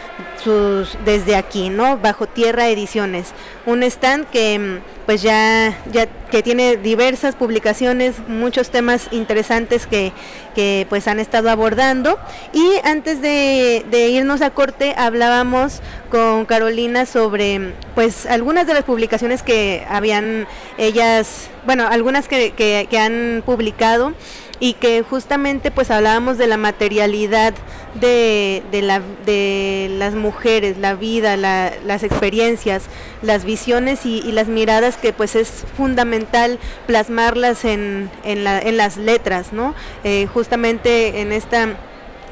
sus 0.43 0.97
desde 1.05 1.35
aquí, 1.35 1.69
¿no? 1.69 1.97
Bajo 1.97 2.25
Tierra 2.25 2.69
Ediciones, 2.69 3.33
un 3.67 3.83
stand 3.83 4.27
que 4.31 4.57
mm, 4.57 4.81
pues 5.11 5.23
ya, 5.23 5.77
ya 5.91 6.05
que 6.05 6.41
tiene 6.41 6.77
diversas 6.77 7.35
publicaciones, 7.35 8.15
muchos 8.29 8.69
temas 8.69 9.09
interesantes 9.11 9.85
que, 9.85 10.13
que 10.55 10.85
pues 10.87 11.05
han 11.09 11.19
estado 11.19 11.49
abordando. 11.49 12.17
Y 12.53 12.65
antes 12.85 13.21
de, 13.21 13.83
irnos 14.09 14.41
a 14.41 14.51
corte 14.51 14.95
hablábamos 14.97 15.81
con 16.09 16.45
Carolina 16.45 17.05
sobre 17.05 17.73
pues 17.93 18.25
algunas 18.25 18.67
de 18.67 18.73
las 18.73 18.85
publicaciones 18.85 19.43
que 19.43 19.85
habían 19.89 20.47
ellas, 20.77 21.49
bueno, 21.65 21.89
algunas 21.89 22.29
que, 22.29 22.51
que, 22.51 22.87
que 22.89 22.97
han 22.97 23.43
publicado 23.45 24.13
y 24.61 24.75
que 24.75 25.01
justamente 25.01 25.71
pues 25.71 25.89
hablábamos 25.89 26.37
de 26.37 26.45
la 26.45 26.55
materialidad 26.55 27.53
de, 27.95 28.61
de, 28.71 28.83
la, 28.83 29.01
de 29.25 29.87
las 29.97 30.13
mujeres, 30.13 30.77
la 30.77 30.93
vida, 30.93 31.35
las 31.35 32.03
experiencias, 32.03 32.83
las 33.23 33.43
visiones 33.43 34.05
y, 34.05 34.21
las 34.31 34.47
miradas 34.47 34.97
que 34.97 35.13
pues 35.13 35.35
es 35.35 35.65
fundamental 35.75 36.59
plasmarlas 36.85 37.65
en, 37.65 38.09
en, 38.23 38.43
la, 38.43 38.59
en 38.59 38.77
las 38.77 38.97
letras, 38.97 39.51
¿no? 39.51 39.73
Eh, 40.03 40.27
justamente 40.31 41.21
en 41.21 41.33
esta 41.33 41.75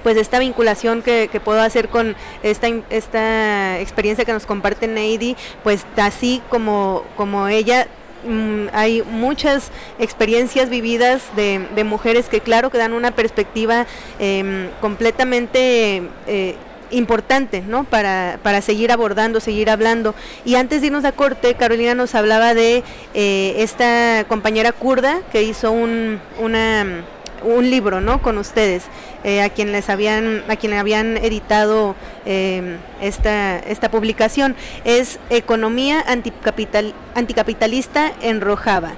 pues 0.03 0.15
esta 0.15 0.39
vinculación 0.39 1.01
que, 1.01 1.27
que, 1.29 1.41
puedo 1.41 1.59
hacer 1.59 1.89
con 1.89 2.15
esta, 2.41 2.67
esta 2.89 3.79
experiencia 3.79 4.23
que 4.23 4.31
nos 4.31 4.45
comparte 4.45 4.87
Neidi, 4.87 5.35
pues 5.61 5.85
así 5.97 6.41
como, 6.49 7.03
como 7.17 7.49
ella 7.49 7.87
Mm, 8.25 8.67
hay 8.73 9.01
muchas 9.03 9.71
experiencias 9.97 10.69
vividas 10.69 11.23
de, 11.35 11.83
mujeres 11.85 12.27
que 12.27 12.41
claro 12.41 12.69
que 12.69 12.77
dan 12.77 12.93
una 12.93 13.11
perspectiva 13.11 13.87
em, 14.19 14.69
completamente 14.81 16.03
eh, 16.27 16.55
importante 16.91 17.61
¿no? 17.61 17.83
Para, 17.83 18.39
para, 18.43 18.61
seguir 18.61 18.91
abordando, 18.91 19.39
seguir 19.39 19.69
hablando. 19.69 20.15
Y 20.45 20.55
antes 20.55 20.81
de 20.81 20.87
irnos 20.87 21.05
a 21.05 21.11
corte, 21.11 21.53
Carolina 21.53 21.95
nos 21.95 22.15
hablaba 22.15 22.53
de 22.53 22.83
eh, 23.13 23.55
esta 23.57 24.25
compañera 24.27 24.71
kurda 24.71 25.21
que 25.31 25.43
hizo 25.43 25.71
un, 25.71 26.19
una 26.39 27.03
un 27.43 27.69
libro, 27.69 28.01
¿no? 28.01 28.21
Con 28.21 28.37
ustedes, 28.37 28.83
eh, 29.23 29.41
a 29.41 29.49
quien 29.49 29.71
les 29.71 29.89
habían, 29.89 30.43
a 30.47 30.55
quien 30.55 30.73
habían 30.73 31.17
editado 31.17 31.95
eh, 32.25 32.77
esta, 33.01 33.59
esta 33.59 33.91
publicación. 33.91 34.55
Es 34.85 35.19
Economía 35.29 36.03
anticapital, 36.07 36.93
anticapitalista 37.15 38.11
en 38.21 38.41
Rojava. 38.41 38.93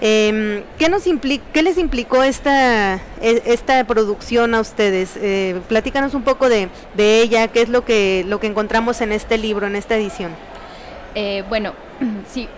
Eh, 0.00 0.62
¿qué, 0.78 0.88
nos 0.90 1.04
¿Qué 1.52 1.62
les 1.62 1.78
implicó 1.78 2.22
esta, 2.22 2.96
e, 3.20 3.42
esta 3.46 3.82
producción 3.84 4.54
a 4.54 4.60
ustedes? 4.60 5.16
Eh, 5.16 5.58
platícanos 5.68 6.14
un 6.14 6.22
poco 6.22 6.48
de, 6.48 6.68
de, 6.94 7.22
ella, 7.22 7.48
qué 7.48 7.62
es 7.62 7.70
lo 7.70 7.84
que, 7.84 8.24
lo 8.26 8.38
que 8.38 8.46
encontramos 8.46 9.00
en 9.00 9.12
este 9.12 9.38
libro, 9.38 9.66
en 9.66 9.76
esta 9.76 9.96
edición. 9.96 10.32
Eh, 11.14 11.44
bueno, 11.48 11.72
sí, 12.28 12.48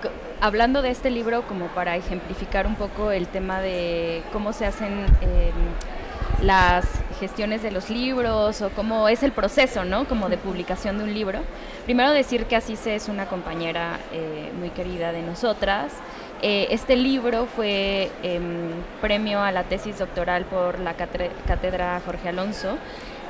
hablando 0.41 0.83
de 0.83 0.91
este 0.91 1.11
libro, 1.11 1.43
como 1.43 1.67
para 1.69 1.97
ejemplificar 1.97 2.67
un 2.67 2.77
poco 2.77 3.11
el 3.11 3.27
tema 3.27 3.61
de 3.61 4.23
cómo 4.33 4.53
se 4.53 4.67
hacen 4.67 5.07
em, 5.21 6.43
las 6.43 6.87
gestiones 7.19 7.63
de 7.63 7.71
los 7.71 7.91
libros 7.91 8.63
o 8.63 8.71
cómo 8.71 9.09
es 9.09 9.23
el 9.23 9.33
proceso, 9.33 9.85
¿no? 9.85 10.07
Como 10.07 10.29
de 10.29 10.37
publicación 10.37 10.99
de 10.99 11.05
un 11.05 11.15
libro. 11.15 11.41
Primero 11.85 12.13
decir 12.13 12.45
que 12.47 12.57
Asís 12.57 12.87
es 12.87 13.09
una 13.09 13.27
compañera 13.27 13.99
eh, 14.13 14.53
muy 14.59 14.71
querida 14.71 15.11
de 15.13 15.23
nosotras. 15.23 15.93
Eh, 16.41 16.69
este 16.71 16.95
libro 16.95 17.47
fue 17.47 18.11
em, 18.23 18.71
premio 19.01 19.41
a 19.41 19.51
la 19.51 19.65
tesis 19.65 19.99
doctoral 19.99 20.45
por 20.45 20.79
la 20.79 20.95
cátedra 20.95 22.01
Jorge 22.07 22.29
Alonso 22.29 22.79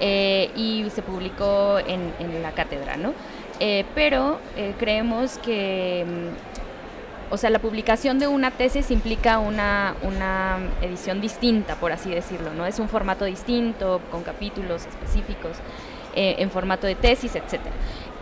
eh, 0.00 0.50
y 0.54 0.84
se 0.90 1.00
publicó 1.00 1.78
en, 1.78 2.12
en 2.18 2.42
la 2.42 2.52
cátedra, 2.52 2.96
¿no? 2.96 3.14
pero 3.92 4.38
creemos 4.78 5.36
que 5.38 6.02
em, 6.02 6.30
o 7.30 7.36
sea, 7.36 7.50
la 7.50 7.58
publicación 7.58 8.18
de 8.18 8.26
una 8.26 8.50
tesis 8.50 8.90
implica 8.90 9.38
una, 9.38 9.94
una 10.02 10.58
edición 10.82 11.20
distinta, 11.20 11.76
por 11.76 11.92
así 11.92 12.10
decirlo, 12.10 12.52
¿no? 12.54 12.66
Es 12.66 12.78
un 12.78 12.88
formato 12.88 13.24
distinto, 13.24 14.00
con 14.10 14.22
capítulos 14.22 14.86
específicos, 14.86 15.56
eh, 16.14 16.36
en 16.38 16.50
formato 16.50 16.86
de 16.86 16.94
tesis, 16.94 17.34
etcétera. 17.34 17.74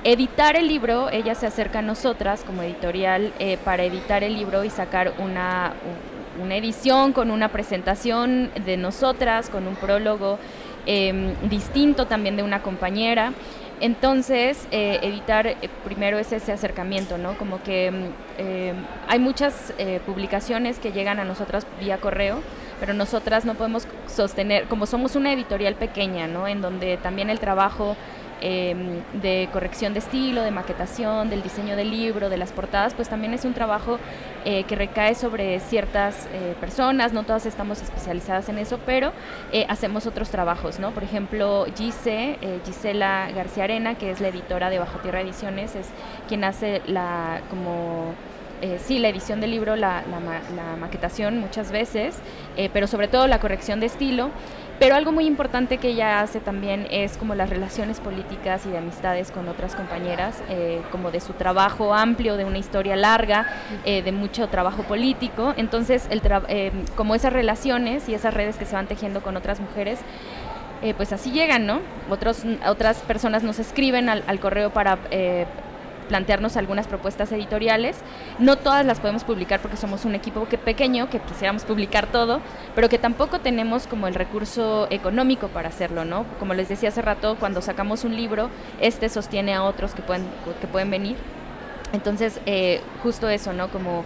Editar 0.04 0.56
el 0.56 0.68
libro, 0.68 1.08
ella 1.10 1.34
se 1.34 1.46
acerca 1.46 1.80
a 1.80 1.82
nosotras 1.82 2.44
como 2.44 2.62
editorial 2.62 3.32
eh, 3.38 3.58
para 3.64 3.84
editar 3.84 4.22
el 4.22 4.34
libro 4.34 4.64
y 4.64 4.70
sacar 4.70 5.14
una, 5.18 5.72
una 6.42 6.56
edición 6.56 7.12
con 7.12 7.30
una 7.30 7.48
presentación 7.48 8.50
de 8.64 8.76
nosotras, 8.76 9.50
con 9.50 9.66
un 9.66 9.74
prólogo 9.74 10.38
em, 10.84 11.34
distinto 11.48 12.06
también 12.06 12.36
de 12.36 12.42
una 12.42 12.62
compañera. 12.62 13.32
Entonces, 13.80 14.66
eh, 14.70 15.00
evitar 15.02 15.46
eh, 15.46 15.56
primero 15.84 16.18
es 16.18 16.32
ese 16.32 16.52
acercamiento, 16.52 17.18
¿no? 17.18 17.36
Como 17.36 17.62
que 17.62 17.90
mm, 17.90 18.04
eh, 18.38 18.74
hay 19.06 19.18
muchas 19.18 19.74
publicaciones 20.06 20.78
que 20.78 20.92
llegan 20.92 21.18
a 21.18 21.24
nosotras 21.24 21.66
vía 21.80 21.98
correo, 21.98 22.42
pero 22.80 22.94
nosotras 22.94 23.44
no 23.44 23.54
podemos 23.54 23.86
sostener, 24.06 24.64
como 24.68 24.86
somos 24.86 25.16
una 25.16 25.32
editorial 25.32 25.74
pequeña, 25.74 26.26
¿no? 26.26 26.48
En 26.48 26.60
donde 26.62 26.96
también 26.96 27.30
el 27.30 27.38
trabajo 27.38 27.96
Em, 28.42 29.00
de 29.14 29.48
corrección 29.50 29.94
de 29.94 30.00
estilo, 30.00 30.42
de 30.42 30.50
maquetación, 30.50 31.30
del 31.30 31.42
diseño 31.42 31.74
del 31.74 31.90
libro, 31.90 32.28
de 32.28 32.36
las 32.36 32.52
portadas, 32.52 32.92
pues 32.92 33.08
también 33.08 33.32
es 33.32 33.46
un 33.46 33.54
trabajo 33.54 33.98
eh, 34.44 34.64
que 34.64 34.76
recae 34.76 35.14
sobre 35.14 35.58
ciertas 35.58 36.28
eh, 36.34 36.54
personas, 36.60 37.14
no 37.14 37.22
todas 37.22 37.46
estamos 37.46 37.80
especializadas 37.80 38.50
en 38.50 38.58
eso, 38.58 38.78
pero 38.84 39.12
eh, 39.52 39.64
hacemos 39.70 40.06
otros 40.06 40.28
trabajos, 40.28 40.78
¿no? 40.78 40.90
Por 40.90 41.02
ejemplo, 41.02 41.64
Gise, 41.78 42.38
Gisela 42.66 43.30
García 43.34 43.64
Arena, 43.64 43.94
que 43.94 44.10
es 44.10 44.20
la 44.20 44.28
editora 44.28 44.68
de 44.68 44.80
Bajo 44.80 44.98
Tierra 44.98 45.22
Ediciones, 45.22 45.74
es 45.74 45.86
quien 46.28 46.44
hace 46.44 46.82
la 46.86 47.40
como 47.48 48.12
sí, 48.78 48.98
la 48.98 49.08
edición 49.08 49.40
del 49.40 49.50
libro, 49.50 49.76
la, 49.76 50.02
la 50.54 50.76
maquetación 50.76 51.38
muchas 51.38 51.70
veces, 51.70 52.18
pero 52.72 52.86
sobre 52.86 53.06
todo 53.08 53.26
la 53.26 53.38
corrección 53.38 53.80
de 53.80 53.86
estilo. 53.86 54.30
Pero 54.78 54.94
algo 54.94 55.10
muy 55.10 55.26
importante 55.26 55.78
que 55.78 55.88
ella 55.88 56.20
hace 56.20 56.38
también 56.38 56.86
es 56.90 57.16
como 57.16 57.34
las 57.34 57.48
relaciones 57.48 57.98
políticas 57.98 58.66
y 58.66 58.70
de 58.70 58.78
amistades 58.78 59.30
con 59.30 59.48
otras 59.48 59.74
compañeras, 59.74 60.42
eh, 60.50 60.82
como 60.92 61.10
de 61.10 61.20
su 61.20 61.32
trabajo 61.32 61.94
amplio, 61.94 62.36
de 62.36 62.44
una 62.44 62.58
historia 62.58 62.94
larga, 62.94 63.46
eh, 63.86 64.02
de 64.02 64.12
mucho 64.12 64.48
trabajo 64.48 64.82
político. 64.82 65.54
Entonces, 65.56 66.06
el 66.10 66.20
eh, 66.48 66.72
como 66.94 67.14
esas 67.14 67.32
relaciones 67.32 68.08
y 68.08 68.14
esas 68.14 68.34
redes 68.34 68.56
que 68.56 68.66
se 68.66 68.74
van 68.74 68.86
tejiendo 68.86 69.22
con 69.22 69.36
otras 69.36 69.60
mujeres, 69.60 70.00
pues 70.98 71.12
así 71.12 71.32
llegan, 71.32 71.66
¿no? 71.66 71.80
Otros, 72.10 72.44
otras 72.68 72.98
personas 72.98 73.42
nos 73.42 73.58
escriben 73.58 74.08
al, 74.08 74.22
al 74.26 74.38
correo 74.38 74.70
para 74.70 74.98
plantearnos 76.08 76.56
algunas 76.56 76.86
propuestas 76.86 77.32
editoriales. 77.32 77.96
No 78.38 78.56
todas 78.56 78.84
las 78.86 79.00
podemos 79.00 79.24
publicar 79.24 79.60
porque 79.60 79.76
somos 79.76 80.04
un 80.04 80.14
equipo 80.14 80.46
que 80.48 80.58
pequeño, 80.58 81.08
que 81.10 81.20
quisiéramos 81.20 81.64
publicar 81.64 82.06
todo, 82.06 82.40
pero 82.74 82.88
que 82.88 82.98
tampoco 82.98 83.40
tenemos 83.40 83.86
como 83.86 84.06
el 84.06 84.14
recurso 84.14 84.86
económico 84.90 85.48
para 85.48 85.68
hacerlo, 85.68 86.04
¿no? 86.04 86.24
Como 86.38 86.54
les 86.54 86.68
decía 86.68 86.88
hace 86.88 87.02
rato, 87.02 87.36
cuando 87.38 87.60
sacamos 87.60 88.04
un 88.04 88.16
libro, 88.16 88.50
este 88.80 89.08
sostiene 89.08 89.54
a 89.54 89.62
otros 89.64 89.94
que 89.94 90.02
pueden, 90.02 90.24
que 90.60 90.66
pueden 90.66 90.90
venir. 90.90 91.16
Entonces, 91.92 92.40
eh, 92.46 92.80
justo 93.02 93.28
eso, 93.28 93.52
¿no? 93.52 93.68
Como 93.68 94.04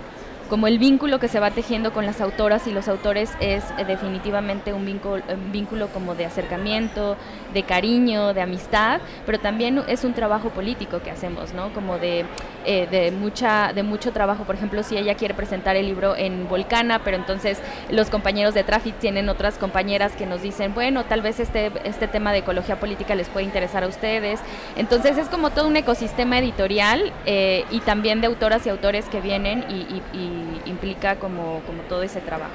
como 0.50 0.66
el 0.66 0.80
vínculo 0.80 1.20
que 1.20 1.28
se 1.28 1.38
va 1.38 1.52
tejiendo 1.52 1.92
con 1.92 2.04
las 2.04 2.20
autoras 2.20 2.66
y 2.66 2.72
los 2.72 2.88
autores 2.88 3.30
es 3.38 3.64
eh, 3.78 3.84
definitivamente 3.84 4.72
un 4.72 4.84
vínculo, 4.84 5.22
un 5.32 5.52
vínculo 5.52 5.86
como 5.88 6.16
de 6.16 6.26
acercamiento, 6.26 7.16
de 7.54 7.62
cariño, 7.62 8.34
de 8.34 8.42
amistad, 8.42 9.00
pero 9.24 9.38
también 9.38 9.80
es 9.86 10.02
un 10.02 10.12
trabajo 10.12 10.50
político 10.50 11.00
que 11.02 11.10
hacemos, 11.12 11.54
¿no? 11.54 11.72
Como 11.72 11.98
de, 11.98 12.24
eh, 12.66 12.88
de, 12.90 13.12
mucha, 13.12 13.72
de 13.72 13.84
mucho 13.84 14.10
trabajo, 14.12 14.42
por 14.42 14.56
ejemplo, 14.56 14.82
si 14.82 14.96
ella 14.96 15.14
quiere 15.14 15.34
presentar 15.34 15.76
el 15.76 15.86
libro 15.86 16.16
en 16.16 16.48
Volcana, 16.48 17.00
pero 17.04 17.16
entonces 17.16 17.62
los 17.88 18.10
compañeros 18.10 18.52
de 18.52 18.64
Traffic 18.64 18.98
tienen 18.98 19.28
otras 19.28 19.56
compañeras 19.56 20.12
que 20.16 20.26
nos 20.26 20.42
dicen, 20.42 20.74
bueno, 20.74 21.04
tal 21.04 21.22
vez 21.22 21.38
este, 21.38 21.70
este 21.84 22.08
tema 22.08 22.32
de 22.32 22.38
ecología 22.38 22.80
política 22.80 23.14
les 23.14 23.28
puede 23.28 23.46
interesar 23.46 23.84
a 23.84 23.86
ustedes. 23.86 24.40
Entonces 24.76 25.16
es 25.16 25.28
como 25.28 25.50
todo 25.50 25.68
un 25.68 25.76
ecosistema 25.76 26.40
editorial 26.40 27.12
eh, 27.24 27.64
y 27.70 27.78
también 27.80 28.20
de 28.20 28.26
autoras 28.26 28.66
y 28.66 28.68
autores 28.68 29.04
que 29.08 29.20
vienen 29.20 29.64
y 29.70 30.39
implica 30.66 31.16
como, 31.16 31.60
como 31.66 31.82
todo 31.82 32.02
ese 32.02 32.20
trabajo. 32.20 32.52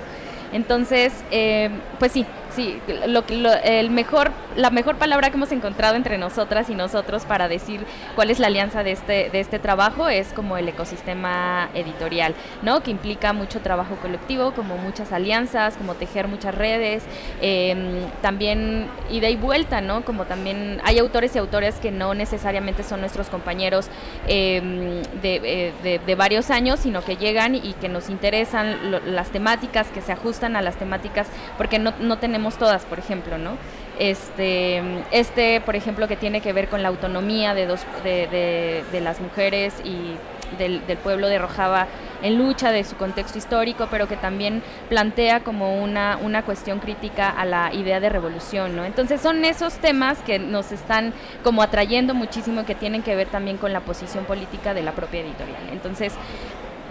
Entonces, 0.52 1.14
eh, 1.32 1.70
pues 2.00 2.12
sí, 2.12 2.26
sí, 2.56 2.82
lo, 3.08 3.24
lo, 3.30 3.54
el 3.54 3.90
mejor, 3.90 4.32
la 4.56 4.70
mejor 4.70 4.96
palabra 4.96 5.30
que 5.30 5.36
hemos 5.36 5.52
encontrado 5.52 5.96
entre 5.96 6.18
nosotras 6.18 6.70
y 6.70 6.76
nosotros 6.76 7.24
para 7.26 7.48
decir 7.48 7.82
cuál 8.16 8.30
es 8.30 8.40
la 8.40 8.48
alianza 8.48 8.84
de 8.84 8.92
este, 8.92 9.30
de 9.30 9.40
este 9.40 9.60
trabajo 9.60 10.08
es 10.10 10.34
como 10.34 10.58
el 10.58 10.68
ecosistema 10.70 11.70
editorial, 11.74 12.34
¿no? 12.62 12.82
Que 12.82 12.92
implica 12.92 13.34
mucho 13.34 13.60
trabajo 13.60 13.96
colectivo, 13.98 14.54
como 14.54 14.78
muchas 14.78 15.12
alianzas, 15.12 15.76
como 15.76 15.96
tejer 15.96 16.28
muchas 16.28 16.56
redes, 16.56 17.04
em, 17.42 18.06
también 18.22 18.88
ida 19.10 19.30
y 19.30 19.36
vuelta, 19.36 19.82
¿no? 19.82 20.04
Como 20.06 20.26
también 20.26 20.80
hay 20.84 21.00
autores 21.00 21.36
y 21.36 21.40
autores 21.40 21.76
que 21.76 21.92
no 21.92 22.14
necesariamente 22.14 22.84
son 22.84 23.02
nuestros 23.02 23.28
compañeros 23.28 23.88
em, 24.28 25.02
eh, 25.24 25.74
de, 25.84 26.00
de, 26.06 26.16
varios 26.16 26.50
años, 26.50 26.80
sino 26.80 27.04
que 27.04 27.18
llegan 27.18 27.56
y 27.56 27.74
que 27.74 27.90
nos 27.90 28.10
interesan 28.10 28.78
las 29.06 29.30
temáticas, 29.30 29.88
que 29.88 30.02
se 30.02 30.12
ajustan 30.12 30.56
a 30.56 30.62
las 30.62 30.76
temáticas, 30.78 31.28
porque 31.58 31.80
no, 31.80 31.94
no 32.00 32.18
tenemos 32.18 32.45
todas, 32.54 32.86
por 32.86 33.00
ejemplo, 33.00 33.38
¿no? 33.38 33.58
Este, 33.98 34.84
este, 35.12 35.62
por 35.62 35.76
ejemplo, 35.76 36.08
que 36.08 36.16
tiene 36.16 36.42
que 36.42 36.54
ver 36.54 36.68
con 36.68 36.84
la 36.84 36.90
autonomía 36.90 37.54
de, 37.54 37.66
dos, 37.66 37.82
de, 38.04 38.84
las 39.02 39.22
mujeres 39.22 39.74
y 39.84 40.16
del, 40.58 40.82
pueblo 40.98 41.28
de 41.28 41.40
Rojava 41.40 41.88
en 42.22 42.38
lucha 42.38 42.72
de 42.72 42.84
su 42.84 42.96
contexto 42.98 43.38
histórico, 43.38 43.88
pero 43.90 44.08
que 44.08 44.18
también 44.18 44.62
plantea 44.90 45.42
como 45.42 45.82
una, 45.82 46.18
una 46.22 46.44
cuestión 46.44 46.80
crítica 46.80 47.30
a 47.30 47.46
la 47.46 47.74
idea 47.74 48.00
de 48.00 48.10
revolución, 48.10 48.76
¿no? 48.76 48.86
Entonces 48.86 49.22
son 49.22 49.46
esos 49.46 49.76
temas 49.76 50.20
que 50.20 50.40
nos 50.40 50.72
están 50.72 51.14
como 51.44 51.62
atrayendo 51.62 52.14
muchísimo 52.14 52.66
que 52.66 52.76
tienen 52.76 53.02
que 53.02 53.16
ver 53.16 53.28
también 53.28 53.58
con 53.58 53.74
la 53.74 53.82
posición 53.82 54.26
política 54.26 54.74
de 54.74 54.84
la 54.84 54.92
propia 54.92 55.22
editorial. 55.22 55.70
Entonces, 55.72 56.14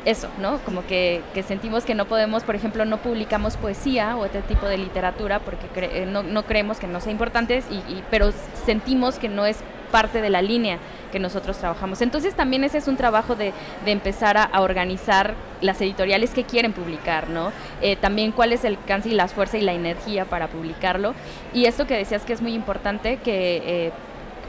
eso, 0.04 0.28
¿no? 0.38 0.58
Como 0.58 0.86
que, 0.86 1.22
sentimos 1.46 1.84
que 1.84 1.94
no 1.94 2.06
podemos, 2.06 2.44
por 2.44 2.54
ejemplo, 2.54 2.84
no 2.84 2.98
publicamos 2.98 3.56
poesía 3.56 4.16
o 4.16 4.24
otro 4.24 4.40
tipo 4.42 4.66
de 4.66 4.78
literatura 4.78 5.40
porque 5.40 5.66
eh, 5.76 6.06
no, 6.06 6.42
creemos 6.44 6.78
que 6.78 6.86
no 6.86 7.00
sea 7.00 7.12
importante, 7.12 7.62
y, 7.70 8.02
pero 8.10 8.32
sentimos 8.64 9.18
que 9.18 9.28
no 9.28 9.46
es 9.46 9.58
parte 9.90 10.20
de 10.20 10.30
la 10.30 10.42
línea 10.42 10.78
que 11.12 11.20
nosotros 11.20 11.56
trabajamos. 11.58 12.02
Entonces 12.02 12.34
también 12.34 12.64
ese 12.64 12.78
es 12.78 12.88
un 12.88 12.96
trabajo 12.96 13.36
de, 13.36 13.52
empezar 13.86 14.36
a, 14.36 14.60
organizar 14.60 15.34
las 15.60 15.80
editoriales 15.80 16.30
que 16.30 16.44
quieren 16.44 16.72
publicar, 16.72 17.30
¿no? 17.30 17.52
Eh, 17.80 17.94
también 17.96 18.32
cuál 18.32 18.52
es 18.52 18.64
el 18.64 18.76
alcance 18.76 19.10
y 19.10 19.14
la 19.14 19.28
fuerza 19.28 19.56
y 19.56 19.60
la 19.60 19.72
energía 19.72 20.24
para 20.24 20.48
publicarlo. 20.48 21.14
Y 21.52 21.66
esto 21.66 21.86
que 21.86 21.96
decías 21.96 22.24
que 22.24 22.32
es 22.32 22.42
muy 22.42 22.54
importante, 22.54 23.18
que... 23.18 23.62
Eh, 23.64 23.92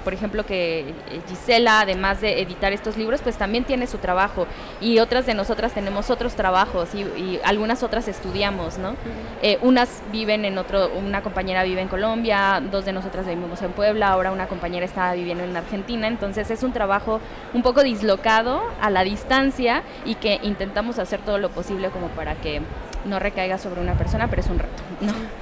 por 0.05 0.13
ejemplo, 0.13 0.45
que 0.45 0.81
eh, 0.81 0.93
Gisela, 1.27 1.81
además 1.81 2.21
de 2.21 2.41
editar 2.41 2.71
estos 2.71 2.95
libros, 2.95 3.21
pues 3.21 3.35
también 3.37 3.65
tiene 3.65 3.87
su 3.87 3.97
trabajo. 3.97 4.47
Y 4.79 4.99
otras 4.99 5.25
de 5.25 5.33
nosotras 5.33 5.73
tenemos 5.73 6.09
otros 6.09 6.35
trabajos 6.35 6.89
y, 6.95 7.39
algunas 7.43 7.83
otras 7.83 8.07
estudiamos, 8.07 8.77
¿no? 8.77 8.95
Eh, 9.41 9.57
unas 9.61 10.01
viven 10.11 10.45
en 10.45 10.57
otro, 10.57 10.89
una 10.89 11.23
compañera 11.23 11.63
vive 11.63 11.81
en 11.81 11.87
Colombia, 11.87 12.61
dos 12.71 12.85
de 12.85 12.93
nosotras 12.93 13.25
vivimos 13.25 13.61
en 13.63 13.71
Puebla, 13.71 14.09
ahora 14.09 14.31
una 14.31 14.47
compañera 14.47 14.85
está 14.85 15.13
viviendo 15.13 15.43
en 15.43 15.57
Argentina, 15.57 16.07
entonces 16.07 16.51
es 16.51 16.61
un 16.61 16.71
trabajo 16.71 17.19
un 17.53 17.63
poco 17.63 17.81
dislocado 17.81 18.61
a 18.79 18.91
la 18.91 19.03
distancia 19.03 19.81
y 20.05 20.15
que 20.15 20.39
intentamos 20.43 20.99
hacer 20.99 21.19
todo 21.21 21.39
lo 21.39 21.49
posible 21.49 21.89
como 21.89 22.09
para 22.09 22.35
que 22.35 22.61
no 23.05 23.19
recaiga 23.19 23.57
sobre 23.57 23.81
una 23.81 23.97
persona, 23.97 24.29
pero 24.29 24.41
es 24.41 24.49
un 24.49 24.59
reto. 24.59 24.83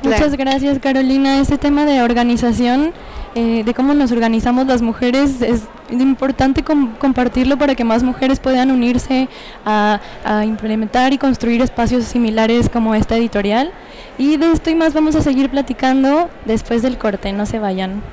Muchas 0.03 0.35
gracias 0.35 0.79
Carolina. 0.79 1.39
Este 1.39 1.57
tema 1.57 1.85
de 1.85 2.01
organización, 2.01 2.93
eh, 3.35 3.63
de 3.63 3.73
cómo 3.73 3.93
nos 3.93 4.11
organizamos 4.11 4.67
las 4.67 4.81
mujeres, 4.81 5.41
es 5.41 5.61
importante 5.89 6.63
compartirlo 6.63 7.57
para 7.57 7.75
que 7.75 7.83
más 7.83 8.03
mujeres 8.03 8.39
puedan 8.39 8.71
unirse 8.71 9.29
a, 9.65 9.99
a 10.23 10.45
implementar 10.45 11.13
y 11.13 11.17
construir 11.17 11.61
espacios 11.61 12.05
similares 12.05 12.69
como 12.69 12.95
esta 12.95 13.17
editorial. 13.17 13.71
Y 14.17 14.37
de 14.37 14.51
esto 14.51 14.69
y 14.69 14.75
más 14.75 14.93
vamos 14.93 15.15
a 15.15 15.21
seguir 15.21 15.49
platicando 15.49 16.29
después 16.45 16.81
del 16.81 16.97
corte, 16.97 17.31
no 17.33 17.45
se 17.45 17.59
vayan. 17.59 18.03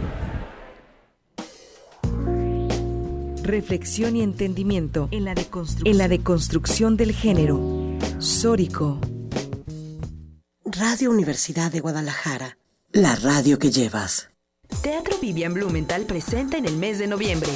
Reflexión 3.43 4.15
y 4.15 4.23
entendimiento 4.23 5.09
en 5.11 5.25
la 5.25 5.35
deconstrucción, 5.35 5.93
en 5.93 5.99
la 5.99 6.09
deconstrucción 6.09 6.97
del 6.97 7.13
género. 7.13 7.61
Sórico. 8.19 8.99
Radio 10.67 11.11
Universidad 11.11 11.73
de 11.73 11.81
Guadalajara, 11.81 12.59
la 12.93 13.17
radio 13.17 13.59
que 13.59 13.71
llevas. 13.71 14.29
Teatro 14.83 15.17
Vivian 15.21 15.55
Blumenthal 15.55 16.05
presenta 16.05 16.59
en 16.59 16.67
el 16.67 16.77
mes 16.77 16.99
de 16.99 17.07
noviembre 17.07 17.51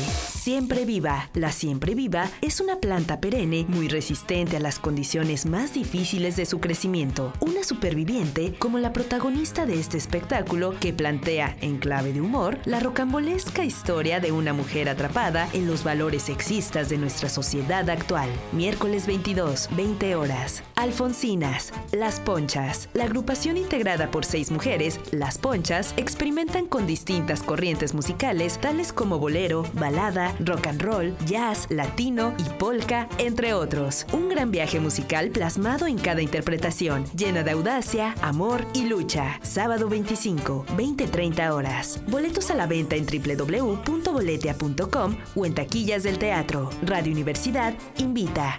Siempre 0.44 0.84
Viva. 0.84 1.30
La 1.32 1.50
Siempre 1.52 1.94
Viva 1.94 2.30
es 2.42 2.60
una 2.60 2.76
planta 2.76 3.18
perenne 3.18 3.64
muy 3.66 3.88
resistente 3.88 4.58
a 4.58 4.60
las 4.60 4.78
condiciones 4.78 5.46
más 5.46 5.72
difíciles 5.72 6.36
de 6.36 6.44
su 6.44 6.60
crecimiento. 6.60 7.32
Una 7.40 7.64
superviviente 7.64 8.52
como 8.58 8.78
la 8.78 8.92
protagonista 8.92 9.64
de 9.64 9.80
este 9.80 9.96
espectáculo 9.96 10.74
que 10.80 10.92
plantea, 10.92 11.56
en 11.62 11.78
clave 11.78 12.12
de 12.12 12.20
humor, 12.20 12.58
la 12.66 12.78
rocambolesca 12.78 13.64
historia 13.64 14.20
de 14.20 14.32
una 14.32 14.52
mujer 14.52 14.90
atrapada 14.90 15.48
en 15.54 15.66
los 15.66 15.82
valores 15.82 16.24
sexistas 16.24 16.90
de 16.90 16.98
nuestra 16.98 17.30
sociedad 17.30 17.88
actual. 17.88 18.28
Miércoles 18.52 19.06
22, 19.06 19.70
20 19.74 20.14
horas. 20.14 20.62
Alfonsinas, 20.76 21.72
Las 21.90 22.20
Ponchas. 22.20 22.90
La 22.92 23.04
agrupación 23.04 23.56
integrada 23.56 24.10
por 24.10 24.26
seis 24.26 24.50
mujeres, 24.50 25.00
Las 25.10 25.38
Ponchas, 25.38 25.94
experimentan 25.96 26.66
con 26.66 26.86
distintas 26.86 27.42
corrientes 27.42 27.94
musicales 27.94 28.60
tales 28.60 28.92
como 28.92 29.18
bolero, 29.18 29.64
balada, 29.72 30.33
rock 30.40 30.66
and 30.66 30.82
roll, 30.82 31.16
jazz, 31.26 31.66
latino 31.70 32.34
y 32.38 32.44
polka, 32.58 33.08
entre 33.18 33.54
otros. 33.54 34.06
Un 34.12 34.28
gran 34.28 34.50
viaje 34.50 34.80
musical 34.80 35.30
plasmado 35.30 35.86
en 35.86 35.96
cada 35.98 36.20
interpretación, 36.22 37.04
llena 37.16 37.42
de 37.42 37.52
audacia, 37.52 38.14
amor 38.22 38.66
y 38.74 38.86
lucha. 38.86 39.38
Sábado 39.42 39.88
25, 39.88 40.66
20-30 40.76 41.50
horas. 41.50 42.02
Boletos 42.08 42.50
a 42.50 42.54
la 42.54 42.66
venta 42.66 42.96
en 42.96 43.06
www.boletia.com 43.06 45.16
o 45.34 45.46
en 45.46 45.54
taquillas 45.54 46.02
del 46.02 46.18
teatro. 46.18 46.68
Radio 46.82 47.12
Universidad 47.12 47.74
invita. 47.98 48.58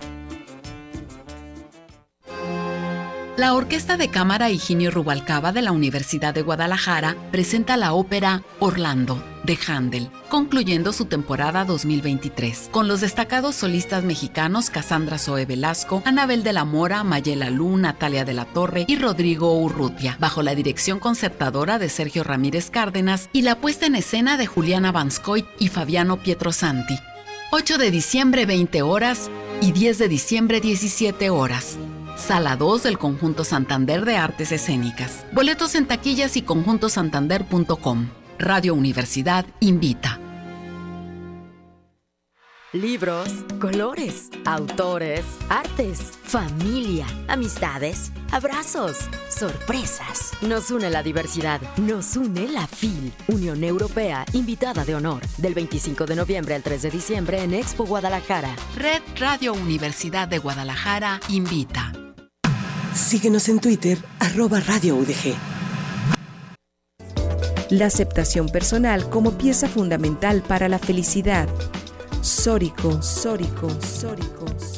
La 3.37 3.53
Orquesta 3.53 3.97
de 3.97 4.07
Cámara 4.07 4.49
Higinio 4.49 4.91
Rubalcaba 4.91 5.51
de 5.51 5.61
la 5.61 5.73
Universidad 5.73 6.33
de 6.33 6.41
Guadalajara 6.41 7.17
presenta 7.31 7.75
la 7.75 7.91
ópera 7.91 8.43
Orlando 8.59 9.21
de 9.43 9.59
Handel, 9.67 10.09
concluyendo 10.29 10.93
su 10.93 11.03
temporada 11.03 11.65
2023, 11.65 12.69
con 12.71 12.87
los 12.87 13.01
destacados 13.01 13.55
solistas 13.55 14.05
mexicanos 14.05 14.69
Cassandra 14.69 15.17
Zoe 15.17 15.45
Velasco, 15.45 16.01
Anabel 16.05 16.43
de 16.43 16.53
la 16.53 16.63
Mora, 16.63 17.03
Mayela 17.03 17.49
Lu, 17.49 17.75
Natalia 17.75 18.23
de 18.23 18.33
la 18.33 18.45
Torre 18.45 18.85
y 18.87 18.95
Rodrigo 18.95 19.59
Urrutia, 19.59 20.15
bajo 20.17 20.41
la 20.41 20.55
dirección 20.55 20.99
concertadora 20.99 21.77
de 21.77 21.89
Sergio 21.89 22.23
Ramírez 22.23 22.69
Cárdenas 22.69 23.29
y 23.33 23.41
la 23.41 23.55
puesta 23.59 23.85
en 23.85 23.95
escena 23.95 24.37
de 24.37 24.47
Juliana 24.47 24.93
Vanscoit 24.93 25.45
y 25.59 25.67
Fabiano 25.67 26.23
Pietrosanti. 26.23 26.97
8 27.51 27.77
de 27.79 27.91
diciembre 27.91 28.45
20 28.45 28.81
horas 28.81 29.29
y 29.59 29.73
10 29.73 29.97
de 29.97 30.07
diciembre 30.07 30.61
17 30.61 31.29
horas. 31.29 31.77
Sala 32.15 32.55
2 32.55 32.83
del 32.83 32.97
Conjunto 32.97 33.43
Santander 33.43 34.05
de 34.05 34.15
Artes 34.15 34.51
Escénicas. 34.51 35.25
Boletos 35.33 35.75
en 35.75 35.85
taquillas 35.85 36.37
y 36.37 36.41
conjuntosantander.com. 36.41 38.09
Radio 38.39 38.73
Universidad 38.73 39.45
invita. 39.59 40.19
Libros, 42.71 43.29
colores, 43.61 44.29
autores, 44.45 45.23
artes, 45.47 46.11
familia, 46.23 47.05
amistades, 47.29 48.11
abrazos, 48.33 48.97
sorpresas. 49.29 50.33
Nos 50.41 50.71
une 50.71 50.89
la 50.89 51.01
diversidad, 51.01 51.61
nos 51.77 52.17
une 52.17 52.49
la 52.49 52.67
FIL, 52.67 53.13
Unión 53.29 53.63
Europea, 53.63 54.25
invitada 54.33 54.83
de 54.83 54.95
honor, 54.95 55.21
del 55.37 55.53
25 55.53 56.05
de 56.05 56.15
noviembre 56.17 56.55
al 56.55 56.63
3 56.63 56.81
de 56.81 56.91
diciembre 56.91 57.43
en 57.43 57.53
Expo 57.53 57.85
Guadalajara. 57.85 58.53
Red 58.75 59.01
Radio 59.17 59.53
Universidad 59.53 60.27
de 60.27 60.39
Guadalajara 60.39 61.21
invita. 61.29 61.93
Síguenos 62.95 63.49
en 63.49 63.59
Twitter, 63.59 63.97
arroba 64.21 64.61
Radio 64.61 64.95
UDG. 64.95 65.35
La 67.69 67.87
aceptación 67.87 68.47
personal 68.47 69.09
como 69.09 69.37
pieza 69.37 69.67
fundamental 69.67 70.41
para 70.41 70.69
la 70.69 70.79
felicidad. 70.79 71.49
Sórico, 72.21 73.01
sórico, 73.01 73.69
sórico, 73.81 74.47
sórico. 74.47 74.74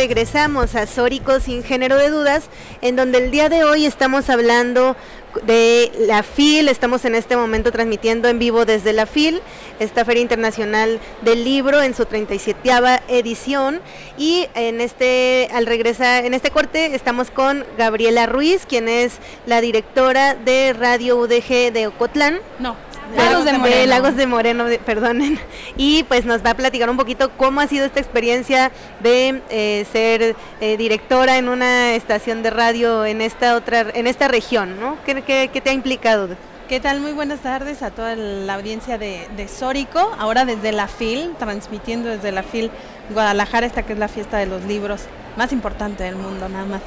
Regresamos 0.00 0.76
a 0.76 0.86
Sórico 0.86 1.40
sin 1.40 1.62
género 1.62 1.96
de 1.96 2.08
dudas, 2.08 2.44
en 2.80 2.96
donde 2.96 3.18
el 3.18 3.30
día 3.30 3.50
de 3.50 3.64
hoy 3.64 3.84
estamos 3.84 4.30
hablando 4.30 4.96
de 5.44 5.92
la 6.06 6.22
FIL, 6.22 6.70
estamos 6.70 7.04
en 7.04 7.14
este 7.14 7.36
momento 7.36 7.70
transmitiendo 7.70 8.26
en 8.26 8.38
vivo 8.38 8.64
desde 8.64 8.94
la 8.94 9.04
FIL, 9.04 9.42
esta 9.78 10.06
Feria 10.06 10.22
Internacional 10.22 11.00
del 11.20 11.44
Libro 11.44 11.82
en 11.82 11.94
su 11.94 12.06
37 12.06 12.70
edición 13.08 13.82
y 14.16 14.48
en 14.54 14.80
este 14.80 15.50
al 15.52 15.66
regresar 15.66 16.24
en 16.24 16.32
este 16.32 16.50
corte 16.50 16.94
estamos 16.94 17.30
con 17.30 17.66
Gabriela 17.76 18.24
Ruiz, 18.24 18.64
quien 18.66 18.88
es 18.88 19.18
la 19.44 19.60
directora 19.60 20.34
de 20.34 20.72
Radio 20.72 21.18
UDG 21.18 21.74
de 21.74 21.88
Ocotlán. 21.88 22.40
No, 22.58 22.74
Lagos 23.16 23.44
de, 23.44 23.52
Moreno. 23.58 23.86
Lagos 23.86 24.16
de 24.16 24.26
Moreno, 24.26 24.64
de- 24.66 24.78
perdonen. 24.78 25.38
Y 25.76 26.04
pues 26.04 26.24
nos 26.24 26.44
va 26.44 26.50
a 26.50 26.54
platicar 26.54 26.88
un 26.90 26.96
poquito 26.96 27.30
cómo 27.36 27.60
ha 27.60 27.66
sido 27.66 27.84
esta 27.86 28.00
experiencia 28.00 28.70
de 29.02 29.42
eh, 29.50 29.86
ser 29.92 30.36
eh, 30.60 30.76
directora 30.76 31.38
en 31.38 31.48
una 31.48 31.94
estación 31.94 32.42
de 32.42 32.50
radio 32.50 33.04
en 33.04 33.20
esta 33.20 33.56
otra, 33.56 33.86
en 33.94 34.06
esta 34.06 34.28
región, 34.28 34.78
¿no? 34.80 34.96
¿Qué, 35.04 35.22
qué- 35.22 35.50
qué 35.52 35.60
te 35.60 35.70
ha 35.70 35.72
implicado? 35.72 36.28
¿Qué 36.68 36.78
tal? 36.78 37.00
Muy 37.00 37.12
buenas 37.12 37.40
tardes 37.40 37.82
a 37.82 37.90
toda 37.90 38.14
la 38.14 38.54
audiencia 38.54 38.96
de, 38.96 39.26
de 39.36 39.48
Sórico, 39.48 40.14
ahora 40.18 40.44
desde 40.44 40.70
la 40.70 40.86
FIL, 40.86 41.32
transmitiendo 41.36 42.08
desde 42.08 42.30
la 42.30 42.44
FIL 42.44 42.70
Guadalajara, 43.12 43.66
esta 43.66 43.82
que 43.82 43.94
es 43.94 43.98
la 43.98 44.06
fiesta 44.06 44.38
de 44.38 44.46
los 44.46 44.62
libros 44.64 45.02
más 45.36 45.52
importante 45.52 46.04
del 46.04 46.14
mundo, 46.14 46.48
nada 46.48 46.64
más. 46.66 46.80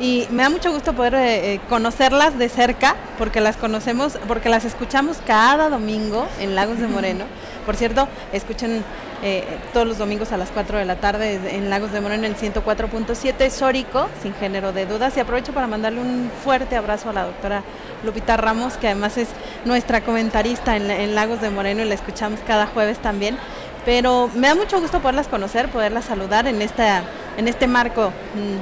Y 0.00 0.26
me 0.30 0.42
da 0.42 0.48
mucho 0.48 0.72
gusto 0.72 0.94
poder 0.94 1.14
eh, 1.14 1.54
eh, 1.54 1.60
conocerlas 1.68 2.38
de 2.38 2.48
cerca, 2.48 2.96
porque 3.18 3.42
las 3.42 3.58
conocemos, 3.58 4.18
porque 4.26 4.48
las 4.48 4.64
escuchamos 4.64 5.18
cada 5.26 5.68
domingo 5.68 6.26
en 6.40 6.54
Lagos 6.54 6.78
de 6.78 6.86
Moreno. 6.86 7.26
Por 7.66 7.76
cierto, 7.76 8.08
escuchen 8.32 8.82
eh, 9.22 9.44
todos 9.74 9.86
los 9.86 9.98
domingos 9.98 10.32
a 10.32 10.38
las 10.38 10.48
4 10.52 10.78
de 10.78 10.86
la 10.86 10.96
tarde 10.96 11.38
en 11.54 11.68
Lagos 11.68 11.92
de 11.92 12.00
Moreno 12.00 12.24
en 12.24 12.34
104.7 12.34 13.50
Sórico, 13.50 14.08
sin 14.22 14.32
género 14.32 14.72
de 14.72 14.86
dudas. 14.86 15.14
Y 15.18 15.20
aprovecho 15.20 15.52
para 15.52 15.66
mandarle 15.66 16.00
un 16.00 16.30
fuerte 16.42 16.76
abrazo 16.76 17.10
a 17.10 17.12
la 17.12 17.24
doctora 17.24 17.62
Lupita 18.02 18.38
Ramos, 18.38 18.78
que 18.78 18.86
además 18.86 19.18
es 19.18 19.28
nuestra 19.66 20.00
comentarista 20.00 20.76
en, 20.76 20.90
en 20.90 21.14
Lagos 21.14 21.42
de 21.42 21.50
Moreno 21.50 21.82
y 21.82 21.84
la 21.84 21.94
escuchamos 21.94 22.40
cada 22.46 22.66
jueves 22.66 23.00
también. 23.00 23.36
Pero 23.84 24.30
me 24.34 24.48
da 24.48 24.54
mucho 24.54 24.80
gusto 24.80 25.00
poderlas 25.00 25.28
conocer, 25.28 25.68
poderlas 25.68 26.06
saludar 26.06 26.46
en, 26.46 26.62
esta, 26.62 27.02
en 27.36 27.48
este 27.48 27.66
marco 27.66 28.12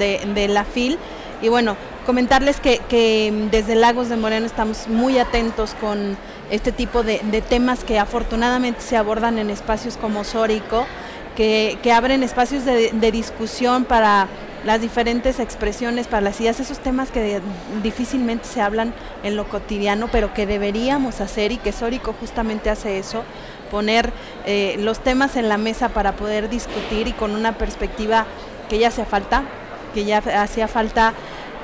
de, 0.00 0.20
de 0.34 0.48
la 0.48 0.64
FIL. 0.64 0.98
Y 1.40 1.48
bueno, 1.48 1.76
comentarles 2.06 2.58
que, 2.60 2.78
que 2.88 3.32
mm, 3.32 3.50
desde 3.50 3.74
Lagos 3.74 4.08
de 4.08 4.16
Moreno 4.16 4.46
estamos 4.46 4.88
muy 4.88 5.18
atentos 5.18 5.74
con 5.80 6.16
este 6.50 6.72
tipo 6.72 7.02
de, 7.02 7.18
temas 7.48 7.84
que 7.84 7.98
afortunadamente 7.98 8.80
se 8.80 8.96
abordan 8.96 9.38
en 9.38 9.50
espacios 9.50 9.96
como 9.96 10.24
Sórico, 10.24 10.86
que, 11.36 11.78
que 11.82 11.92
abren 11.92 12.22
espacios 12.22 12.64
de, 12.64 13.12
discusión 13.12 13.84
para 13.84 14.26
las 14.64 14.80
diferentes 14.80 15.38
expresiones, 15.38 16.08
para 16.08 16.20
las 16.20 16.40
ideas, 16.40 16.58
esos 16.58 16.80
temas 16.80 17.10
que 17.10 17.40
difícilmente 17.82 18.44
se 18.44 18.60
hablan 18.60 18.92
en 19.22 19.36
lo 19.36 19.48
cotidiano, 19.48 20.08
pero 20.10 20.34
que 20.34 20.46
deberíamos 20.46 21.20
hacer 21.20 21.52
y 21.52 21.58
que 21.58 21.72
Sórico 21.72 22.14
justamente 22.18 22.70
hace 22.70 22.98
eso, 22.98 23.22
poner 23.70 24.10
eh, 24.46 24.76
los 24.80 24.98
temas 24.98 25.36
en 25.36 25.48
la 25.48 25.58
mesa 25.58 25.90
para 25.90 26.16
poder 26.16 26.48
discutir 26.48 27.06
y 27.06 27.12
con 27.12 27.36
una 27.36 27.52
perspectiva 27.52 28.26
que 28.68 28.78
ya 28.78 28.88
hacía 28.88 29.04
falta, 29.04 29.44
que 29.98 30.04
ya 30.04 30.18
hacía 30.40 30.68
falta 30.68 31.12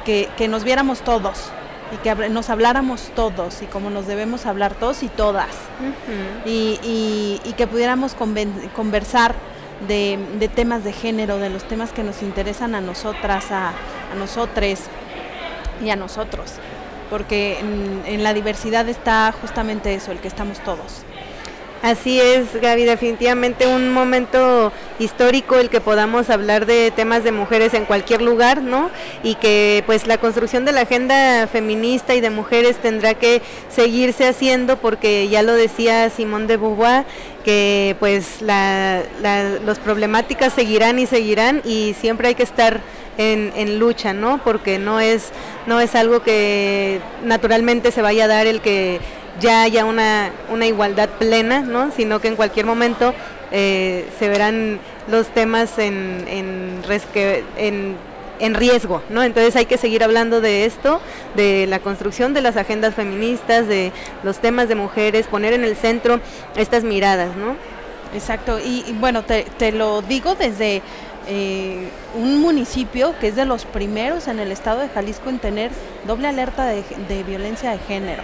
que, 0.04 0.28
que 0.36 0.48
nos 0.48 0.64
viéramos 0.64 1.02
todos 1.02 1.50
y 1.92 1.96
que 1.98 2.12
nos 2.30 2.50
habláramos 2.50 3.12
todos 3.14 3.62
y 3.62 3.66
como 3.66 3.90
nos 3.90 4.08
debemos 4.08 4.44
hablar 4.44 4.74
todos 4.74 5.04
y 5.04 5.08
todas. 5.08 5.50
Y, 6.44 6.80
y- 6.82 7.40
y 7.44 7.52
que 7.52 7.68
pudiéramos 7.68 8.16
conversar 8.74 9.36
de, 9.86 10.18
de 10.40 10.48
temas 10.48 10.82
de 10.82 10.92
género, 10.92 11.38
de 11.38 11.48
los 11.48 11.62
temas 11.62 11.92
que 11.92 12.02
nos 12.02 12.22
interesan 12.22 12.74
a 12.74 12.80
nosotras, 12.80 13.52
a, 13.52 13.68
a 13.68 14.14
nosotres 14.18 14.86
y 15.84 15.90
a 15.90 15.96
nosotros, 15.96 16.54
porque 17.10 17.60
en, 17.60 18.02
en 18.06 18.24
la 18.24 18.34
diversidad 18.34 18.88
está 18.88 19.32
justamente 19.40 19.94
eso, 19.94 20.10
el 20.10 20.18
que 20.18 20.26
estamos 20.28 20.58
todos. 20.60 21.04
Así 21.84 22.18
es, 22.18 22.58
Gaby, 22.62 22.84
definitivamente 22.84 23.66
un 23.66 23.92
momento 23.92 24.72
histórico 24.98 25.56
el 25.56 25.68
que 25.68 25.82
podamos 25.82 26.30
hablar 26.30 26.64
de 26.64 26.90
temas 26.90 27.24
de 27.24 27.30
mujeres 27.30 27.74
en 27.74 27.84
cualquier 27.84 28.22
lugar, 28.22 28.62
¿no? 28.62 28.90
Y 29.22 29.34
que 29.34 29.82
pues 29.84 30.06
la 30.06 30.16
construcción 30.16 30.64
de 30.64 30.72
la 30.72 30.80
agenda 30.80 31.46
feminista 31.46 32.14
y 32.14 32.22
de 32.22 32.30
mujeres 32.30 32.78
tendrá 32.78 33.12
que 33.12 33.42
seguirse 33.68 34.26
haciendo 34.26 34.78
porque 34.78 35.28
ya 35.28 35.42
lo 35.42 35.52
decía 35.52 36.08
Simón 36.08 36.46
de 36.46 36.56
Beauvoir, 36.56 37.04
que 37.44 37.96
pues 38.00 38.40
la, 38.40 39.02
la, 39.20 39.58
los 39.62 39.78
problemáticas 39.78 40.54
seguirán 40.54 40.98
y 40.98 41.04
seguirán 41.04 41.60
y 41.66 41.94
siempre 42.00 42.28
hay 42.28 42.34
que 42.34 42.44
estar 42.44 42.80
en, 43.18 43.52
en 43.56 43.78
lucha, 43.78 44.14
¿no? 44.14 44.40
Porque 44.42 44.78
no 44.78 45.00
es, 45.00 45.32
no 45.66 45.82
es 45.82 45.94
algo 45.94 46.22
que 46.22 47.02
naturalmente 47.24 47.92
se 47.92 48.00
vaya 48.00 48.24
a 48.24 48.28
dar 48.28 48.46
el 48.46 48.62
que 48.62 49.00
ya 49.40 49.62
haya 49.62 49.84
una, 49.84 50.30
una 50.50 50.66
igualdad 50.66 51.08
plena, 51.18 51.60
¿no? 51.60 51.90
sino 51.90 52.20
que 52.20 52.28
en 52.28 52.36
cualquier 52.36 52.66
momento 52.66 53.14
eh, 53.52 54.06
se 54.18 54.28
verán 54.28 54.78
los 55.08 55.28
temas 55.28 55.78
en, 55.78 56.24
en, 56.28 56.82
resque- 56.84 57.42
en, 57.56 57.96
en 58.40 58.54
riesgo, 58.54 59.02
¿no? 59.10 59.22
Entonces 59.22 59.54
hay 59.54 59.66
que 59.66 59.76
seguir 59.78 60.02
hablando 60.02 60.40
de 60.40 60.64
esto, 60.64 61.00
de 61.36 61.66
la 61.66 61.78
construcción 61.78 62.34
de 62.34 62.40
las 62.40 62.56
agendas 62.56 62.94
feministas, 62.94 63.68
de 63.68 63.92
los 64.22 64.38
temas 64.38 64.68
de 64.68 64.74
mujeres, 64.74 65.26
poner 65.26 65.52
en 65.52 65.62
el 65.62 65.76
centro 65.76 66.20
estas 66.56 66.84
miradas, 66.84 67.36
¿no? 67.36 67.54
Exacto, 68.14 68.58
y, 68.58 68.84
bueno, 68.98 69.24
te, 69.24 69.72
lo 69.72 70.00
digo 70.02 70.34
desde 70.36 70.82
eh, 71.28 71.88
un 72.14 72.40
municipio 72.40 73.14
que 73.20 73.28
es 73.28 73.36
de 73.36 73.44
los 73.44 73.64
primeros 73.64 74.26
en 74.28 74.38
el 74.38 74.52
estado 74.52 74.80
de 74.80 74.88
Jalisco 74.88 75.30
en 75.30 75.38
tener 75.38 75.70
doble 76.06 76.28
alerta 76.28 76.66
de 76.66 77.24
violencia 77.24 77.72
de 77.72 77.78
género. 77.78 78.22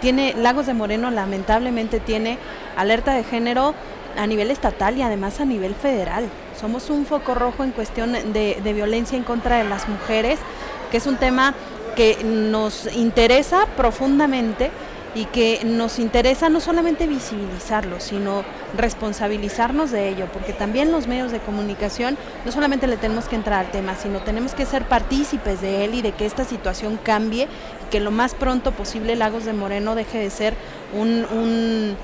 Tiene 0.00 0.34
Lagos 0.34 0.66
de 0.66 0.74
Moreno 0.74 1.10
lamentablemente 1.10 2.00
tiene 2.00 2.38
alerta 2.76 3.14
de 3.14 3.24
género 3.24 3.74
a 4.18 4.26
nivel 4.26 4.50
estatal 4.50 4.98
y 4.98 5.02
además 5.02 5.40
a 5.40 5.44
nivel 5.44 5.74
federal. 5.74 6.28
Somos 6.58 6.90
un 6.90 7.06
foco 7.06 7.34
rojo 7.34 7.64
en 7.64 7.70
cuestión 7.70 8.12
de, 8.12 8.60
de 8.62 8.72
violencia 8.72 9.16
en 9.16 9.24
contra 9.24 9.56
de 9.56 9.64
las 9.64 9.88
mujeres, 9.88 10.38
que 10.90 10.98
es 10.98 11.06
un 11.06 11.16
tema 11.16 11.54
que 11.96 12.22
nos 12.24 12.94
interesa 12.94 13.66
profundamente 13.76 14.70
y 15.14 15.24
que 15.24 15.60
nos 15.64 15.98
interesa 15.98 16.48
no 16.48 16.60
solamente 16.60 17.06
visibilizarlo, 17.06 17.98
sino 17.98 18.44
responsabilizarnos 18.76 19.90
de 19.90 20.08
ello, 20.08 20.26
porque 20.32 20.52
también 20.52 20.92
los 20.92 21.08
medios 21.08 21.32
de 21.32 21.40
comunicación 21.40 22.16
no 22.44 22.52
solamente 22.52 22.86
le 22.86 22.96
tenemos 22.96 23.24
que 23.24 23.34
entrar 23.34 23.64
al 23.66 23.72
tema, 23.72 23.96
sino 23.96 24.20
tenemos 24.20 24.54
que 24.54 24.66
ser 24.66 24.84
partícipes 24.84 25.60
de 25.60 25.84
él 25.84 25.94
y 25.94 26.02
de 26.02 26.12
que 26.12 26.26
esta 26.26 26.44
situación 26.44 26.98
cambie 27.02 27.48
que 27.90 28.00
lo 28.00 28.10
más 28.10 28.34
pronto 28.34 28.72
posible 28.72 29.16
Lagos 29.16 29.44
de 29.44 29.52
Moreno 29.52 29.94
deje 29.94 30.18
de 30.18 30.30
ser 30.30 30.54
un, 30.94 31.26
un, 31.32 31.96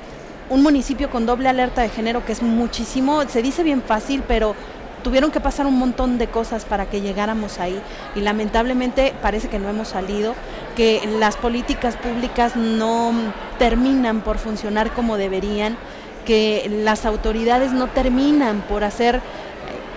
un 0.50 0.62
municipio 0.62 1.10
con 1.10 1.26
doble 1.26 1.48
alerta 1.48 1.82
de 1.82 1.88
género, 1.88 2.24
que 2.24 2.32
es 2.32 2.42
muchísimo, 2.42 3.22
se 3.28 3.42
dice 3.42 3.62
bien 3.62 3.82
fácil, 3.82 4.22
pero 4.26 4.54
tuvieron 5.02 5.30
que 5.30 5.40
pasar 5.40 5.66
un 5.66 5.78
montón 5.78 6.18
de 6.18 6.26
cosas 6.26 6.64
para 6.64 6.86
que 6.86 7.00
llegáramos 7.00 7.60
ahí. 7.60 7.80
Y 8.16 8.20
lamentablemente 8.20 9.14
parece 9.22 9.48
que 9.48 9.60
no 9.60 9.68
hemos 9.68 9.88
salido, 9.88 10.34
que 10.74 11.08
las 11.20 11.36
políticas 11.36 11.96
públicas 11.96 12.56
no 12.56 13.12
terminan 13.58 14.22
por 14.22 14.38
funcionar 14.38 14.90
como 14.92 15.16
deberían, 15.16 15.76
que 16.24 16.68
las 16.82 17.06
autoridades 17.06 17.70
no 17.70 17.86
terminan 17.86 18.62
por 18.62 18.82
hacer 18.82 19.20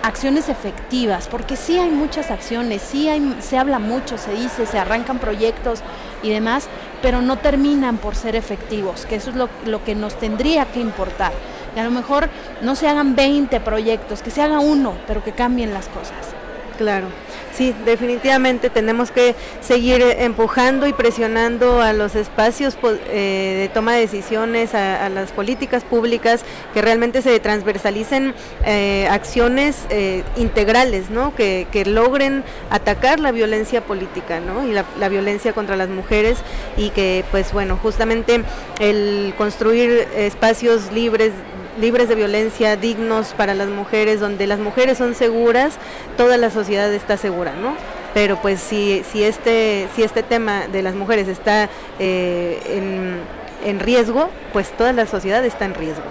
acciones 0.02 0.48
efectivas, 0.48 1.28
porque 1.28 1.56
sí 1.56 1.78
hay 1.78 1.90
muchas 1.90 2.30
acciones, 2.30 2.82
sí 2.82 3.08
hay, 3.08 3.36
se 3.40 3.58
habla 3.58 3.78
mucho, 3.78 4.18
se 4.18 4.32
dice, 4.32 4.66
se 4.66 4.78
arrancan 4.78 5.18
proyectos 5.18 5.80
y 6.22 6.30
demás, 6.30 6.68
pero 7.02 7.20
no 7.22 7.38
terminan 7.38 7.98
por 7.98 8.14
ser 8.14 8.36
efectivos, 8.36 9.06
que 9.06 9.16
eso 9.16 9.30
es 9.30 9.36
lo, 9.36 9.84
que 9.84 9.94
nos 9.94 10.18
tendría 10.18 10.66
que 10.66 10.80
importar. 10.80 11.32
Y 11.76 11.78
a 11.78 11.84
lo 11.84 11.90
mejor 11.90 12.28
no 12.62 12.74
se 12.74 12.88
hagan 12.88 13.14
20 13.14 13.60
proyectos, 13.60 14.22
que 14.22 14.30
se 14.30 14.42
haga 14.42 14.60
uno, 14.60 14.94
pero 15.06 15.22
que 15.22 15.32
cambien 15.32 15.72
las 15.72 15.88
cosas. 15.88 16.34
Claro, 16.78 17.06
sí, 17.52 17.74
definitivamente 17.84 18.70
tenemos 18.70 19.10
que 19.10 19.34
seguir 19.60 20.02
empujando 20.18 20.86
y 20.86 20.92
presionando 20.92 21.80
a 21.80 21.92
los 21.92 22.14
espacios 22.14 22.76
po- 22.76 22.90
eh, 23.08 23.56
de 23.60 23.68
toma 23.72 23.94
de 23.94 24.00
decisiones, 24.00 24.74
a, 24.74 25.06
a 25.06 25.08
las 25.08 25.32
políticas 25.32 25.84
públicas, 25.84 26.42
que 26.72 26.82
realmente 26.82 27.22
se 27.22 27.38
transversalicen 27.40 28.34
eh, 28.64 29.08
acciones 29.10 29.76
eh, 29.90 30.22
integrales, 30.36 31.10
¿no? 31.10 31.34
Que, 31.34 31.66
que 31.70 31.84
logren 31.84 32.44
atacar 32.70 33.20
la 33.20 33.32
violencia 33.32 33.80
política, 33.80 34.40
¿no? 34.40 34.66
Y 34.66 34.72
la, 34.72 34.84
la 34.98 35.08
violencia 35.08 35.52
contra 35.52 35.76
las 35.76 35.88
mujeres 35.88 36.38
y 36.76 36.90
que, 36.90 37.24
pues 37.30 37.52
bueno, 37.52 37.78
justamente 37.82 38.42
el 38.78 39.34
construir 39.36 40.08
espacios 40.16 40.92
libres 40.92 41.32
libres 41.80 42.08
de 42.08 42.14
violencia, 42.14 42.76
dignos 42.76 43.34
para 43.36 43.54
las 43.54 43.68
mujeres, 43.68 44.20
donde 44.20 44.46
las 44.46 44.58
mujeres 44.58 44.98
son 44.98 45.14
seguras, 45.14 45.74
toda 46.16 46.36
la 46.36 46.50
sociedad 46.50 46.92
está 46.92 47.16
segura, 47.16 47.52
¿no? 47.54 47.74
Pero 48.14 48.40
pues 48.40 48.60
si, 48.60 49.02
si, 49.10 49.24
este, 49.24 49.88
si 49.94 50.02
este 50.02 50.22
tema 50.22 50.66
de 50.66 50.82
las 50.82 50.94
mujeres 50.94 51.28
está 51.28 51.68
eh, 51.98 52.60
en, 52.66 53.20
en 53.64 53.80
riesgo, 53.80 54.30
pues 54.52 54.70
toda 54.70 54.92
la 54.92 55.06
sociedad 55.06 55.44
está 55.44 55.64
en 55.64 55.74
riesgo. 55.74 56.04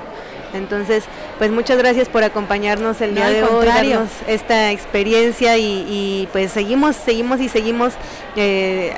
Entonces, 0.54 1.04
pues 1.40 1.52
muchas 1.52 1.78
gracias 1.78 2.10
por 2.10 2.24
acompañarnos 2.24 3.00
el 3.00 3.16
No, 3.16 3.22
día 3.22 3.30
de 3.30 3.44
hoy, 3.46 3.66
darnos 3.66 4.10
esta 4.28 4.72
experiencia 4.72 5.58
y, 5.58 5.86
y, 5.90 6.28
pues 6.34 6.52
seguimos, 6.52 6.98
seguimos 6.98 7.40
y 7.40 7.48
seguimos 7.48 7.94
eh, 8.36 8.94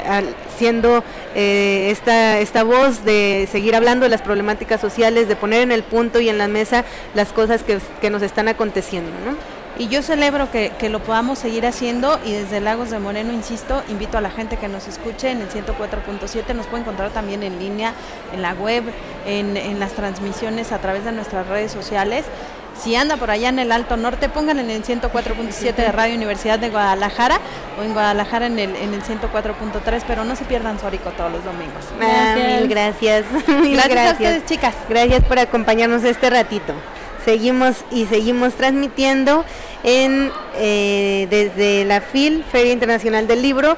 siendo 0.57 1.03
eh, 1.35 1.89
esta, 1.91 2.39
esta 2.39 2.63
voz 2.63 3.05
de 3.05 3.47
seguir 3.51 3.75
hablando 3.75 4.05
de 4.05 4.09
las 4.09 4.23
problemáticas 4.23 4.81
sociales, 4.81 5.27
de 5.27 5.35
poner 5.35 5.61
en 5.61 5.71
el 5.71 5.83
punto 5.83 6.19
y 6.19 6.29
en 6.29 6.39
la 6.39 6.47
mesa 6.47 6.83
las 7.13 7.31
cosas 7.31 7.61
que, 7.61 7.77
que 8.01 8.09
nos 8.09 8.23
están 8.23 8.47
aconteciendo, 8.47 9.11
¿no? 9.23 9.60
Y 9.81 9.87
yo 9.87 10.03
celebro 10.03 10.51
que, 10.51 10.73
que 10.77 10.89
lo 10.89 10.99
podamos 10.99 11.39
seguir 11.39 11.65
haciendo 11.65 12.19
y 12.23 12.33
desde 12.33 12.61
Lagos 12.61 12.91
de 12.91 12.99
Moreno, 12.99 13.33
insisto, 13.33 13.81
invito 13.89 14.19
a 14.19 14.21
la 14.21 14.29
gente 14.29 14.57
que 14.57 14.67
nos 14.67 14.87
escuche 14.87 15.31
en 15.31 15.41
el 15.41 15.49
104.7, 15.49 16.53
nos 16.53 16.67
puede 16.67 16.83
encontrar 16.83 17.09
también 17.09 17.41
en 17.41 17.57
línea, 17.57 17.95
en 18.31 18.43
la 18.43 18.53
web, 18.53 18.83
en, 19.25 19.57
en 19.57 19.79
las 19.79 19.93
transmisiones 19.93 20.71
a 20.71 20.77
través 20.77 21.03
de 21.03 21.11
nuestras 21.11 21.47
redes 21.47 21.71
sociales. 21.71 22.25
Si 22.79 22.95
anda 22.95 23.17
por 23.17 23.31
allá 23.31 23.49
en 23.49 23.57
el 23.57 23.71
Alto 23.71 23.97
Norte, 23.97 24.29
pónganle 24.29 24.61
en 24.61 24.69
el 24.69 24.83
104.7 24.83 25.73
de 25.73 25.91
Radio 25.91 26.13
Universidad 26.13 26.59
de 26.59 26.69
Guadalajara 26.69 27.39
o 27.79 27.81
en 27.81 27.93
Guadalajara 27.93 28.45
en 28.45 28.59
el, 28.59 28.75
en 28.75 28.93
el 28.93 29.01
104.3, 29.01 30.03
pero 30.05 30.23
no 30.25 30.35
se 30.35 30.45
pierdan 30.45 30.79
Sórico 30.79 31.09
todos 31.09 31.31
los 31.31 31.43
domingos. 31.43 31.85
Ah, 31.99 32.35
mil 32.35 32.67
gracias. 32.67 33.25
Mil 33.47 33.73
Gracias 33.77 34.09
a 34.09 34.11
ustedes, 34.11 34.45
chicas. 34.45 34.75
Gracias 34.87 35.23
por 35.23 35.39
acompañarnos 35.39 36.03
este 36.03 36.29
ratito. 36.29 36.75
Seguimos 37.25 37.77
y 37.91 38.05
seguimos 38.05 38.53
transmitiendo 38.55 39.45
en 39.83 40.31
eh, 40.57 41.27
desde 41.29 41.85
la 41.85 42.01
FIL, 42.01 42.43
Feria 42.51 42.73
Internacional 42.73 43.27
del 43.27 43.41
Libro, 43.41 43.77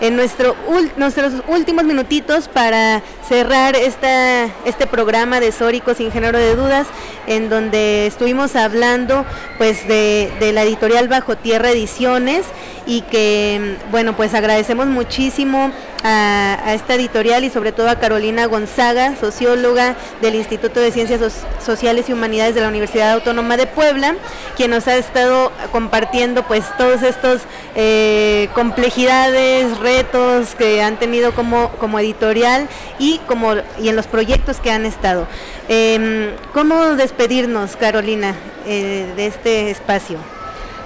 en 0.00 0.16
nuestro 0.16 0.56
nuestros 0.96 1.32
últimos 1.48 1.84
minutitos 1.84 2.48
para 2.48 3.02
cerrar 3.28 3.76
esta, 3.76 4.44
este 4.64 4.86
programa 4.86 5.40
de 5.40 5.52
Sórico 5.52 5.94
sin 5.94 6.10
género 6.10 6.38
de 6.38 6.54
dudas, 6.56 6.86
en 7.26 7.48
donde 7.48 8.06
estuvimos 8.06 8.56
hablando 8.56 9.24
pues 9.58 9.86
de, 9.86 10.32
de 10.40 10.52
la 10.52 10.62
editorial 10.62 11.08
Bajo 11.08 11.36
Tierra 11.36 11.70
Ediciones 11.70 12.44
y 12.84 13.02
que 13.02 13.76
bueno 13.92 14.16
pues 14.16 14.34
agradecemos 14.34 14.86
muchísimo 14.86 15.70
a, 16.02 16.74
esta 16.74 16.94
editorial 16.94 17.44
y 17.44 17.50
sobre 17.50 17.70
todo 17.70 17.88
a 17.88 17.96
Carolina 18.00 18.46
Gonzaga, 18.46 19.14
socióloga 19.20 19.94
del 20.20 20.34
Instituto 20.34 20.80
de 20.80 20.90
Ciencias 20.90 21.20
Soc- 21.20 21.62
Sociales 21.64 22.08
y 22.08 22.12
Humanidades 22.12 22.56
de 22.56 22.60
la 22.60 22.68
Universidad 22.68 23.12
Autónoma 23.12 23.56
de 23.56 23.68
Puebla, 23.68 24.16
quien 24.56 24.72
nos 24.72 24.88
ha 24.88 24.96
estado 24.96 25.52
compartiendo 25.70 26.42
pues 26.42 26.64
todos 26.76 27.04
estos 27.04 27.42
eh, 27.76 28.48
complejidades, 28.54 29.78
retos 29.82 30.54
que 30.54 30.82
han 30.82 30.98
tenido 30.98 31.34
como, 31.34 31.70
como 31.72 31.98
editorial 31.98 32.68
y 32.98 33.18
como 33.26 33.54
y 33.80 33.88
en 33.88 33.96
los 33.96 34.06
proyectos 34.06 34.58
que 34.58 34.70
han 34.70 34.86
estado. 34.86 35.26
Em, 35.68 36.30
¿Cómo 36.54 36.94
despedirnos, 36.94 37.76
Carolina, 37.76 38.34
eh, 38.66 39.12
de 39.16 39.26
este 39.26 39.70
espacio? 39.70 40.18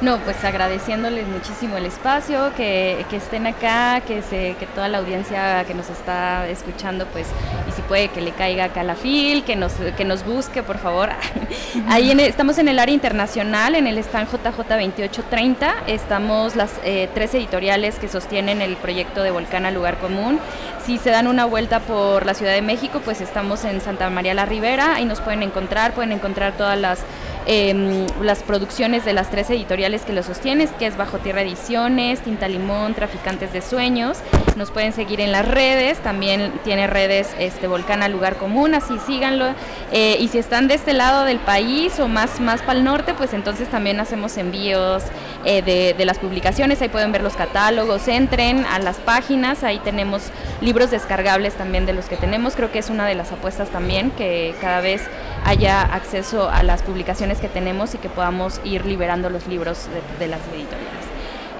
No, 0.02 0.18
pues 0.18 0.44
agradeciéndoles 0.44 1.26
muchísimo 1.26 1.78
el 1.78 1.86
espacio, 1.86 2.52
que, 2.54 3.06
que 3.08 3.16
estén 3.16 3.46
acá, 3.46 4.02
que, 4.06 4.20
se, 4.20 4.54
que 4.58 4.66
toda 4.66 4.88
la 4.88 4.98
audiencia 4.98 5.64
que 5.64 5.72
nos 5.72 5.88
está 5.88 6.46
escuchando, 6.48 7.06
pues, 7.06 7.26
y 7.66 7.72
si 7.72 7.80
puede 7.80 8.08
que 8.08 8.20
le 8.20 8.32
caiga 8.32 8.64
acá 8.64 8.82
a 8.82 8.84
la 8.84 8.94
FIL, 8.94 9.42
que 9.44 9.56
nos, 9.56 9.72
que 9.96 10.04
nos 10.04 10.22
busque, 10.24 10.62
por 10.62 10.76
favor. 10.76 11.08
Ahí 11.88 12.10
estamos 12.20 12.58
en 12.58 12.68
el 12.68 12.78
área 12.78 12.94
internacional, 12.94 13.74
en 13.74 13.86
el 13.86 13.96
stand 13.98 14.28
JJ 14.30 14.56
2830, 14.68 15.74
estamos 15.86 16.56
las 16.56 16.72
eh, 16.84 17.08
tres 17.14 17.34
editoriales 17.34 17.98
que 17.98 18.08
sostienen 18.08 18.60
el 18.60 18.76
proyecto 18.76 19.22
de 19.22 19.30
Volcán 19.30 19.64
al 19.64 19.72
Lugar 19.72 19.96
Común. 19.96 20.38
Si 20.84 20.98
se 20.98 21.10
dan 21.10 21.26
una 21.26 21.46
vuelta 21.46 21.80
por 21.80 22.26
la 22.26 22.34
Ciudad 22.34 22.52
de 22.52 22.62
México, 22.62 23.00
pues 23.02 23.22
estamos 23.22 23.64
en 23.64 23.80
Santa 23.80 24.10
María 24.10 24.34
la 24.34 24.44
Ribera, 24.44 24.96
ahí 24.96 25.06
nos 25.06 25.22
pueden 25.22 25.42
encontrar, 25.42 25.94
pueden 25.94 26.12
encontrar 26.12 26.52
todas 26.52 26.78
las 26.78 27.00
em, 27.46 28.06
las 28.22 28.42
producciones 28.42 29.04
de 29.04 29.12
las 29.12 29.30
tres 29.30 29.48
editoriales 29.50 30.02
que 30.02 30.12
lo 30.12 30.22
sostienen, 30.22 30.68
que 30.78 30.86
es 30.86 30.96
Bajo 30.96 31.18
Tierra 31.18 31.42
Ediciones, 31.42 32.20
Tinta 32.20 32.48
Limón, 32.48 32.94
Traficantes 32.94 33.52
de 33.52 33.62
Sueños. 33.62 34.18
Nos 34.56 34.70
pueden 34.70 34.92
seguir 34.92 35.20
en 35.20 35.32
las 35.32 35.46
redes, 35.46 35.98
también 35.98 36.52
tiene 36.64 36.86
redes 36.86 37.34
este 37.38 37.66
Volcán 37.68 38.02
al 38.02 38.12
Lugar 38.12 38.36
Común, 38.36 38.74
así 38.74 38.98
síganlo. 39.06 39.46
Eh, 39.92 40.16
y 40.20 40.28
si 40.28 40.38
están 40.38 40.68
de 40.68 40.74
este 40.74 40.92
lado 40.92 41.24
del 41.24 41.38
país 41.38 41.98
o 42.00 42.08
más, 42.08 42.40
más 42.40 42.62
para 42.62 42.78
el 42.78 42.84
norte, 42.84 43.14
pues 43.14 43.32
entonces 43.32 43.68
también 43.68 44.00
hacemos 44.00 44.36
envíos 44.36 45.02
eh, 45.44 45.62
de, 45.62 45.94
de 45.96 46.04
las 46.04 46.18
publicaciones, 46.18 46.82
ahí 46.82 46.88
pueden 46.88 47.12
ver 47.12 47.22
los 47.22 47.34
catálogos, 47.34 48.08
entren 48.08 48.64
a 48.66 48.78
las 48.78 48.96
páginas, 48.96 49.62
ahí 49.62 49.78
tenemos 49.78 50.30
libros 50.60 50.90
descargables 50.90 51.54
también 51.54 51.86
de 51.86 51.92
los 51.92 52.06
que 52.06 52.16
tenemos, 52.16 52.56
creo 52.56 52.72
que 52.72 52.78
es 52.78 52.90
una 52.90 53.06
de 53.06 53.14
las 53.14 53.30
apuestas 53.30 53.68
también, 53.68 54.10
que 54.10 54.54
cada 54.60 54.80
vez 54.80 55.02
haya 55.44 55.82
acceso 55.82 56.50
a 56.50 56.62
las 56.64 56.82
publicaciones 56.82 57.35
que 57.38 57.48
tenemos 57.48 57.94
y 57.94 57.98
que 57.98 58.08
podamos 58.08 58.60
ir 58.64 58.84
liberando 58.86 59.30
los 59.30 59.46
libros 59.46 59.86
de, 59.86 60.24
de 60.24 60.28
las 60.28 60.40
editoriales. 60.48 61.04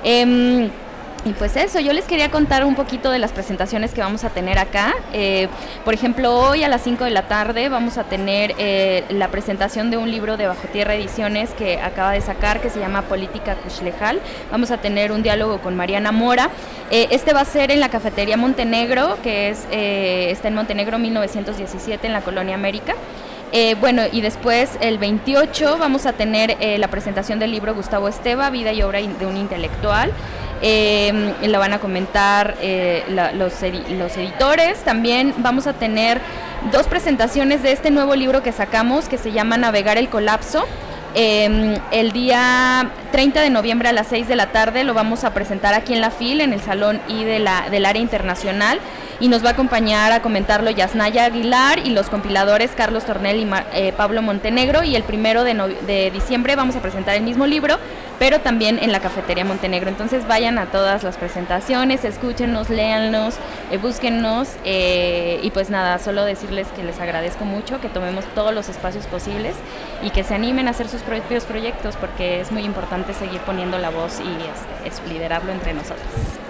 Em, 0.05 0.71
y 1.27 1.33
pues 1.33 1.57
eso, 1.57 1.81
yo 1.81 1.93
les 1.93 2.05
quería 2.05 2.31
contar 2.31 2.65
un 2.65 2.77
poquito 2.77 3.11
de 3.11 3.19
las 3.19 3.33
presentaciones 3.33 3.93
que 3.93 4.01
vamos 4.01 4.23
a 4.23 4.31
tener 4.31 4.61
acá. 4.61 4.95
Eh, 5.13 5.49
por 5.85 5.93
ejemplo, 5.93 6.33
hoy 6.33 6.63
a 6.63 6.69
las 6.69 6.83
5 6.83 7.03
de 7.03 7.11
la 7.11 7.27
tarde 7.27 7.69
vamos 7.69 7.99
a 7.99 8.05
tener 8.05 8.55
eh, 8.59 9.03
la 9.09 9.27
presentación 9.27 9.91
de 9.91 9.97
un 9.97 10.09
libro 10.09 10.37
de 10.37 10.47
Bajo 10.47 10.69
Tierra 10.69 10.95
Ediciones 10.95 11.51
que 11.51 11.81
acaba 11.81 12.13
de 12.13 12.21
sacar, 12.21 12.61
que 12.61 12.71
se 12.71 12.79
llama 12.79 13.03
Política 13.03 13.57
Kuchlejal. 13.57 14.21
Vamos 14.53 14.71
a 14.71 14.77
tener 14.77 15.11
un 15.11 15.25
diálogo 15.25 15.59
con 15.59 15.75
Mariana 15.75 16.13
Mora. 16.13 16.49
Eh, 16.93 17.09
este 17.11 17.33
va 17.33 17.41
a 17.41 17.45
ser 17.45 17.73
en 17.73 17.81
la 17.81 17.89
cafetería 17.89 18.37
Montenegro, 18.37 19.19
que 19.25 19.49
es, 19.49 19.67
eh, 19.73 20.29
está 20.31 20.47
en 20.47 20.55
Montenegro 20.55 20.97
1917, 21.01 22.07
en 22.07 22.13
la 22.13 22.21
Colonia 22.21 22.55
América. 22.55 22.95
Eh, 23.53 23.77
bueno, 23.81 24.03
y 24.11 24.21
después 24.21 24.77
el 24.81 24.99
28 24.99 25.79
vamos 25.79 26.07
a 26.07 26.13
tener 26.13 26.57
eh, 26.61 26.79
la 26.79 26.89
presentación 26.89 27.39
del 27.39 27.53
libro 27.53 27.75
Gustavo 27.75 28.09
Esteba, 28.09 28.51
Vida 28.51 28.73
y 28.73 28.83
Obra 28.83 29.01
de 29.01 29.27
un 29.27 29.37
Intelectual. 29.37 30.13
Eh, 30.63 31.35
la 31.43 31.59
van 31.59 31.75
a 31.75 31.79
comentar 31.79 32.57
eh, 32.61 33.05
los 33.09 33.63
editores. 33.63 34.79
También 34.85 35.35
vamos 35.39 35.67
a 35.67 35.75
tener 35.75 36.21
dos 36.73 36.87
presentaciones 36.87 37.63
de 37.63 37.73
este 37.73 37.91
nuevo 37.91 38.15
libro 38.15 38.43
que 38.43 38.53
sacamos 38.53 39.09
que 39.09 39.19
se 39.19 39.33
llama 39.33 39.57
Navegar 39.57 39.99
el 39.99 40.09
Colapso. 40.09 40.65
Eh, 41.19 41.79
el 41.93 42.13
día 42.13 42.91
30 43.11 43.41
de 43.41 43.49
noviembre 43.49 43.89
a 43.89 43.93
las 43.95 44.09
6 44.09 44.29
de 44.29 44.37
la 44.37 44.53
tarde 44.53 44.85
lo 44.85 44.93
vamos 44.93 45.25
a 45.25 45.33
presentar 45.33 45.73
aquí 45.73 45.95
en 45.95 46.03
la 46.03 46.11
FIL, 46.11 46.43
en 46.43 46.53
el 46.53 46.61
Salón 46.61 47.01
I 47.09 47.25
de 47.25 47.39
la, 47.39 47.71
del 47.71 47.87
área 47.87 48.03
internacional. 48.03 48.79
Y 49.19 49.29
nos 49.29 49.43
va 49.43 49.49
a 49.49 49.53
acompañar 49.53 50.13
a 50.13 50.21
comentarlo 50.21 50.71
Yasnaya 50.71 51.25
Aguilar 51.25 51.79
y 51.87 51.89
los 51.89 52.11
compiladores 52.11 52.73
Carlos 52.77 53.07
Tornel 53.07 53.39
y 53.39 53.49
eh, 53.73 53.95
Pablo 53.97 54.21
Montenegro. 54.21 54.83
Y 54.83 54.95
el 54.95 55.05
primero 55.05 55.43
de 55.43 56.11
diciembre 56.13 56.55
vamos 56.55 56.77
a 56.77 56.83
presentar 56.83 57.17
el 57.17 57.23
mismo 57.23 57.47
libro, 57.47 57.79
pero 58.19 58.41
también 58.41 58.79
en 58.81 58.93
la 58.93 59.01
cafetería 59.01 59.45
Montenegro. 59.45 59.89
Entonces 59.89 60.27
vayan 60.27 60.59
a 60.59 60.67
todas 60.67 61.03
las 61.03 61.17
presentaciones, 61.17 62.05
escúchenos, 62.05 62.71
léannos, 62.71 63.37
eh, 63.71 63.79
búsquennos. 63.79 64.49
eh, 64.65 65.41
y 65.43 65.51
pues 65.51 65.71
nada, 65.71 65.99
solo 65.99 66.25
decirles 66.25 66.67
que 66.75 66.83
les 66.83 66.99
agradezco 67.01 67.45
mucho, 67.45 67.81
que 67.81 67.89
tomemos 67.89 68.25
todos 68.35 68.55
los 68.55 68.69
espacios 68.69 69.07
posibles 69.07 69.55
y 70.03 70.11
que 70.11 70.25
se 70.25 70.35
animen 70.35 70.69
a 70.69 70.71
hacer 70.71 70.89
sus 70.89 71.03
propios 71.03 71.45
proyectos 71.45 71.97
porque 71.97 72.41
es 72.41 72.53
muy 72.53 72.65
importante 72.65 73.15
seguir 73.15 73.41
poniendo 73.41 73.79
la 73.79 73.91
voz 73.91 74.21
y 74.21 74.89
este, 74.89 74.89
es 74.89 75.13
liderarlo 75.13 75.53
entre 75.53 75.75
nosotros. 75.75 76.46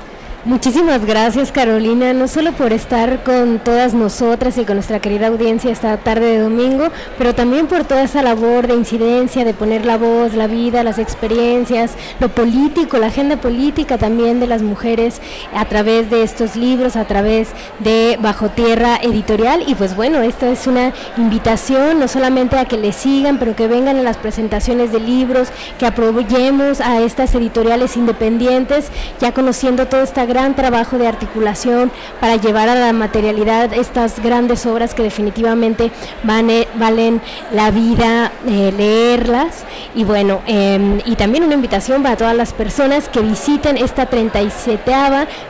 Muchísimas 0.47 1.05
gracias 1.05 1.51
Carolina, 1.51 2.13
no 2.13 2.29
solo 2.29 2.53
por 2.53 2.73
estar 2.73 3.25
con 3.25 3.59
todas 3.59 3.95
nosotras 3.95 4.57
y 4.59 4.65
con 4.65 4.77
nuestra 4.77 5.01
querida 5.01 5.27
audiencia 5.27 5.73
esta 5.73 5.97
tarde 5.97 6.27
de 6.27 6.39
domingo, 6.39 6.91
pero 7.19 7.35
también 7.35 7.67
por 7.67 7.83
toda 7.83 8.05
esa 8.05 8.23
labor 8.23 8.69
de 8.69 8.75
incidencia, 8.75 9.45
de 9.45 9.55
poner 9.55 9.85
la 9.85 9.99
voz, 9.99 10.35
la 10.35 10.47
vida, 10.47 10.85
las 10.85 11.01
experiencias, 11.01 11.95
lo 12.21 12.29
político, 12.29 12.99
la 12.99 13.09
agenda 13.09 13.39
política 13.39 13.99
también 13.99 14.39
de 14.39 14.47
las 14.47 14.63
mujeres 14.63 15.21
a 15.53 15.65
través 15.65 16.11
de 16.11 16.23
estos 16.23 16.55
libros, 16.55 16.95
a 16.95 17.07
través 17.07 17.49
de 17.81 18.17
Bajo 18.23 18.49
Tierra 18.49 19.01
Editorial. 19.03 19.65
Y 19.67 19.75
pues 19.75 19.97
bueno, 19.97 20.21
esta 20.21 20.49
es 20.49 20.69
una 20.69 20.93
invitación 21.17 21.99
no 21.99 22.07
solamente 22.07 22.57
a 22.57 22.67
que 22.67 22.79
le 22.79 22.93
sigan, 22.93 23.41
pero 23.41 23.57
que 23.57 23.67
vengan 23.67 23.97
a 23.97 24.03
las 24.03 24.17
presentaciones 24.17 24.93
de 24.93 25.01
libros, 25.01 25.49
que 25.81 25.87
apoyemos 25.87 26.81
a 26.81 27.01
estas 27.01 27.35
editoriales 27.35 27.97
independientes, 27.97 28.93
ya 29.19 29.33
conociendo 29.33 29.87
todo 29.87 30.03
este 30.03 30.25
gran 30.25 30.36
trabajo 30.55 30.99
de 30.99 31.07
articulación 31.09 31.91
para 32.21 32.37
llevar 32.37 32.69
a 32.69 32.75
la 32.75 32.93
materialidad 32.93 33.73
estas 33.73 34.23
grandes 34.23 34.67
obras 34.67 34.95
que 34.95 35.03
definitivamente 35.03 35.91
vane- 36.25 36.69
valen 36.75 37.21
la 37.53 37.71
vida 37.71 38.31
eh, 38.47 38.73
leerlas. 38.77 39.65
Y 39.95 40.05
bueno, 40.05 40.41
eh, 40.47 41.01
y 41.07 41.17
también 41.17 41.45
una 41.45 41.55
invitación 41.55 42.03
para 42.03 42.17
todas 42.17 42.37
las 42.37 42.53
personas 42.53 43.09
que 43.09 43.21
visiten 43.21 43.77
esta 43.79 44.07
37 44.07 44.93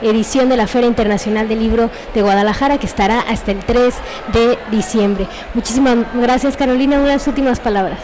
edición 0.02 0.48
de 0.48 0.56
la 0.56 0.66
Feria 0.66 0.86
Internacional 0.88 1.48
del 1.48 1.58
Libro 1.60 1.90
de 2.14 2.22
Guadalajara, 2.22 2.78
que 2.78 2.86
estará 2.86 3.20
hasta 3.20 3.50
el 3.52 3.58
3 3.58 3.94
de 4.32 4.58
diciembre. 4.70 5.26
Muchísimas 5.54 5.96
gracias, 6.14 6.56
Carolina. 6.56 6.98
Unas 6.98 7.26
últimas 7.26 7.58
palabras. 7.60 7.98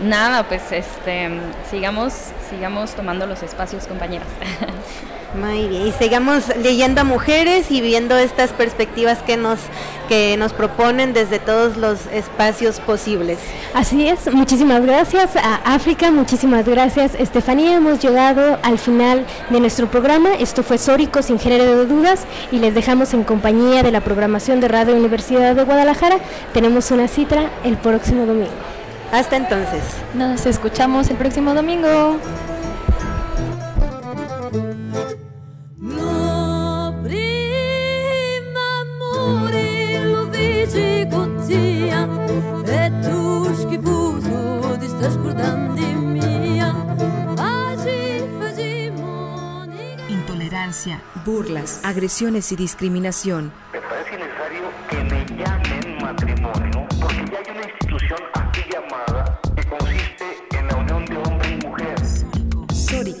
Nada, 0.00 0.44
pues 0.44 0.62
este, 0.70 1.28
sigamos, 1.70 2.12
sigamos 2.50 2.92
tomando 2.92 3.26
los 3.26 3.42
espacios, 3.42 3.86
compañeras. 3.86 4.28
Muy 5.34 5.68
bien, 5.68 5.88
y 5.88 5.92
sigamos 5.92 6.44
leyendo 6.56 7.02
a 7.02 7.04
mujeres 7.04 7.70
y 7.70 7.82
viendo 7.82 8.16
estas 8.16 8.50
perspectivas 8.50 9.18
que 9.18 9.36
nos, 9.36 9.58
que 10.08 10.36
nos 10.38 10.54
proponen 10.54 11.12
desde 11.12 11.38
todos 11.38 11.76
los 11.76 12.06
espacios 12.06 12.80
posibles. 12.80 13.38
Así 13.74 14.08
es, 14.08 14.32
muchísimas 14.32 14.84
gracias 14.86 15.36
a 15.36 15.56
África, 15.74 16.10
muchísimas 16.10 16.66
gracias 16.66 17.14
Estefanía. 17.14 17.76
Hemos 17.76 18.00
llegado 18.00 18.58
al 18.62 18.78
final 18.78 19.26
de 19.50 19.60
nuestro 19.60 19.86
programa. 19.86 20.30
Esto 20.34 20.62
fue 20.62 20.78
Sórico 20.78 21.20
sin 21.20 21.38
género 21.38 21.76
de 21.76 21.84
dudas 21.84 22.24
y 22.50 22.58
les 22.58 22.74
dejamos 22.74 23.12
en 23.12 23.22
compañía 23.22 23.82
de 23.82 23.92
la 23.92 24.00
programación 24.00 24.60
de 24.60 24.68
Radio 24.68 24.96
Universidad 24.96 25.54
de 25.54 25.64
Guadalajara. 25.64 26.16
Tenemos 26.54 26.90
una 26.90 27.06
cita 27.06 27.50
el 27.64 27.76
próximo 27.76 28.24
domingo. 28.24 28.48
Hasta 29.12 29.36
entonces. 29.36 29.82
Nos 30.14 30.46
escuchamos 30.46 31.10
el 31.10 31.16
próximo 31.16 31.52
domingo. 31.52 32.16
E 40.78 41.08
Intolerancia, 50.08 51.00
burlas, 51.24 51.84
agresiones 51.84 52.52
y 52.52 52.56
discriminación. 52.56 53.52
Me 53.72 53.80
parece 53.80 54.16
necesario 54.16 54.62
que 54.90 54.96
me 55.04 55.26
llamen 55.36 55.98
matrimonio 56.02 56.67